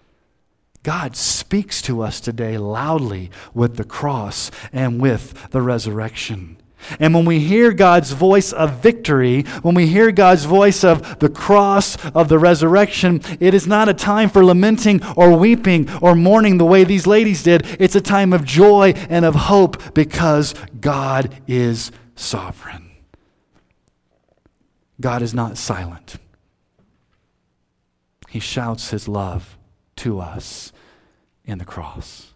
God 0.87 1.17
speaks 1.17 1.81
to 1.81 2.01
us 2.01 2.21
today 2.21 2.57
loudly 2.57 3.29
with 3.53 3.75
the 3.75 3.83
cross 3.83 4.49
and 4.71 5.01
with 5.01 5.51
the 5.51 5.61
resurrection. 5.61 6.55
And 6.97 7.13
when 7.13 7.25
we 7.25 7.39
hear 7.39 7.73
God's 7.73 8.13
voice 8.13 8.53
of 8.53 8.81
victory, 8.81 9.41
when 9.63 9.75
we 9.75 9.87
hear 9.87 10.13
God's 10.13 10.45
voice 10.45 10.85
of 10.85 11.19
the 11.19 11.27
cross, 11.27 11.97
of 12.15 12.29
the 12.29 12.39
resurrection, 12.39 13.19
it 13.41 13.53
is 13.53 13.67
not 13.67 13.89
a 13.89 13.93
time 13.93 14.29
for 14.29 14.45
lamenting 14.45 15.03
or 15.17 15.37
weeping 15.37 15.91
or 16.01 16.15
mourning 16.15 16.57
the 16.57 16.63
way 16.63 16.85
these 16.85 17.05
ladies 17.05 17.43
did. 17.43 17.67
It's 17.81 17.97
a 17.97 17.99
time 17.99 18.31
of 18.31 18.45
joy 18.45 18.93
and 19.09 19.25
of 19.25 19.35
hope 19.35 19.93
because 19.93 20.55
God 20.79 21.35
is 21.47 21.91
sovereign. 22.15 22.91
God 25.01 25.21
is 25.21 25.33
not 25.33 25.57
silent. 25.57 26.15
He 28.29 28.39
shouts 28.39 28.91
his 28.91 29.09
love 29.09 29.57
to 29.97 30.21
us 30.21 30.71
in 31.47 31.57
the 31.57 31.65
cross. 31.65 32.33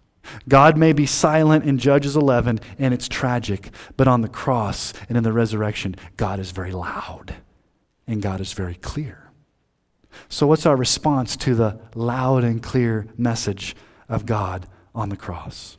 God 0.48 0.78
may 0.78 0.94
be 0.94 1.06
silent 1.06 1.66
in 1.66 1.78
Judges 1.78 2.16
11, 2.16 2.60
and 2.80 2.94
it's 2.94 3.08
tragic, 3.08 3.70
but 3.98 4.08
on 4.08 4.22
the 4.22 4.30
cross 4.30 4.94
and 5.10 5.18
in 5.18 5.24
the 5.24 5.34
resurrection, 5.34 5.96
God 6.18 6.40
is 6.40 6.52
very 6.52 6.72
loud 6.72 7.36
and 8.08 8.22
God 8.22 8.42
is 8.42 8.54
very 8.54 8.76
clear. 8.76 9.32
So, 10.28 10.48
what's 10.48 10.66
our 10.66 10.76
response 10.76 11.38
to 11.38 11.56
the 11.56 11.80
loud 11.96 12.44
and 12.44 12.62
clear 12.62 13.08
message 13.18 13.76
of 14.10 14.26
God 14.26 14.68
on 14.94 15.10
the 15.10 15.18
cross? 15.18 15.78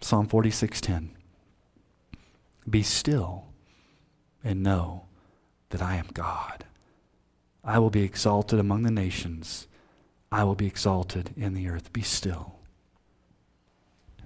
Psalm 0.00 0.26
46:10 0.26 1.10
Be 2.68 2.82
still 2.82 3.46
and 4.42 4.62
know 4.62 5.04
that 5.70 5.82
I 5.82 5.96
am 5.96 6.08
God. 6.12 6.64
I 7.62 7.78
will 7.78 7.90
be 7.90 8.02
exalted 8.02 8.58
among 8.58 8.82
the 8.82 8.90
nations. 8.90 9.67
I 10.30 10.44
will 10.44 10.54
be 10.54 10.66
exalted 10.66 11.30
in 11.36 11.54
the 11.54 11.68
earth. 11.68 11.92
Be 11.92 12.02
still 12.02 12.58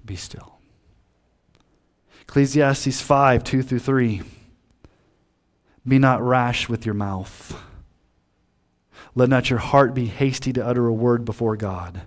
be 0.05 0.17
still. 0.17 0.59
Ecclesiastes 2.23 3.01
5 3.01 3.45
2 3.45 3.63
through 3.63 3.79
3. 3.79 4.23
Be 5.87 5.99
not 5.99 6.23
rash 6.23 6.69
with 6.69 6.87
your 6.87 6.95
mouth. 6.95 7.61
Let 9.15 9.29
not 9.29 9.51
your 9.51 9.59
heart 9.59 9.95
be 9.95 10.07
hasty 10.07 10.53
to 10.53 10.67
utter 10.67 10.87
a 10.87 10.93
word 10.93 11.25
before 11.25 11.57
God. 11.57 12.03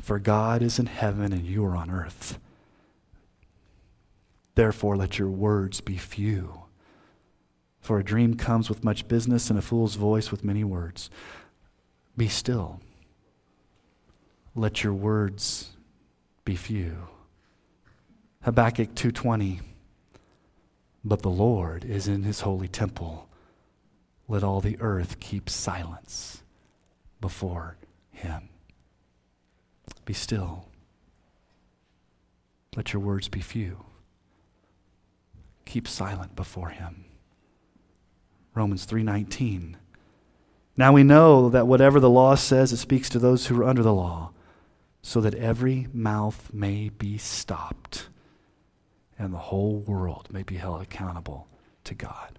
For 0.00 0.18
God 0.18 0.62
is 0.62 0.78
in 0.78 0.86
heaven 0.86 1.32
and 1.32 1.44
you 1.44 1.64
are 1.64 1.76
on 1.76 1.90
earth. 1.90 2.38
Therefore, 4.54 4.96
let 4.96 5.18
your 5.18 5.28
words 5.28 5.80
be 5.80 5.96
few. 5.96 6.62
For 7.80 7.98
a 7.98 8.04
dream 8.04 8.36
comes 8.36 8.68
with 8.68 8.84
much 8.84 9.08
business, 9.08 9.50
and 9.50 9.58
a 9.58 9.62
fool's 9.62 9.96
voice 9.96 10.30
with 10.30 10.44
many 10.44 10.62
words. 10.62 11.10
Be 12.16 12.28
still. 12.28 12.80
Let 14.54 14.84
your 14.84 14.92
words 14.92 15.70
be 16.44 16.56
few. 16.56 17.08
Habakkuk 18.42 18.94
2:20 18.94 19.60
But 21.04 21.22
the 21.22 21.30
Lord 21.30 21.84
is 21.84 22.08
in 22.08 22.22
his 22.22 22.40
holy 22.40 22.68
temple. 22.68 23.28
Let 24.28 24.42
all 24.42 24.60
the 24.60 24.80
earth 24.80 25.20
keep 25.20 25.48
silence 25.48 26.42
before 27.20 27.76
him. 28.10 28.50
Be 30.04 30.12
still. 30.12 30.68
Let 32.76 32.92
your 32.92 33.02
words 33.02 33.28
be 33.28 33.40
few. 33.40 33.84
Keep 35.64 35.86
silent 35.86 36.34
before 36.34 36.70
him. 36.70 37.04
Romans 38.54 38.84
3:19 38.86 39.76
Now 40.76 40.92
we 40.92 41.02
know 41.02 41.48
that 41.50 41.66
whatever 41.66 42.00
the 42.00 42.10
law 42.10 42.34
says 42.34 42.72
it 42.72 42.78
speaks 42.78 43.08
to 43.10 43.18
those 43.18 43.46
who 43.46 43.60
are 43.60 43.68
under 43.68 43.82
the 43.82 43.92
law 43.92 44.32
so 45.02 45.20
that 45.20 45.34
every 45.34 45.88
mouth 45.92 46.50
may 46.52 46.88
be 46.88 47.18
stopped 47.18 48.08
and 49.18 49.32
the 49.32 49.38
whole 49.38 49.80
world 49.80 50.28
may 50.32 50.42
be 50.42 50.56
held 50.56 50.82
accountable 50.82 51.48
to 51.84 51.94
God. 51.94 52.38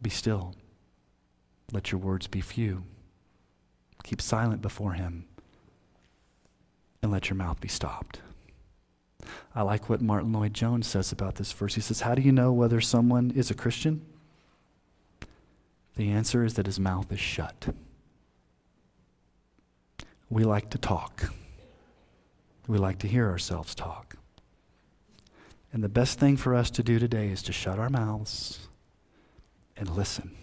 Be 0.00 0.10
still. 0.10 0.54
Let 1.72 1.92
your 1.92 2.00
words 2.00 2.26
be 2.26 2.40
few. 2.40 2.84
Keep 4.02 4.20
silent 4.20 4.60
before 4.60 4.94
Him 4.94 5.26
and 7.02 7.12
let 7.12 7.30
your 7.30 7.36
mouth 7.36 7.60
be 7.60 7.68
stopped. 7.68 8.20
I 9.54 9.62
like 9.62 9.88
what 9.88 10.00
Martyn 10.00 10.32
Lloyd-Jones 10.32 10.86
says 10.86 11.12
about 11.12 11.36
this 11.36 11.52
verse. 11.52 11.76
He 11.76 11.80
says, 11.80 12.00
How 12.00 12.14
do 12.14 12.22
you 12.22 12.32
know 12.32 12.52
whether 12.52 12.80
someone 12.80 13.30
is 13.30 13.50
a 13.50 13.54
Christian? 13.54 14.04
The 15.96 16.10
answer 16.10 16.44
is 16.44 16.54
that 16.54 16.66
his 16.66 16.80
mouth 16.80 17.12
is 17.12 17.20
shut 17.20 17.68
we 20.32 20.44
like 20.44 20.70
to 20.70 20.78
talk. 20.78 21.30
We 22.66 22.78
like 22.78 22.98
to 23.00 23.06
hear 23.06 23.28
ourselves 23.28 23.74
talk. 23.74 24.16
And 25.74 25.84
the 25.84 25.90
best 25.90 26.18
thing 26.18 26.38
for 26.38 26.54
us 26.54 26.70
to 26.70 26.82
do 26.82 26.98
today 26.98 27.28
is 27.28 27.42
to 27.42 27.52
shut 27.52 27.78
our 27.78 27.90
mouths 27.90 28.68
and 29.76 29.90
listen 29.90 30.34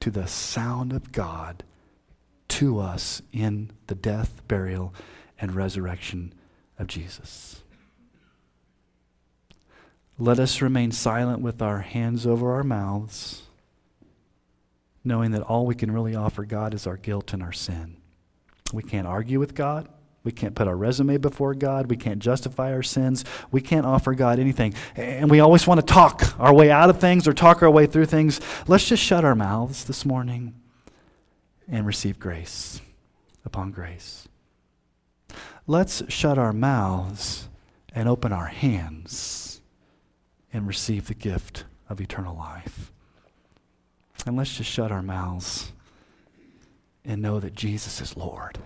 to 0.00 0.10
the 0.10 0.26
sound 0.26 0.92
of 0.92 1.12
God 1.12 1.62
to 2.48 2.80
us 2.80 3.22
in 3.32 3.70
the 3.86 3.94
death, 3.94 4.42
burial, 4.48 4.92
and 5.40 5.54
resurrection 5.54 6.34
of 6.80 6.88
Jesus. 6.88 7.62
Let 10.18 10.40
us 10.40 10.60
remain 10.60 10.90
silent 10.90 11.40
with 11.42 11.62
our 11.62 11.78
hands 11.78 12.26
over 12.26 12.52
our 12.52 12.64
mouths, 12.64 13.42
knowing 15.04 15.32
that 15.32 15.42
all 15.42 15.66
we 15.66 15.74
can 15.74 15.90
really 15.90 16.14
offer 16.14 16.44
God 16.44 16.74
is 16.74 16.86
our 16.86 16.96
guilt 16.96 17.32
and 17.32 17.42
our 17.42 17.52
sin. 17.52 17.96
We 18.72 18.82
can't 18.82 19.06
argue 19.06 19.38
with 19.38 19.54
God. 19.54 19.88
We 20.24 20.30
can't 20.32 20.54
put 20.54 20.68
our 20.68 20.76
resume 20.76 21.16
before 21.16 21.54
God. 21.54 21.90
We 21.90 21.96
can't 21.96 22.20
justify 22.20 22.72
our 22.72 22.82
sins. 22.82 23.24
We 23.50 23.60
can't 23.60 23.84
offer 23.84 24.14
God 24.14 24.38
anything. 24.38 24.74
And 24.94 25.30
we 25.30 25.40
always 25.40 25.66
want 25.66 25.80
to 25.80 25.86
talk 25.86 26.38
our 26.38 26.54
way 26.54 26.70
out 26.70 26.90
of 26.90 27.00
things 27.00 27.26
or 27.26 27.32
talk 27.32 27.62
our 27.62 27.70
way 27.70 27.86
through 27.86 28.06
things. 28.06 28.40
Let's 28.68 28.88
just 28.88 29.02
shut 29.02 29.24
our 29.24 29.34
mouths 29.34 29.84
this 29.84 30.06
morning 30.06 30.54
and 31.68 31.86
receive 31.86 32.20
grace 32.20 32.80
upon 33.44 33.72
grace. 33.72 34.28
Let's 35.66 36.02
shut 36.08 36.38
our 36.38 36.52
mouths 36.52 37.48
and 37.92 38.08
open 38.08 38.32
our 38.32 38.46
hands 38.46 39.60
and 40.52 40.68
receive 40.68 41.08
the 41.08 41.14
gift 41.14 41.64
of 41.88 42.00
eternal 42.00 42.36
life. 42.36 42.91
And 44.26 44.36
let's 44.36 44.56
just 44.56 44.70
shut 44.70 44.92
our 44.92 45.02
mouths 45.02 45.72
and 47.04 47.20
know 47.20 47.40
that 47.40 47.54
Jesus 47.54 48.00
is 48.00 48.16
Lord. 48.16 48.58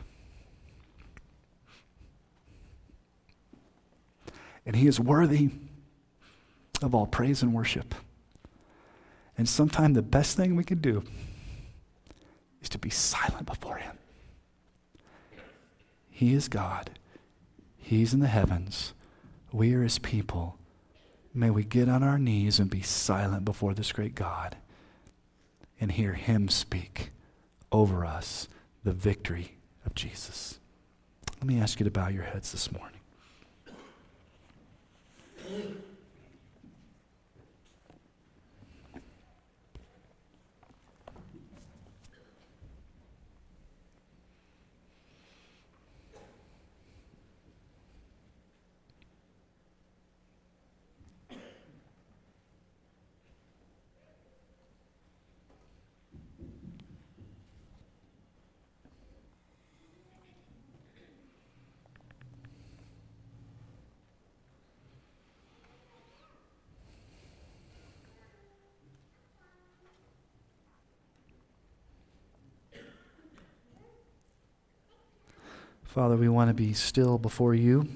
And 4.67 4.77
he 4.77 4.87
is 4.87 5.01
worthy 5.01 5.51
of 6.83 6.95
all 6.95 7.07
praise 7.07 7.43
and 7.43 7.55
worship. 7.55 7.95
And 9.39 9.49
sometimes 9.49 9.95
the 9.95 10.03
best 10.03 10.37
thing 10.37 10.57
we 10.57 10.65
can 10.65 10.81
do 10.81 11.05
is 12.61 12.69
to 12.71 12.79
be 12.79 12.91
silent 12.91 13.47
before 13.47 13.77
him. 13.77 13.97
He 16.11 16.35
is 16.35 16.49
God. 16.49 16.91
He's 17.77 18.13
in 18.13 18.21
the 18.21 18.27
heavens. 18.27 18.93
We 19.53 19.75
are 19.75 19.83
his 19.83 19.99
people. 19.99 20.59
May 21.33 21.51
we 21.51 21.65
get 21.65 21.89
on 21.89 22.03
our 22.03 22.19
knees 22.19 22.59
and 22.59 22.69
be 22.69 22.83
silent 22.83 23.45
before 23.45 23.75
this 23.75 23.93
great 23.93 24.15
God 24.15 24.57
and 25.81 25.93
hear 25.93 26.15
him 26.15 26.49
speak 26.49 27.11
over 27.73 28.05
us 28.05 28.49
the 28.85 28.93
victory 28.93 29.57
of 29.85 29.95
Jesus. 29.95 30.59
Let 31.39 31.47
me 31.47 31.61
ask 31.61 31.81
you 31.81 31.85
to 31.85 31.91
bow 31.91 32.09
your 32.09 32.23
heads 32.23 32.53
this 32.53 32.71
morning. 32.73 32.93
Father, 75.97 76.17
we 76.17 76.29
want 76.29 76.51
to 76.51 76.55
be 76.55 76.75
still 76.75 77.17
before 77.17 77.55
you 77.55 77.89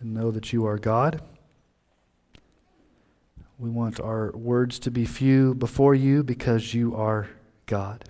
and 0.00 0.14
know 0.14 0.32
that 0.32 0.52
you 0.52 0.66
are 0.66 0.78
God. 0.78 1.22
We 3.56 3.70
want 3.70 4.00
our 4.00 4.32
words 4.32 4.80
to 4.80 4.90
be 4.90 5.04
few 5.04 5.54
before 5.54 5.94
you 5.94 6.24
because 6.24 6.74
you 6.74 6.96
are 6.96 7.28
God. 7.66 8.04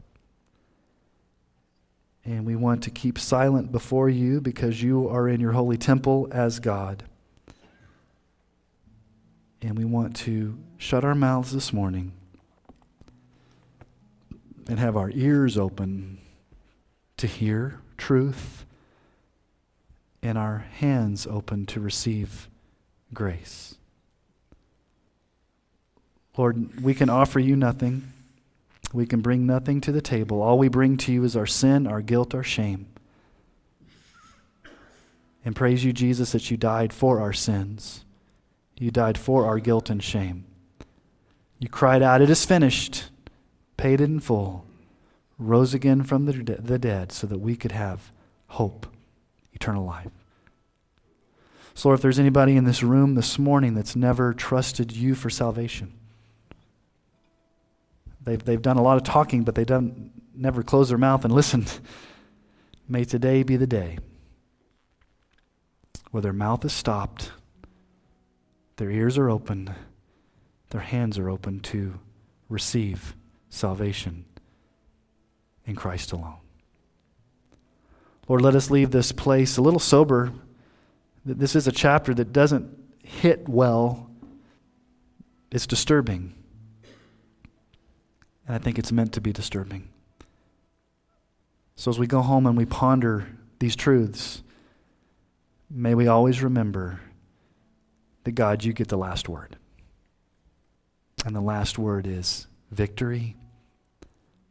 And 2.24 2.46
we 2.46 2.56
want 2.56 2.82
to 2.84 2.90
keep 2.90 3.18
silent 3.18 3.72
before 3.72 4.08
you 4.08 4.40
because 4.40 4.82
you 4.82 5.06
are 5.06 5.28
in 5.28 5.38
your 5.38 5.52
holy 5.52 5.76
temple 5.76 6.26
as 6.32 6.58
God. 6.58 7.04
And 9.60 9.76
we 9.76 9.84
want 9.84 10.16
to 10.16 10.58
shut 10.78 11.04
our 11.04 11.14
mouths 11.14 11.52
this 11.52 11.74
morning 11.74 12.14
and 14.66 14.78
have 14.78 14.96
our 14.96 15.10
ears 15.10 15.58
open 15.58 16.20
to 17.18 17.26
hear 17.26 17.82
truth 17.98 18.64
and 20.22 20.36
our 20.36 20.66
hands 20.78 21.26
open 21.26 21.66
to 21.66 21.80
receive 21.80 22.48
grace. 23.14 23.76
Lord, 26.36 26.82
we 26.82 26.94
can 26.94 27.10
offer 27.10 27.40
you 27.40 27.56
nothing. 27.56 28.12
We 28.92 29.06
can 29.06 29.20
bring 29.20 29.46
nothing 29.46 29.80
to 29.82 29.92
the 29.92 30.00
table. 30.00 30.40
All 30.40 30.58
we 30.58 30.68
bring 30.68 30.96
to 30.98 31.12
you 31.12 31.24
is 31.24 31.36
our 31.36 31.46
sin, 31.46 31.86
our 31.86 32.00
guilt, 32.00 32.34
our 32.34 32.44
shame. 32.44 32.86
And 35.44 35.56
praise 35.56 35.84
you, 35.84 35.92
Jesus, 35.92 36.32
that 36.32 36.50
you 36.50 36.56
died 36.56 36.92
for 36.92 37.20
our 37.20 37.32
sins. 37.32 38.04
You 38.78 38.90
died 38.90 39.18
for 39.18 39.46
our 39.46 39.58
guilt 39.58 39.90
and 39.90 40.02
shame. 40.02 40.44
You 41.58 41.68
cried 41.68 42.02
out, 42.02 42.22
It 42.22 42.30
is 42.30 42.44
finished, 42.44 43.06
paid 43.76 44.00
it 44.00 44.04
in 44.04 44.20
full, 44.20 44.64
rose 45.38 45.74
again 45.74 46.04
from 46.04 46.26
the, 46.26 46.32
de- 46.32 46.60
the 46.60 46.78
dead 46.78 47.10
so 47.10 47.26
that 47.26 47.38
we 47.38 47.56
could 47.56 47.72
have 47.72 48.12
hope 48.48 48.86
eternal 49.60 49.84
life. 49.84 50.12
So, 51.74 51.88
Lord, 51.88 51.98
if 51.98 52.02
there's 52.02 52.18
anybody 52.20 52.56
in 52.56 52.64
this 52.64 52.82
room 52.82 53.16
this 53.16 53.40
morning 53.40 53.74
that's 53.74 53.96
never 53.96 54.32
trusted 54.32 54.92
you 54.92 55.16
for 55.16 55.30
salvation, 55.30 55.92
they've, 58.22 58.42
they've 58.44 58.62
done 58.62 58.76
a 58.76 58.82
lot 58.82 58.96
of 58.96 59.02
talking, 59.02 59.42
but 59.42 59.56
they 59.56 59.64
don't 59.64 60.12
never 60.32 60.62
closed 60.62 60.90
their 60.90 60.98
mouth 60.98 61.24
and 61.24 61.34
listened. 61.34 61.80
May 62.88 63.04
today 63.04 63.42
be 63.42 63.56
the 63.56 63.66
day 63.66 63.98
where 66.12 66.20
their 66.20 66.32
mouth 66.32 66.64
is 66.64 66.72
stopped, 66.72 67.32
their 68.76 68.90
ears 68.90 69.18
are 69.18 69.28
open, 69.28 69.74
their 70.70 70.80
hands 70.82 71.18
are 71.18 71.28
open 71.28 71.58
to 71.60 71.98
receive 72.48 73.16
salvation 73.50 74.24
in 75.66 75.74
Christ 75.74 76.12
alone. 76.12 76.38
Lord, 78.28 78.42
let 78.42 78.54
us 78.54 78.70
leave 78.70 78.90
this 78.90 79.10
place 79.10 79.56
a 79.56 79.62
little 79.62 79.80
sober. 79.80 80.32
This 81.24 81.56
is 81.56 81.66
a 81.66 81.72
chapter 81.72 82.12
that 82.14 82.32
doesn't 82.32 82.78
hit 83.02 83.48
well, 83.48 84.10
it's 85.50 85.66
disturbing. 85.66 86.34
And 88.46 88.54
I 88.54 88.58
think 88.58 88.78
it's 88.78 88.92
meant 88.92 89.14
to 89.14 89.20
be 89.20 89.32
disturbing. 89.32 89.88
So 91.74 91.90
as 91.90 91.98
we 91.98 92.06
go 92.06 92.20
home 92.20 92.46
and 92.46 92.56
we 92.56 92.66
ponder 92.66 93.26
these 93.60 93.76
truths, 93.76 94.42
may 95.70 95.94
we 95.94 96.06
always 96.06 96.42
remember 96.42 97.00
that 98.24 98.32
God, 98.32 98.62
you 98.62 98.74
get 98.74 98.88
the 98.88 98.98
last 98.98 99.28
word. 99.28 99.56
And 101.24 101.34
the 101.34 101.40
last 101.40 101.78
word 101.78 102.06
is 102.06 102.46
victory. 102.70 103.36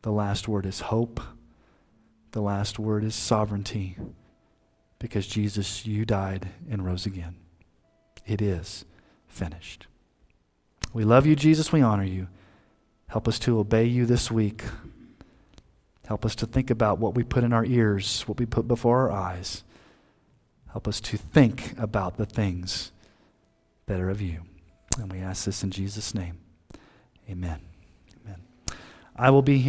The 0.02 0.12
last 0.12 0.48
word 0.48 0.66
is 0.66 0.80
hope. 0.80 1.22
The 2.38 2.44
last 2.44 2.78
word 2.78 3.04
is 3.04 3.16
sovereignty 3.16 3.98
because 5.00 5.26
Jesus, 5.26 5.88
you 5.88 6.06
died 6.06 6.50
and 6.70 6.86
rose 6.86 7.08
again. 7.08 7.38
It 8.28 8.44
is 8.44 8.86
finished. 9.26 9.88
We 10.94 11.04
love 11.04 11.26
you, 11.26 11.36
Jesus. 11.36 11.72
We 11.72 11.82
honor 11.82 12.04
you. 12.04 12.28
Help 13.08 13.28
us 13.28 13.40
to 13.40 13.58
obey 13.58 13.86
you 13.86 14.06
this 14.06 14.30
week. 14.30 14.62
Help 16.06 16.28
us 16.28 16.36
to 16.36 16.46
think 16.46 16.70
about 16.70 17.00
what 17.00 17.16
we 17.16 17.24
put 17.24 17.44
in 17.44 17.54
our 17.54 17.66
ears, 17.66 18.22
what 18.28 18.38
we 18.38 18.46
put 18.46 18.68
before 18.68 19.10
our 19.10 19.12
eyes. 19.12 19.64
Help 20.68 20.88
us 20.88 21.02
to 21.02 21.18
think 21.18 21.74
about 21.80 22.18
the 22.18 22.28
things 22.28 22.92
that 23.88 24.00
are 24.00 24.12
of 24.12 24.22
you. 24.22 24.44
And 25.00 25.12
we 25.12 25.22
ask 25.22 25.46
this 25.46 25.64
in 25.64 25.72
Jesus' 25.72 26.14
name. 26.14 26.38
Amen. 27.28 27.62
Amen. 28.24 28.42
I 29.16 29.32
will 29.32 29.42
be 29.42 29.58
here. 29.58 29.66